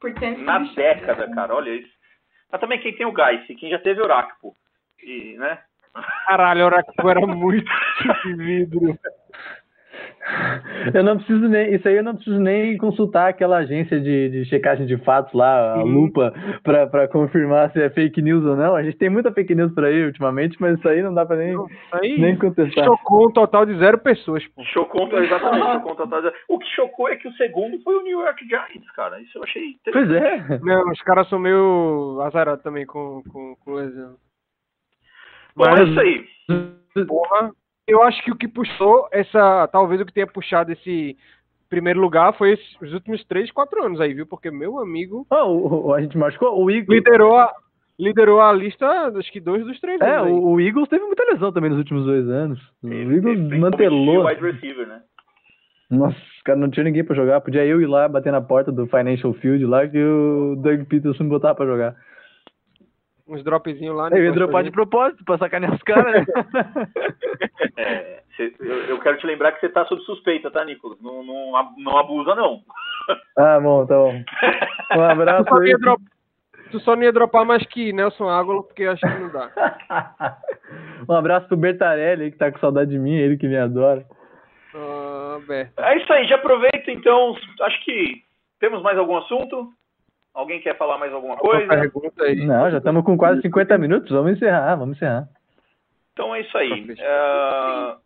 pretende 0.00 0.42
Na 0.42 0.66
que- 0.66 0.74
década, 0.76 1.30
cara, 1.34 1.54
olha 1.54 1.70
isso. 1.70 1.94
Mas 2.50 2.60
também 2.60 2.78
quem 2.80 2.94
tem 2.94 3.06
o 3.06 3.14
Geis, 3.14 3.46
quem 3.58 3.70
já 3.70 3.78
teve 3.78 4.00
o 4.00 4.04
Orakpo, 4.04 4.54
e, 5.02 5.36
né? 5.38 5.58
Caralho, 6.26 6.62
a 6.62 6.66
Oracle 6.66 7.10
era 7.10 7.26
muito 7.26 7.66
de 8.24 8.34
vidro. 8.34 8.98
Eu 10.92 11.04
não 11.04 11.16
preciso 11.16 11.48
nem, 11.48 11.74
isso 11.74 11.86
aí 11.86 11.96
eu 11.96 12.02
não 12.02 12.14
preciso 12.14 12.38
nem 12.40 12.76
consultar 12.78 13.28
aquela 13.28 13.58
agência 13.58 14.00
de, 14.00 14.28
de 14.30 14.44
checagem 14.46 14.84
de 14.86 14.96
fatos 14.98 15.32
lá, 15.32 15.74
a 15.74 15.82
Sim. 15.82 15.92
lupa, 15.92 16.34
pra, 16.62 16.86
pra 16.86 17.06
confirmar 17.08 17.70
se 17.72 17.80
é 17.80 17.90
fake 17.90 18.20
news 18.22 18.44
ou 18.44 18.56
não. 18.56 18.74
A 18.74 18.82
gente 18.82 18.96
tem 18.98 19.08
muita 19.08 19.32
fake 19.32 19.54
news 19.54 19.72
por 19.72 19.84
aí 19.84 20.04
ultimamente, 20.04 20.56
mas 20.60 20.78
isso 20.78 20.88
aí 20.88 21.02
não 21.02 21.14
dá 21.14 21.24
pra 21.24 21.36
nem, 21.36 21.54
Aí 21.92 22.18
nem 22.20 22.36
contestar. 22.36 22.84
chocou 22.84 23.28
um 23.28 23.32
total 23.32 23.64
de 23.64 23.78
zero 23.78 23.98
pessoas, 23.98 24.44
pô. 24.48 24.62
Chocou, 24.64 25.06
exatamente, 25.18 25.64
chocou 25.74 25.92
um 25.92 25.96
total 25.96 26.22
de- 26.22 26.32
O 26.48 26.58
que 26.58 26.66
chocou 26.74 27.08
é 27.08 27.16
que 27.16 27.28
o 27.28 27.32
segundo 27.34 27.80
foi 27.82 27.94
o 27.96 28.02
New 28.02 28.20
York 28.20 28.44
Giants, 28.48 28.90
cara. 28.96 29.20
Isso 29.20 29.38
eu 29.38 29.44
achei 29.44 29.62
interessante. 29.70 30.08
Pois 30.08 30.10
é. 30.22 30.58
Não, 30.62 30.90
os 30.90 31.00
caras 31.02 31.28
são 31.28 31.38
meio 31.38 32.20
azarados 32.22 32.62
também 32.64 32.84
com, 32.84 33.22
com, 33.32 33.54
com 33.64 33.74
lesão. 33.74 34.16
Bom, 35.54 35.64
é 35.66 35.70
Mas- 35.70 35.88
isso 35.88 36.00
aí. 36.00 36.26
Porra, 37.06 37.50
eu 37.86 38.02
acho 38.02 38.22
que 38.24 38.30
o 38.32 38.36
que 38.36 38.48
puxou 38.48 39.08
essa. 39.12 39.68
Talvez 39.68 40.00
o 40.00 40.06
que 40.06 40.12
tenha 40.12 40.26
puxado 40.26 40.72
esse 40.72 41.16
primeiro 41.68 42.00
lugar 42.00 42.32
foi 42.36 42.52
esses- 42.52 42.80
os 42.80 42.92
últimos 42.92 43.24
3, 43.24 43.50
4 43.50 43.84
anos 43.84 44.00
aí, 44.00 44.14
viu? 44.14 44.26
Porque 44.26 44.50
meu 44.50 44.78
amigo 44.78 45.26
Ó, 45.30 45.48
o- 45.50 45.86
o- 45.88 45.94
a 45.94 46.00
gente 46.00 46.16
machucou 46.16 46.62
o 46.62 46.70
Eagles. 46.70 46.88
liderou 46.98 47.36
a, 47.36 47.52
liderou 47.98 48.40
a 48.40 48.52
lista, 48.52 48.86
acho 49.16 49.32
que 49.32 49.40
dois 49.40 49.64
dos 49.64 49.80
três 49.80 50.00
É, 50.00 50.16
anos. 50.16 50.26
aí. 50.28 50.32
o, 50.32 50.60
Eagles 50.60 50.88
teve 50.88 51.04
muita 51.04 51.24
lesão 51.24 51.52
também 51.52 51.70
nos 51.70 51.78
últimos 51.78 52.04
dois 52.04 52.28
anos. 52.28 52.60
O 52.82 52.88
Eagles 52.88 53.58
mantelou. 53.58 54.24
o 54.24 54.26
wide 54.28 54.40
receiver, 54.42 54.86
né? 54.86 55.00
Nossa, 55.90 56.16
caras 56.44 56.60
não 56.60 56.68
tinham 56.70 56.84
ninguém 56.84 57.04
pra 57.04 57.14
jogar. 57.14 57.40
Podia 57.40 57.64
eu 57.64 57.80
ir 57.80 57.86
lá 57.86 58.08
bater 58.08 58.32
na 58.32 58.40
porta 58.40 58.72
do 58.72 58.86
Financial 58.88 59.32
Field 59.34 59.64
lá 59.66 59.86
que 59.86 60.02
o 60.02 60.56
Doug 60.56 60.82
Peterson 60.88 61.22
me 61.24 61.30
botava 61.30 61.54
pra 61.54 61.66
jogar. 61.66 61.94
Uns 63.28 63.42
dropzinhos 63.42 63.96
lá. 63.96 64.08
Eu 64.10 64.24
ia 64.24 64.32
dropar 64.32 64.62
de 64.62 64.70
propósito 64.70 65.24
pra 65.24 65.36
sacanear 65.38 65.74
os 65.74 65.82
caras, 65.82 66.24
né? 66.26 66.26
É, 67.76 68.22
cê- 68.36 68.54
eu, 68.60 68.84
eu 68.84 68.98
quero 69.00 69.18
te 69.18 69.26
lembrar 69.26 69.52
que 69.52 69.60
você 69.60 69.68
tá 69.68 69.84
sob 69.86 70.00
suspeita, 70.02 70.50
tá, 70.50 70.64
Nicolas? 70.64 70.98
Não, 71.02 71.22
não, 71.22 71.52
não 71.78 71.96
abusa, 71.98 72.34
não. 72.34 72.60
ah, 73.36 73.60
bom, 73.60 73.84
tá 73.86 73.94
bom. 73.96 74.12
Um 74.14 74.22
Tu 74.94 75.00
abraço 75.02 75.44
só, 75.48 75.54
não 75.56 75.62
aí. 75.62 75.74
tu 76.70 76.80
só 76.80 76.96
não 76.96 77.02
ia 77.02 77.12
dropar 77.12 77.44
mais 77.44 77.64
que 77.66 77.92
Nelson 77.92 78.28
Águalo, 78.28 78.62
porque 78.64 78.84
acho 78.84 79.00
que 79.00 79.18
não 79.18 79.28
dá. 79.30 79.50
um 81.08 81.12
abraço 81.14 81.48
pro 81.48 81.56
Bertarelli 81.56 82.30
que 82.30 82.38
tá 82.38 82.50
com 82.50 82.58
saudade 82.58 82.90
de 82.90 82.98
mim, 82.98 83.14
ele 83.14 83.36
que 83.36 83.46
me 83.48 83.56
adora. 83.58 84.04
Ah, 84.74 85.38
Berta. 85.46 85.82
É 85.84 85.96
isso 85.98 86.12
aí, 86.12 86.26
já 86.26 86.36
aproveita 86.36 86.90
então. 86.90 87.36
Acho 87.62 87.84
que 87.84 88.22
temos 88.60 88.82
mais 88.82 88.96
algum 88.98 89.16
assunto? 89.18 89.70
Alguém 90.36 90.60
quer 90.60 90.76
falar 90.76 90.98
mais 90.98 91.10
alguma 91.14 91.34
coisa? 91.38 91.66
Pergunta 91.66 92.22
aí. 92.22 92.44
Não, 92.44 92.70
já 92.70 92.76
estamos 92.76 93.02
com 93.04 93.16
quase 93.16 93.40
50 93.40 93.78
minutos, 93.78 94.12
vamos 94.12 94.32
encerrar, 94.32 94.76
vamos 94.76 94.98
encerrar. 94.98 95.26
Então 96.12 96.34
é 96.34 96.42
isso 96.42 96.58
aí. 96.58 96.94
Ah, 97.00 97.96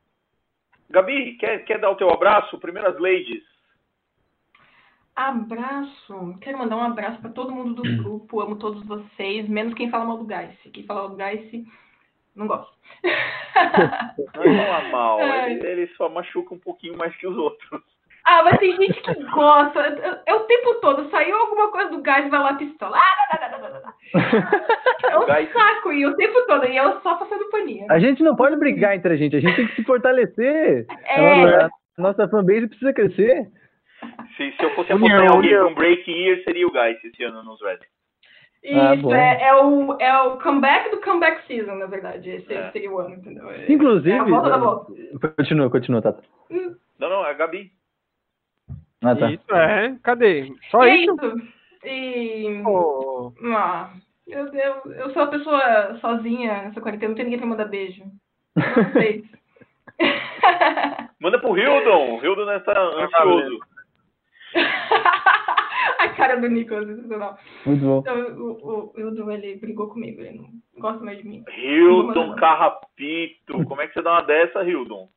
Gabi, 0.89 1.37
quer, 1.39 1.65
quer 1.65 1.81
dar 1.81 1.91
o 1.91 1.97
teu 1.97 2.09
abraço? 2.09 2.57
Primeiras 2.61 2.97
ladies. 3.01 3.43
Abraço. 5.17 6.39
Quero 6.41 6.57
mandar 6.57 6.77
um 6.77 6.85
abraço 6.85 7.21
pra 7.21 7.31
todo 7.31 7.53
mundo 7.53 7.83
do 7.83 7.97
grupo. 7.97 8.41
Amo 8.41 8.55
todos 8.57 8.87
vocês, 8.87 9.49
menos 9.49 9.75
quem 9.75 9.91
fala 9.91 10.05
mal 10.05 10.19
do 10.19 10.25
Gaice. 10.25 10.71
Quem 10.71 10.85
fala 10.85 11.01
mal 11.01 11.09
do 11.11 11.17
Gaice, 11.17 11.67
não 12.37 12.47
gosto. 12.47 12.73
Não 14.37 14.45
é 14.45 14.91
mal, 14.93 15.21
ele, 15.51 15.67
ele 15.67 15.87
só 15.97 16.09
machuca 16.09 16.55
um 16.55 16.61
pouquinho 16.61 16.97
mais 16.97 17.15
que 17.17 17.27
os 17.27 17.37
outros. 17.37 17.83
Ah, 18.31 18.43
mas 18.45 18.59
tem 18.59 18.77
gente 18.77 19.01
que 19.01 19.15
gosta. 19.33 19.81
É 20.27 20.35
o 20.35 20.41
tempo 20.41 20.75
todo. 20.81 21.11
Saiu 21.11 21.37
alguma 21.37 21.71
coisa 21.71 21.91
do 21.91 22.01
Gaice, 22.03 22.29
vai 22.31 22.41
lá 22.41 22.55
pistola. 22.55 22.97
Ah, 22.97 23.37
dá, 23.37 23.39
dá, 23.39 23.49
dá, 23.49 23.59
dá, 23.59 23.69
dá, 23.69 23.81
dá. 23.81 25.11
É 25.11 25.19
um 25.19 25.27
Gaice- 25.27 25.53
saco. 25.53 25.93
E 25.93 26.07
o 26.07 26.17
tempo 26.17 26.41
todo. 26.47 26.65
E 26.67 26.77
eu 26.77 27.01
só 27.01 27.17
passando 27.17 27.49
paninho. 27.51 27.87
A 27.91 27.99
gente 27.99 28.23
não 28.23 28.37
pode 28.37 28.57
brigar 28.57 28.95
entre 28.97 29.13
a 29.13 29.17
gente, 29.17 29.37
a 29.37 29.41
gente 29.41 29.57
tem 29.57 29.67
que 29.69 29.75
se 29.77 29.85
fortalecer. 29.85 30.87
É. 31.07 31.17
A 31.17 31.37
nossa, 31.47 31.71
a 31.99 32.03
nossa 32.03 32.29
fanbase 32.29 32.69
precisa 32.69 32.93
crescer. 32.93 33.49
Se, 34.37 34.53
se 34.53 34.63
eu 34.65 34.71
fosse 34.75 34.93
apostar 34.93 35.25
em 35.25 35.29
alguém 35.29 35.59
com 35.59 35.75
break 35.75 36.11
year, 36.11 36.43
seria 36.45 36.67
o 36.67 36.73
Guys 36.73 36.97
esse 37.05 37.23
ano 37.25 37.43
nos 37.43 37.61
Reds. 37.63 37.87
Ah, 38.75 38.95
Isso, 38.95 39.03
bom. 39.05 39.15
é, 39.15 39.43
é, 39.43 39.55
o, 39.55 39.97
é 39.99 40.23
o 40.23 40.37
comeback 40.39 40.91
do 40.91 41.01
comeback 41.01 41.47
season, 41.47 41.77
na 41.77 41.87
verdade. 41.87 42.29
Esse 42.31 42.53
É. 42.53 42.71
seria 42.73 42.91
o 42.91 42.99
ano, 42.99 43.15
entendeu? 43.15 43.51
É- 43.51 43.71
Inclusive. 43.73 44.11
É 44.11 44.19
a 44.19 44.25
volta 44.25 44.51
da 44.51 44.59
volta. 44.59 44.93
Continua, 45.37 45.71
continua, 45.71 46.03
Tata. 46.03 46.23
Não, 46.99 47.09
não, 47.09 47.27
é 47.27 47.31
a 47.31 47.33
Gabi. 47.33 47.71
Ah, 49.03 49.17
tá. 49.17 49.31
Isso, 49.31 49.55
é. 49.55 49.97
Cadê? 50.03 50.53
Só 50.71 50.85
E 50.85 50.91
é 50.91 50.97
isso? 50.97 51.43
E. 51.85 52.61
Pô, 52.63 53.33
Ah, 53.55 53.91
eu, 54.27 54.47
eu, 54.49 54.93
eu 54.93 55.11
sou 55.11 55.23
uma 55.23 55.31
pessoa 55.31 55.99
sozinha 56.01 56.63
nessa 56.63 56.81
quarentena, 56.81 57.09
não 57.09 57.17
tem 57.17 57.25
ninguém 57.25 57.39
pra 57.39 57.49
mandar 57.49 57.65
beijo. 57.65 58.05
Não 58.55 58.93
sei. 58.93 59.25
Manda 61.21 61.39
pro 61.39 61.57
Hildon. 61.57 62.17
O 62.19 62.25
Hildon 62.25 62.53
está 62.53 62.81
ansioso. 62.81 63.59
A 66.01 66.09
cara 66.11 66.37
do 66.37 66.49
Nicolas, 66.49 66.87
sensacional. 66.87 67.39
Muito 67.65 67.85
bom. 67.85 67.99
Então, 68.01 68.17
o, 68.17 68.53
o, 68.53 68.93
o 68.95 69.01
Hildo, 69.01 69.31
ele 69.31 69.57
brigou 69.57 69.89
comigo, 69.89 70.21
ele 70.21 70.39
não 70.39 70.51
gosta 70.79 71.05
mais 71.05 71.19
de 71.19 71.25
mim. 71.25 71.45
Hildon 71.57 72.35
Carrapito. 72.37 73.65
Como 73.65 73.81
é 73.81 73.87
que 73.87 73.95
você 73.95 74.03
dá 74.03 74.13
uma 74.13 74.23
dessa, 74.23 74.65
Hildon? 74.65 75.09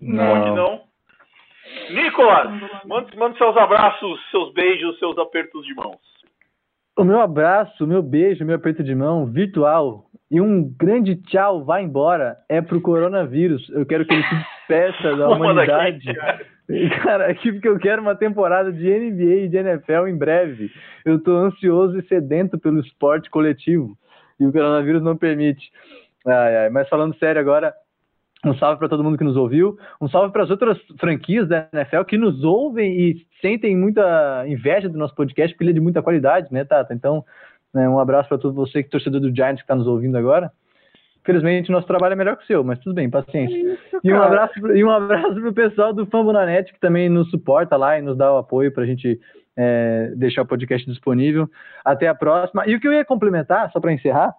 Pode 0.00 0.50
não? 0.52 0.91
Nicolas, 1.90 2.50
manda, 2.86 3.08
manda 3.16 3.36
seus 3.36 3.56
abraços, 3.56 4.20
seus 4.30 4.52
beijos, 4.52 4.98
seus 4.98 5.16
apertos 5.18 5.64
de 5.64 5.74
mãos. 5.74 6.00
O 6.98 7.04
meu 7.04 7.20
abraço, 7.20 7.84
o 7.84 7.86
meu 7.86 8.02
beijo, 8.02 8.44
o 8.44 8.46
meu 8.46 8.56
aperto 8.56 8.84
de 8.84 8.94
mão 8.94 9.26
virtual 9.26 10.04
e 10.30 10.40
um 10.40 10.64
grande 10.78 11.16
tchau, 11.16 11.64
vai 11.64 11.82
embora, 11.82 12.36
é 12.48 12.60
pro 12.60 12.80
coronavírus. 12.80 13.68
Eu 13.70 13.84
quero 13.86 14.04
que 14.04 14.12
ele 14.14 14.22
se 14.24 14.34
despeça 14.34 15.16
da 15.16 15.28
Uma 15.28 15.36
humanidade. 15.36 16.04
daqui. 16.12 16.48
Cara, 17.02 17.30
aqui 17.30 17.52
porque 17.52 17.68
eu 17.68 17.78
quero 17.78 18.00
uma 18.00 18.14
temporada 18.14 18.72
de 18.72 18.84
NBA 18.88 19.34
e 19.44 19.48
de 19.48 19.56
NFL 19.58 20.06
em 20.08 20.16
breve. 20.16 20.70
Eu 21.04 21.22
tô 21.22 21.32
ansioso 21.36 21.98
e 21.98 22.06
sedento 22.06 22.58
pelo 22.58 22.80
esporte 22.80 23.28
coletivo. 23.30 23.96
E 24.40 24.46
o 24.46 24.52
coronavírus 24.52 25.02
não 25.02 25.16
permite. 25.16 25.70
Ai, 26.26 26.56
ai. 26.56 26.70
Mas 26.70 26.88
falando 26.88 27.16
sério 27.18 27.40
agora, 27.40 27.74
um 28.44 28.54
salve 28.54 28.78
para 28.78 28.88
todo 28.88 29.04
mundo 29.04 29.16
que 29.16 29.24
nos 29.24 29.36
ouviu. 29.36 29.78
Um 30.00 30.08
salve 30.08 30.32
para 30.32 30.42
as 30.42 30.50
outras 30.50 30.78
franquias 30.98 31.48
da 31.48 31.68
NFL 31.72 32.02
que 32.02 32.18
nos 32.18 32.42
ouvem 32.42 32.98
e 32.98 33.26
sentem 33.40 33.76
muita 33.76 34.44
inveja 34.46 34.88
do 34.88 34.98
nosso 34.98 35.14
podcast, 35.14 35.54
porque 35.54 35.64
ele 35.64 35.70
é 35.70 35.74
de 35.74 35.80
muita 35.80 36.02
qualidade, 36.02 36.52
né, 36.52 36.64
Tata? 36.64 36.92
Então, 36.92 37.24
né, 37.72 37.88
um 37.88 37.98
abraço 37.98 38.28
para 38.28 38.38
todo 38.38 38.54
você 38.54 38.82
que 38.82 38.88
é 38.88 38.90
torcedor 38.90 39.20
do 39.20 39.34
Giants 39.34 39.60
que 39.60 39.64
está 39.64 39.76
nos 39.76 39.86
ouvindo 39.86 40.18
agora. 40.18 40.50
Infelizmente, 41.20 41.70
nosso 41.70 41.86
trabalho 41.86 42.14
é 42.14 42.16
melhor 42.16 42.36
que 42.36 42.42
o 42.42 42.46
seu, 42.46 42.64
mas 42.64 42.80
tudo 42.80 42.94
bem, 42.94 43.08
paciência. 43.08 43.78
E 44.02 44.12
um 44.12 44.20
abraço, 44.20 44.58
e 44.74 44.84
um 44.84 44.90
abraço 44.90 45.34
pro 45.40 45.52
pessoal 45.52 45.92
do 45.92 46.04
Fambonanet, 46.06 46.72
que 46.72 46.80
também 46.80 47.08
nos 47.08 47.30
suporta 47.30 47.76
lá 47.76 47.96
e 47.96 48.02
nos 48.02 48.18
dá 48.18 48.32
o 48.32 48.38
apoio 48.38 48.72
pra 48.72 48.84
gente 48.84 49.20
é, 49.56 50.12
deixar 50.16 50.42
o 50.42 50.46
podcast 50.46 50.84
disponível. 50.90 51.48
Até 51.84 52.08
a 52.08 52.14
próxima. 52.14 52.66
E 52.66 52.74
o 52.74 52.80
que 52.80 52.88
eu 52.88 52.92
ia 52.92 53.04
complementar, 53.04 53.70
só 53.70 53.78
para 53.78 53.92
encerrar, 53.92 54.34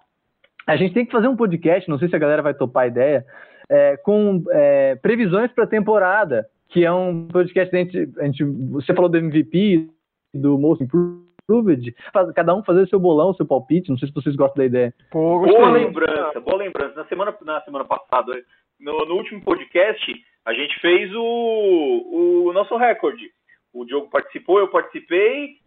a 0.67 0.75
gente 0.75 0.93
tem 0.93 1.05
que 1.05 1.11
fazer 1.11 1.29
um 1.29 1.37
podcast, 1.37 1.89
não 1.89 1.97
sei 1.97 2.09
se 2.09 2.15
a 2.17 2.19
galera 2.19 2.41
vai 2.41 2.53
topar 2.53 2.83
a 2.83 2.87
ideia, 2.87 3.25
é, 3.69 3.97
com 3.97 4.43
é, 4.51 4.95
previsões 4.95 5.51
para 5.51 5.63
a 5.63 5.67
temporada, 5.67 6.47
que 6.69 6.83
é 6.85 6.91
um 6.91 7.27
podcast 7.27 7.69
que 7.69 7.77
a 7.77 7.79
gente, 7.83 8.19
a 8.19 8.25
gente- 8.25 8.43
Você 8.71 8.93
falou 8.93 9.09
do 9.09 9.17
MVP, 9.17 9.87
do 10.33 10.57
Most 10.57 10.83
Improved, 10.83 11.95
cada 12.35 12.55
um 12.55 12.63
fazer 12.63 12.87
seu 12.87 12.99
bolão, 12.99 13.33
seu 13.33 13.45
palpite, 13.45 13.89
não 13.89 13.97
sei 13.97 14.07
se 14.07 14.13
vocês 14.13 14.35
gostam 14.35 14.57
da 14.63 14.65
ideia. 14.65 14.93
pô, 15.11 15.39
Boa 15.39 15.69
lembrança, 15.71 16.39
boa 16.39 16.57
lembrança. 16.57 16.95
Na 16.95 17.05
semana, 17.05 17.35
na 17.43 17.61
semana 17.61 17.85
passada, 17.85 18.33
no, 18.79 19.05
no 19.05 19.15
último 19.15 19.41
podcast, 19.43 20.13
a 20.45 20.53
gente 20.53 20.79
fez 20.79 21.11
o, 21.15 22.45
o 22.47 22.53
nosso 22.53 22.75
recorde. 22.77 23.29
O 23.73 23.85
Diogo 23.85 24.09
participou, 24.09 24.59
eu 24.59 24.67
participei. 24.67 25.57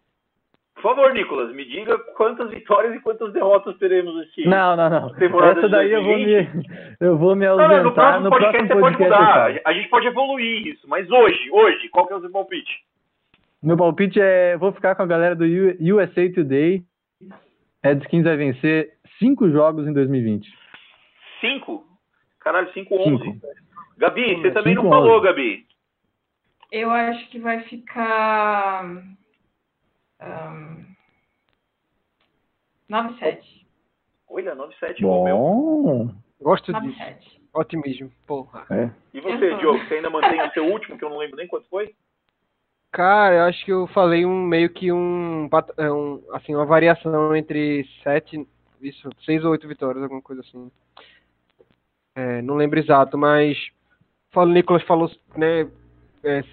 Por 0.77 0.95
favor, 0.95 1.11
Nicolas, 1.13 1.51
me 1.53 1.65
diga 1.65 1.97
quantas 2.15 2.51
vitórias 2.51 2.93
e 2.95 2.99
quantas 2.99 3.33
derrotas 3.33 3.75
teremos 3.77 4.15
esse 4.27 4.47
Não, 4.47 4.75
não, 4.75 4.89
não. 4.89 5.09
Temporada 5.15 5.59
Essa 5.59 5.69
daí 5.69 5.91
eu 5.91 6.03
vou 6.03 6.15
me, 6.17 6.25
2020? 6.35 6.67
eu 7.01 7.17
vou 7.17 7.35
me 7.35 7.45
Não, 7.47 7.57
não, 7.57 7.63
ausentar 7.63 7.83
no 7.83 7.93
próximo 7.93 8.23
no 8.25 8.29
podcast 8.29 8.67
próximo 8.67 8.67
você 8.67 8.81
pode 8.81 8.97
podcast. 8.97 9.21
mudar. 9.23 9.33
falo. 9.33 9.59
A 9.65 9.73
gente 9.73 9.89
pode 9.89 10.07
evoluir 10.07 10.67
isso, 10.67 10.87
mas 10.87 11.09
hoje, 11.09 11.49
hoje, 11.51 11.89
qual 11.89 12.05
que 12.05 12.13
é 12.13 12.15
o 12.15 12.21
seu 12.21 12.29
palpite? 12.31 12.71
Meu 13.63 13.75
palpite 13.75 14.19
é, 14.21 14.55
vou 14.55 14.71
ficar 14.71 14.93
com 14.93 15.01
a 15.01 15.07
galera 15.07 15.35
do 15.35 15.45
USA 15.45 16.31
Today. 16.31 16.83
Redskins 17.83 18.23
vai 18.23 18.37
vencer 18.37 18.93
cinco 19.17 19.49
jogos 19.49 19.87
em 19.87 19.93
2020. 19.93 20.47
Cinco? 21.41 21.85
Caralho, 22.39 22.71
5 22.71 22.93
11. 22.95 23.23
Cinco. 23.23 23.47
Gabi, 23.97 24.35
você 24.35 24.51
também 24.51 24.75
não 24.75 24.83
Cinco, 24.83 24.93
falou, 24.93 25.17
onze. 25.17 25.25
Gabi. 25.25 25.65
Eu 26.71 26.91
acho 26.91 27.29
que 27.29 27.39
vai 27.39 27.61
ficar. 27.63 28.85
Um, 30.21 30.85
9-7. 32.89 33.39
Olha, 34.29 34.55
9-7 34.55 34.99
igual 34.99 35.21
o 35.21 35.23
meu. 35.23 35.37
Bom. 35.37 36.15
Gosto 36.41 36.73
disso. 36.73 36.99
9-7. 36.99 37.37
Otimismo, 37.53 38.11
porra. 38.25 38.65
É. 38.69 38.89
E 39.13 39.19
você, 39.19 39.55
Diogo, 39.57 39.79
você 39.79 39.95
ainda 39.95 40.09
mantém 40.09 40.41
o 40.41 40.51
seu 40.51 40.65
último, 40.65 40.97
que 40.97 41.03
eu 41.03 41.09
não 41.09 41.17
lembro 41.17 41.37
nem 41.37 41.47
quanto 41.47 41.67
foi? 41.69 41.95
Cara, 42.91 43.35
eu 43.35 43.43
acho 43.43 43.65
que 43.65 43.71
eu 43.71 43.87
falei 43.87 44.25
um 44.25 44.43
meio 44.43 44.69
que 44.69 44.91
um, 44.91 45.49
é, 45.77 45.91
um 45.91 46.23
assim, 46.33 46.55
uma 46.55 46.65
variação 46.65 47.35
entre 47.35 47.87
sete, 48.03 48.47
isso, 48.81 49.09
seis 49.25 49.43
ou 49.43 49.51
oito 49.51 49.67
vitórias, 49.67 50.03
alguma 50.03 50.21
coisa 50.21 50.41
assim. 50.41 50.71
É, 52.15 52.41
não 52.41 52.55
lembro 52.55 52.79
exato, 52.79 53.17
mas 53.17 53.57
o 54.35 54.45
Nicolas 54.45 54.83
falou, 54.83 55.09
né, 55.35 55.69
é, 56.23 56.43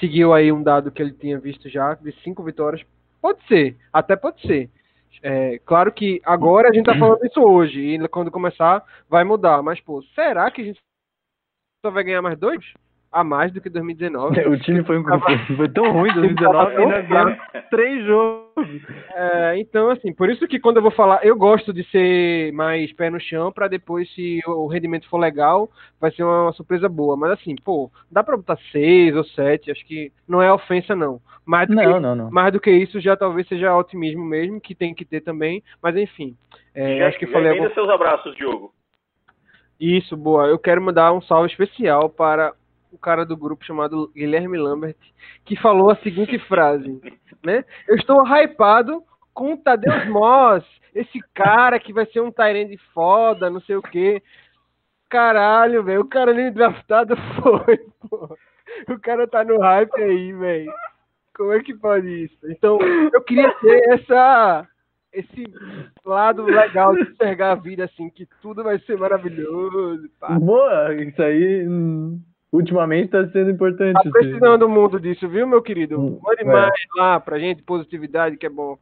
seguiu 0.00 0.32
aí 0.32 0.50
um 0.50 0.62
dado 0.62 0.90
que 0.90 1.02
ele 1.02 1.12
tinha 1.12 1.38
visto 1.38 1.68
já 1.68 1.94
de 1.94 2.12
cinco 2.22 2.42
vitórias. 2.42 2.84
Pode 3.26 3.44
ser, 3.48 3.76
até 3.92 4.14
pode 4.14 4.40
ser. 4.42 4.70
É, 5.20 5.58
claro 5.66 5.92
que 5.92 6.22
agora 6.24 6.68
a 6.68 6.72
gente 6.72 6.84
tá 6.84 6.96
falando 6.96 7.26
isso 7.26 7.40
hoje 7.42 7.80
e 7.80 8.08
quando 8.08 8.30
começar 8.30 8.84
vai 9.08 9.24
mudar, 9.24 9.64
mas 9.64 9.80
pô, 9.80 10.00
será 10.14 10.48
que 10.48 10.62
a 10.62 10.64
gente 10.64 10.80
só 11.84 11.90
vai 11.90 12.04
ganhar 12.04 12.22
mais 12.22 12.38
dois? 12.38 12.64
A 13.16 13.24
mais 13.24 13.50
do 13.50 13.62
que 13.62 13.70
2019? 13.70 14.40
O 14.46 14.58
time 14.58 14.84
foi, 14.84 14.98
um- 14.98 15.04
foi 15.56 15.68
tão 15.70 15.90
ruim 15.90 16.10
em 16.10 16.14
2019 16.14 16.76
que 16.76 16.84
nós 16.84 17.08
ganhamos 17.08 17.38
três 17.70 18.04
jogos. 18.04 18.46
É, 19.14 19.58
então, 19.58 19.88
assim, 19.88 20.12
por 20.12 20.28
isso 20.28 20.46
que 20.46 20.60
quando 20.60 20.76
eu 20.76 20.82
vou 20.82 20.90
falar, 20.90 21.24
eu 21.24 21.34
gosto 21.34 21.72
de 21.72 21.82
ser 21.90 22.52
mais 22.52 22.92
pé 22.92 23.08
no 23.08 23.18
chão, 23.18 23.50
pra 23.50 23.68
depois, 23.68 24.06
se 24.14 24.40
o 24.46 24.66
rendimento 24.66 25.08
for 25.08 25.16
legal, 25.18 25.70
vai 25.98 26.10
ser 26.10 26.24
uma, 26.24 26.52
surpresa 26.52 26.88
boa. 26.90 27.16
Mas 27.16 27.30
assim, 27.32 27.54
pô, 27.56 27.90
dá 28.10 28.22
pra 28.22 28.36
botar 28.36 28.58
seis 28.70 29.16
ou 29.16 29.24
sete, 29.24 29.70
acho 29.70 29.84
que 29.86 30.12
não 30.28 30.42
é 30.42 30.52
ofensa, 30.52 30.94
não. 30.94 31.18
Mais 31.46 31.68
do, 31.68 31.74
Não, 31.74 31.94
que, 31.94 32.00
não, 32.00 32.14
não. 32.14 32.30
mais 32.30 32.52
do 32.52 32.60
que 32.60 32.70
isso, 32.70 33.00
já 33.00 33.16
talvez 33.16 33.46
seja 33.48 33.74
otimismo 33.74 34.24
mesmo, 34.24 34.60
que 34.60 34.74
tem 34.74 34.92
que 34.94 35.04
ter 35.04 35.20
também. 35.22 35.62
Mas 35.82 35.96
enfim, 35.96 36.36
é, 36.74 36.98
já, 36.98 37.06
acho 37.08 37.18
que 37.18 37.26
já 37.26 37.32
falei 37.32 37.50
alguma... 37.52 37.72
seus 37.72 37.88
abraços, 37.88 38.34
Diogo. 38.36 38.74
Isso, 39.80 40.16
boa. 40.16 40.46
Eu 40.46 40.58
quero 40.58 40.82
mandar 40.82 41.12
um 41.12 41.20
salve 41.22 41.48
especial 41.48 42.08
para 42.08 42.52
um 42.92 42.96
cara 42.96 43.24
do 43.24 43.36
grupo 43.36 43.64
chamado 43.64 44.10
Guilherme 44.14 44.58
Lambert, 44.58 44.96
que 45.44 45.56
falou 45.56 45.90
a 45.90 45.96
seguinte 45.96 46.38
frase, 46.46 47.00
né? 47.44 47.64
Eu 47.88 47.96
estou 47.96 48.22
hypado 48.26 49.02
com 49.34 49.52
o 49.52 49.56
Tadeu 49.56 50.10
Moss, 50.10 50.64
esse 50.94 51.20
cara 51.34 51.78
que 51.78 51.92
vai 51.92 52.06
ser 52.06 52.20
um 52.20 52.32
Tyrande 52.32 52.78
foda, 52.94 53.50
não 53.50 53.60
sei 53.60 53.76
o 53.76 53.82
quê. 53.82 54.22
Caralho, 55.08 55.82
velho, 55.84 56.00
o 56.00 56.08
cara 56.08 56.32
nem 56.32 56.50
draftado 56.50 57.14
foi, 57.42 57.78
pô. 58.08 58.36
O 58.88 58.98
cara 58.98 59.26
tá 59.28 59.44
no 59.44 59.60
hype 59.60 60.02
aí, 60.02 60.32
velho. 60.32 60.72
Como 61.36 61.52
é 61.52 61.62
que 61.62 61.74
pode 61.74 62.24
isso? 62.24 62.50
Então, 62.50 62.78
eu 63.12 63.22
queria 63.22 63.52
ter 63.60 63.88
essa 63.90 64.66
esse 65.12 65.44
lado 66.04 66.42
legal 66.44 66.94
de 66.94 67.02
enxergar 67.02 67.52
a 67.52 67.54
vida 67.54 67.84
assim, 67.84 68.10
que 68.10 68.26
tudo 68.42 68.62
vai 68.62 68.78
ser 68.80 68.98
maravilhoso. 68.98 70.08
Pá. 70.20 70.38
Boa, 70.38 70.94
isso 70.94 71.22
aí 71.22 71.66
hum, 71.66 72.20
ultimamente 72.52 73.10
tá 73.10 73.26
sendo 73.28 73.50
importante. 73.50 73.94
Tá 73.94 74.00
assim. 74.00 74.10
precisando 74.10 74.58
do 74.58 74.68
mundo 74.68 75.00
disso, 75.00 75.28
viu, 75.28 75.46
meu 75.46 75.62
querido? 75.62 76.00
Hum, 76.00 76.18
Mande 76.22 76.42
é. 76.42 76.44
mais 76.44 76.74
lá 76.96 77.20
pra 77.20 77.38
gente, 77.38 77.62
positividade, 77.62 78.36
que 78.36 78.46
é 78.46 78.50
bom. 78.50 78.78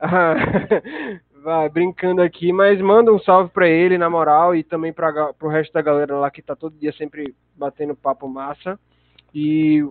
Vai, 1.42 1.68
brincando 1.68 2.22
aqui, 2.22 2.52
mas 2.52 2.80
manda 2.80 3.12
um 3.12 3.20
salve 3.20 3.50
pra 3.50 3.68
ele, 3.68 3.96
na 3.96 4.10
moral, 4.10 4.54
e 4.54 4.64
também 4.64 4.92
pra, 4.92 5.32
pro 5.32 5.48
resto 5.48 5.72
da 5.72 5.80
galera 5.80 6.16
lá 6.16 6.28
que 6.28 6.42
tá 6.42 6.56
todo 6.56 6.76
dia 6.76 6.92
sempre 6.92 7.36
batendo 7.54 7.94
papo 7.94 8.28
massa. 8.28 8.78
E 9.32 9.84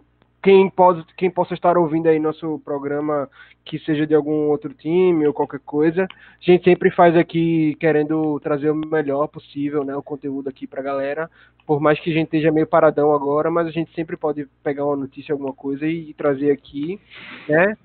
quem, 0.46 0.70
pode, 0.70 1.04
quem 1.18 1.32
possa 1.32 1.56
estar 1.56 1.76
ouvindo 1.76 2.08
aí 2.08 2.20
nosso 2.20 2.62
programa, 2.64 3.28
que 3.66 3.80
seja 3.80 4.06
de 4.06 4.14
algum 4.14 4.48
outro 4.50 4.72
time 4.76 5.26
ou 5.26 5.34
qualquer 5.34 5.60
coisa, 5.62 6.04
a 6.04 6.52
gente 6.52 6.64
sempre 6.64 6.91
faz 6.91 7.18
aqui 7.18 7.76
querendo 7.80 8.39
trazer 8.41 8.70
o 8.70 8.76
melhor 8.76 9.26
possível, 9.26 9.84
né, 9.84 9.96
o 9.96 10.04
conteúdo 10.04 10.48
aqui 10.48 10.68
pra 10.68 10.84
galera. 10.84 11.32
Por 11.66 11.82
mais 11.82 12.00
que 12.00 12.12
a 12.12 12.14
gente 12.14 12.26
esteja 12.26 12.52
meio 12.52 12.68
paradão 12.68 13.12
agora, 13.12 13.50
mas 13.50 13.66
a 13.66 13.72
gente 13.72 13.91
sempre 13.96 14.16
pode 14.16 14.48
pegar 14.62 14.86
uma 14.86 14.96
notícia, 14.96 15.34
alguma 15.34 15.52
coisa 15.52 15.88
e, 15.88 16.14
trazer 16.14 16.52
aqui, 16.52 17.02
né? 17.50 17.76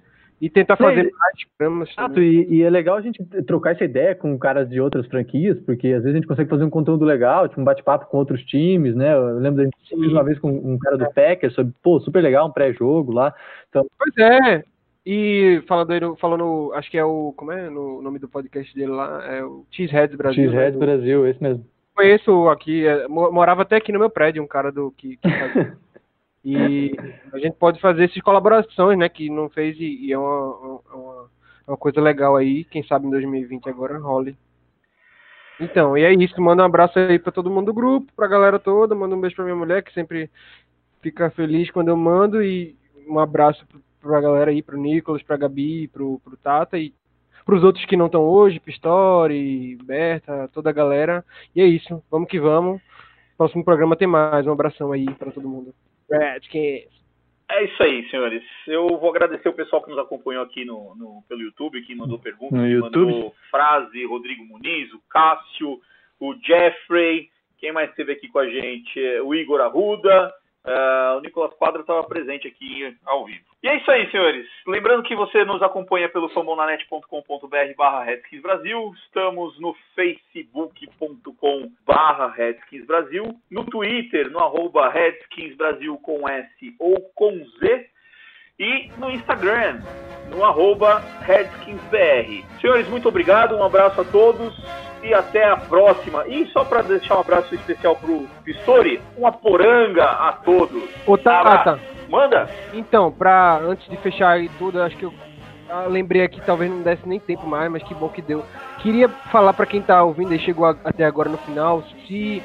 E 0.40 0.48
tentar 0.48 0.76
Sim. 0.76 0.84
fazer 0.84 1.02
mais 1.02 1.44
programas 1.56 1.90
Exato, 1.90 2.22
e, 2.22 2.46
e 2.48 2.62
é 2.62 2.70
legal 2.70 2.96
a 2.96 3.02
gente 3.02 3.22
trocar 3.46 3.72
essa 3.72 3.84
ideia 3.84 4.14
com 4.14 4.38
caras 4.38 4.70
de 4.70 4.80
outras 4.80 5.06
franquias, 5.06 5.60
porque 5.60 5.88
às 5.88 6.02
vezes 6.02 6.12
a 6.12 6.16
gente 6.16 6.26
consegue 6.26 6.48
fazer 6.48 6.64
um 6.64 6.70
conteúdo 6.70 7.04
legal, 7.04 7.46
tipo 7.46 7.60
um 7.60 7.64
bate-papo 7.64 8.06
com 8.06 8.16
outros 8.16 8.42
times, 8.44 8.94
né? 8.96 9.12
Eu 9.14 9.38
lembro 9.38 9.58
da 9.58 9.64
gente 9.64 9.76
fez 9.86 10.12
uma 10.12 10.24
vez 10.24 10.38
com 10.38 10.48
um 10.50 10.78
cara 10.78 10.96
do 10.96 11.12
Packers 11.12 11.54
sobre, 11.54 11.74
pô, 11.82 12.00
super 12.00 12.22
legal, 12.22 12.48
um 12.48 12.52
pré-jogo 12.52 13.12
lá. 13.12 13.34
Pois 13.70 14.16
é. 14.18 14.64
E 15.04 15.62
falando 15.66 16.16
falando, 16.16 16.72
acho 16.74 16.90
que 16.90 16.96
é 16.98 17.04
o, 17.04 17.34
como 17.36 17.52
é 17.52 17.68
o 17.68 18.00
nome 18.00 18.18
do 18.18 18.28
podcast 18.28 18.74
dele 18.74 18.92
lá? 18.92 19.22
É 19.26 19.44
o 19.44 19.64
Cheeseheads 19.70 20.16
Brasil. 20.16 20.44
X-Red 20.44 20.70
né? 20.72 20.78
Brasil, 20.78 21.26
esse 21.26 21.42
mesmo. 21.42 21.66
conheço 21.94 22.48
aqui, 22.48 22.86
é, 22.86 23.08
mo- 23.08 23.32
morava 23.32 23.62
até 23.62 23.76
aqui 23.76 23.92
no 23.92 23.98
meu 23.98 24.08
prédio, 24.10 24.42
um 24.42 24.46
cara 24.46 24.70
do 24.70 24.90
que, 24.92 25.16
que 25.16 25.30
fazia. 25.30 25.76
E 26.44 26.92
a 27.32 27.38
gente 27.38 27.56
pode 27.56 27.80
fazer 27.80 28.04
essas 28.04 28.22
colaborações, 28.22 28.98
né? 28.98 29.08
Que 29.08 29.28
não 29.28 29.48
fez 29.50 29.76
e, 29.78 30.06
e 30.06 30.12
é 30.12 30.18
uma, 30.18 30.80
uma, 30.94 31.30
uma 31.68 31.76
coisa 31.76 32.00
legal 32.00 32.36
aí. 32.36 32.64
Quem 32.64 32.82
sabe 32.82 33.06
em 33.06 33.10
2020 33.10 33.68
agora 33.68 33.98
role. 33.98 34.36
Então, 35.60 35.96
e 35.96 36.02
é 36.02 36.12
isso. 36.14 36.40
Manda 36.40 36.62
um 36.62 36.66
abraço 36.66 36.98
aí 36.98 37.18
pra 37.18 37.30
todo 37.30 37.50
mundo 37.50 37.66
do 37.66 37.74
grupo, 37.74 38.12
pra 38.16 38.26
galera 38.26 38.58
toda. 38.58 38.94
Manda 38.94 39.14
um 39.14 39.20
beijo 39.20 39.36
pra 39.36 39.44
minha 39.44 39.56
mulher, 39.56 39.82
que 39.82 39.92
sempre 39.92 40.30
fica 41.02 41.30
feliz 41.30 41.70
quando 41.70 41.88
eu 41.88 41.96
mando. 41.96 42.42
E 42.42 42.74
um 43.06 43.18
abraço 43.18 43.66
pra 44.00 44.20
galera 44.20 44.50
aí, 44.50 44.62
pro 44.62 44.78
Nicolas, 44.78 45.22
pra 45.22 45.36
Gabi, 45.36 45.88
pro, 45.88 46.18
pro 46.20 46.36
Tata 46.38 46.78
e 46.78 46.94
pros 47.44 47.62
outros 47.62 47.84
que 47.84 47.96
não 47.96 48.06
estão 48.06 48.22
hoje, 48.22 48.60
Pistori, 48.60 49.76
Berta, 49.84 50.48
toda 50.54 50.70
a 50.70 50.72
galera. 50.72 51.24
E 51.54 51.60
é 51.60 51.66
isso, 51.66 52.02
vamos 52.10 52.28
que 52.30 52.40
vamos. 52.40 52.80
Próximo 53.36 53.64
programa 53.64 53.96
tem 53.96 54.08
mais. 54.08 54.46
Um 54.46 54.52
abração 54.52 54.92
aí 54.92 55.12
pra 55.14 55.30
todo 55.30 55.48
mundo. 55.48 55.74
Redskins. 56.10 56.88
É 57.48 57.64
isso 57.64 57.82
aí, 57.82 58.08
senhores. 58.10 58.42
Eu 58.66 58.86
vou 58.86 59.10
agradecer 59.10 59.48
o 59.48 59.52
pessoal 59.52 59.82
que 59.82 59.90
nos 59.90 59.98
acompanhou 59.98 60.44
aqui 60.44 60.64
no, 60.64 60.94
no- 60.94 61.22
pelo 61.28 61.40
YouTube, 61.42 61.82
que 61.82 61.94
mandou 61.96 62.18
perguntas, 62.18 62.58
No 62.58 62.64
que 62.64 62.70
YouTube? 62.72 63.12
mandou 63.12 63.34
frase, 63.50 64.04
Rodrigo 64.04 64.44
Muniz, 64.44 64.92
o 64.92 65.00
Cássio, 65.08 65.80
o 66.20 66.34
Jeffrey, 66.44 67.28
quem 67.58 67.72
mais 67.72 67.90
esteve 67.90 68.12
aqui 68.12 68.28
com 68.28 68.38
a 68.38 68.48
gente? 68.48 69.04
É, 69.04 69.20
O 69.20 69.34
Igor 69.34 69.60
Arruda, 69.60 70.32
ah, 70.64 71.14
o 71.18 71.20
Nicolas 71.20 71.54
Quadra 71.54 71.80
estava 71.80 72.02
presente 72.04 72.46
aqui 72.46 72.96
ao 73.06 73.24
vivo. 73.24 73.44
E 73.62 73.68
é 73.68 73.76
isso 73.76 73.90
aí, 73.90 74.10
senhores. 74.10 74.46
Lembrando 74.66 75.02
que 75.02 75.14
você 75.14 75.44
nos 75.44 75.62
acompanha 75.62 76.08
pelo 76.08 76.28
fambonanet.com.br 76.30 77.74
barra 77.76 78.04
Redskins 78.04 78.42
Brasil. 78.42 78.94
Estamos 79.04 79.58
no 79.60 79.74
facebook.com 79.94 81.70
barra 81.86 82.28
Redskins 82.28 82.86
Brasil. 82.86 83.24
No 83.50 83.64
Twitter, 83.64 84.30
no 84.30 84.38
arroba 84.38 84.88
Redskins 84.88 85.56
Brasil 85.56 85.98
com 85.98 86.28
S 86.28 86.74
ou 86.78 87.00
com 87.14 87.32
Z. 87.58 87.90
E 88.60 88.90
no 88.98 89.10
Instagram, 89.10 89.80
no 90.30 90.44
arroba 90.44 91.02
RedskinsBR. 91.22 92.44
Senhores, 92.60 92.86
muito 92.90 93.08
obrigado, 93.08 93.56
um 93.56 93.64
abraço 93.64 94.02
a 94.02 94.04
todos 94.04 94.54
e 95.02 95.14
até 95.14 95.48
a 95.48 95.56
próxima. 95.56 96.26
E 96.28 96.44
só 96.48 96.62
para 96.62 96.82
deixar 96.82 97.16
um 97.16 97.20
abraço 97.20 97.54
especial 97.54 97.96
pro 97.96 98.26
Pistori, 98.44 99.00
uma 99.16 99.32
poranga 99.32 100.04
a 100.04 100.32
todos. 100.44 100.82
Ô, 101.06 101.16
Tata, 101.16 101.80
Manda! 102.10 102.50
então, 102.74 103.10
pra, 103.10 103.58
antes 103.62 103.88
de 103.88 103.96
fechar 103.96 104.32
aí 104.32 104.50
tudo, 104.58 104.82
acho 104.82 104.96
que 104.98 105.04
eu 105.06 105.14
ah, 105.70 105.86
lembrei 105.88 106.22
aqui, 106.22 106.40
talvez 106.44 106.70
não 106.70 106.82
desse 106.82 107.08
nem 107.08 107.18
tempo 107.18 107.46
mais, 107.46 107.70
mas 107.72 107.82
que 107.82 107.94
bom 107.94 108.10
que 108.10 108.20
deu. 108.20 108.44
Queria 108.82 109.08
falar 109.32 109.54
pra 109.54 109.64
quem 109.64 109.80
tá 109.80 110.02
ouvindo 110.02 110.34
e 110.34 110.38
chegou 110.38 110.66
a- 110.66 110.76
até 110.84 111.04
agora 111.06 111.30
no 111.30 111.38
final, 111.38 111.82
se, 112.06 112.42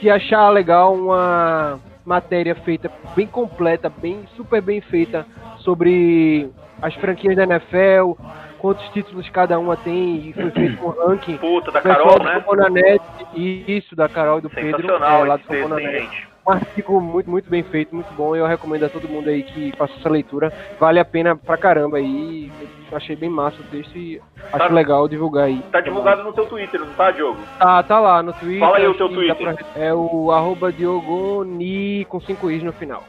se 0.00 0.10
achar 0.10 0.48
legal 0.50 0.92
uma 0.94 1.78
matéria 2.04 2.54
feita 2.54 2.90
bem 3.14 3.26
completa, 3.26 3.88
bem 3.88 4.26
super 4.36 4.60
bem 4.60 4.80
feita 4.80 5.26
sobre 5.58 6.50
as 6.80 6.94
franquias 6.94 7.36
da 7.36 7.44
NFL, 7.44 8.14
quantos 8.58 8.88
títulos 8.90 9.28
cada 9.30 9.58
uma 9.58 9.76
tem 9.76 10.28
e 10.28 10.32
foi 10.32 10.50
feito 10.50 10.84
um 10.84 10.90
ranking. 10.90 11.38
Puta, 11.38 11.70
da 11.70 11.80
Carol, 11.80 12.18
do 12.18 12.70
né? 12.70 12.98
E 13.34 13.64
isso, 13.78 13.94
da 13.94 14.08
Carol 14.08 14.38
e 14.38 14.42
do 14.42 14.50
Pedro, 14.50 14.92
é, 14.92 14.98
lá 14.98 15.36
esse 15.36 15.44
do 15.44 15.54
Fambonanet. 15.54 16.00
gente? 16.00 16.31
Um 16.46 16.50
artigo 16.52 17.00
muito, 17.00 17.30
muito 17.30 17.48
bem 17.48 17.62
feito, 17.62 17.94
muito 17.94 18.12
bom. 18.14 18.34
e 18.34 18.38
Eu 18.40 18.46
recomendo 18.46 18.84
a 18.84 18.88
todo 18.88 19.08
mundo 19.08 19.28
aí 19.28 19.44
que 19.44 19.72
faça 19.76 19.92
essa 19.98 20.08
leitura. 20.08 20.52
Vale 20.80 20.98
a 20.98 21.04
pena 21.04 21.36
pra 21.36 21.56
caramba 21.56 21.98
aí. 21.98 22.50
Eu 22.90 22.96
achei 22.96 23.14
bem 23.14 23.30
massa 23.30 23.60
o 23.60 23.64
texto 23.64 23.96
e 23.96 24.20
acho 24.52 24.58
Tá- 24.58 24.74
legal 24.74 25.06
divulgar 25.08 25.44
aí. 25.44 25.62
Tá 25.70 25.80
divulgado 25.80 26.24
no 26.24 26.34
seu 26.34 26.44
Twitter, 26.46 26.80
não 26.80 26.92
tá, 26.94 27.10
Diogo? 27.12 27.38
Tá, 27.58 27.82
tá 27.84 28.00
lá 28.00 28.22
no 28.22 28.32
Twitter. 28.32 28.58
Fala 28.60 28.76
aí 28.78 28.86
o 28.86 28.90
acho 28.90 28.98
teu 28.98 29.08
Twitter. 29.08 29.54
pra- 29.54 29.64
É 29.80 29.94
o 29.94 30.30
arroba 30.32 30.72
Diogoni 30.72 32.04
com 32.06 32.20
5 32.20 32.50
is 32.50 32.62
no 32.62 32.72
final. 32.72 33.04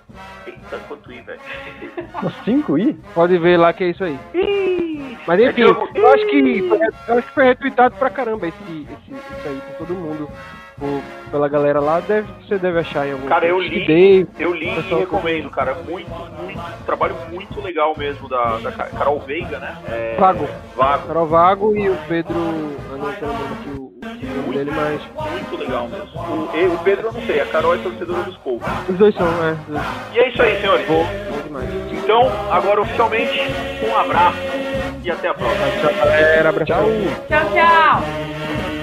Eita, 0.46 0.78
quanto 0.88 1.12
ir, 1.12 1.24
velho. 1.24 1.40
Os 2.24 2.34
cinco 2.46 2.78
i? 2.78 2.94
Pode 3.16 3.38
ver 3.40 3.58
lá 3.58 3.74
que 3.74 3.84
é 3.84 3.88
isso 3.90 4.04
aí. 4.04 4.18
Ih, 4.36 5.18
Mas 5.28 5.40
é 5.40 5.44
enfim, 5.46 5.56
Diogo. 5.64 5.90
eu 5.96 6.08
acho 6.14 6.28
que 6.28 6.62
foi, 6.70 6.78
eu 6.80 7.18
acho 7.18 7.28
que 7.28 7.34
foi 7.34 7.44
retweetado 7.46 7.96
pra 7.96 8.10
caramba 8.12 8.48
esse, 8.48 8.64
esse, 8.64 9.12
isso 9.12 9.48
aí 9.48 9.60
por 9.78 9.86
todo 9.88 9.96
mundo. 9.98 10.30
Por- 10.78 11.04
pela 11.32 11.48
galera 11.48 11.80
lá, 11.80 12.00
deve, 12.00 12.30
você 12.44 12.60
deve 12.60 12.80
achar 12.80 13.08
em 13.08 13.12
algum 13.14 13.28
Cara, 13.28 13.46
eu 13.48 13.60
li. 13.60 13.86
Dave, 13.88 14.28
Eu 14.38 14.54
li 14.54 14.78
e 14.78 14.82
recomendo, 15.00 15.50
cara. 15.50 15.76
Muito, 15.88 16.12
muito. 16.38 16.60
um 16.82 16.86
Trabalho 16.86 17.16
muito 17.30 17.60
legal 17.62 17.98
mesmo 17.98 18.28
da, 18.30 18.60
da 18.60 18.72
Ca- 18.72 18.90
Carol 18.92 19.20
Veiga, 19.22 19.60
né? 19.60 19.76
É, 19.88 20.18
Vago. 20.20 20.48
Vago. 20.76 21.08
Carol 21.08 21.28
Vago 21.28 21.76
e 21.76 21.90
o 21.90 21.98
Pedro. 22.08 22.36
Eu 22.90 22.98
não 22.98 23.14
tô 23.14 23.26
lembrando 23.26 23.54
aqui 23.54 23.70
o, 23.70 23.92
o 24.32 24.36
nome 24.36 24.56
dele, 24.58 24.72
mas. 24.72 25.02
Muito 25.32 25.58
legal 25.58 25.88
mesmo. 25.90 26.08
O, 26.28 26.56
e- 26.56 26.68
o 26.68 26.78
Pedro 26.80 27.08
eu 27.08 27.14
não 27.14 27.22
sei, 27.22 27.40
a 27.40 27.46
Carol 27.48 27.74
é 27.74 27.78
torcedora 27.78 28.24
dos 28.24 28.38
Colts. 28.38 28.68
Os 28.88 28.98
dois 28.98 29.16
são, 29.16 29.44
é. 29.44 29.58
E 30.14 30.20
é 30.20 30.30
isso 30.30 30.42
aí, 30.42 30.60
senhores. 30.60 30.86
Bom, 30.88 31.10
bom 31.30 31.42
demais. 31.42 31.70
Então, 31.92 32.32
agora 32.52 32.82
oficialmente, 32.82 33.34
um 33.82 33.96
abraço 33.96 34.38
e 35.04 35.10
até 35.10 35.30
a 35.30 35.34
próxima. 35.34 35.72
Tchau, 35.72 35.94
galera. 35.98 36.66
Tchau, 36.66 37.54
tchau. 37.54 38.83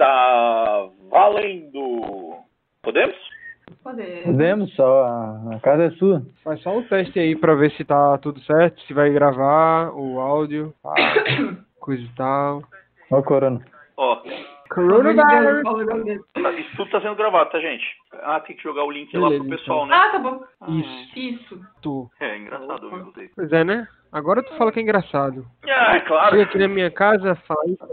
Está 0.00 0.88
valendo. 1.10 2.44
Podemos? 2.82 3.29
Poder. 3.90 4.22
Podemos, 4.24 4.74
só 4.74 5.04
a, 5.04 5.56
a 5.56 5.60
casa 5.60 5.84
é 5.84 5.90
sua. 5.92 6.22
Faz 6.44 6.60
só 6.62 6.76
um 6.76 6.82
teste 6.84 7.18
aí 7.18 7.34
pra 7.36 7.54
ver 7.54 7.70
se 7.72 7.84
tá 7.84 8.16
tudo 8.18 8.40
certo, 8.40 8.80
se 8.82 8.94
vai 8.94 9.10
gravar 9.10 9.90
o 9.94 10.20
áudio, 10.20 10.72
pá, 10.82 10.94
coisa 11.80 12.02
e 12.02 12.08
tal. 12.16 12.62
Ó 13.10 13.18
o 13.18 13.22
corona. 13.22 13.60
Ó, 13.96 14.22
Coronavirus! 14.70 15.62
tá- 16.32 16.52
isso 16.52 16.76
tudo 16.76 16.90
tá 16.92 17.00
sendo 17.00 17.16
gravado, 17.16 17.50
tá, 17.50 17.58
gente? 17.58 17.84
Ah, 18.22 18.38
tem 18.38 18.56
que 18.56 18.62
jogar 18.62 18.84
o 18.84 18.90
link 18.90 19.12
lá 19.16 19.28
Beleza, 19.28 19.44
pro 19.48 19.58
pessoal, 19.58 19.86
né? 19.86 19.96
Ah, 19.96 20.08
tá 20.12 20.18
bom. 20.20 20.44
Isso. 20.68 21.18
Isso. 21.18 21.60
Tu. 21.82 22.08
É 22.20 22.38
engraçado, 22.38 22.88
viu? 22.88 23.12
Pois 23.34 23.52
é, 23.52 23.64
né? 23.64 23.88
Agora 24.12 24.42
tu 24.44 24.54
fala 24.56 24.70
que 24.70 24.78
é 24.78 24.82
engraçado. 24.82 25.44
Ah, 25.64 25.96
é 25.96 26.00
claro. 26.00 26.30
Chega 26.30 26.42
aqui 26.44 26.58
na 26.58 26.68
minha 26.68 26.90
casa, 26.90 27.34
fala 27.46 27.66
isso 27.66 27.84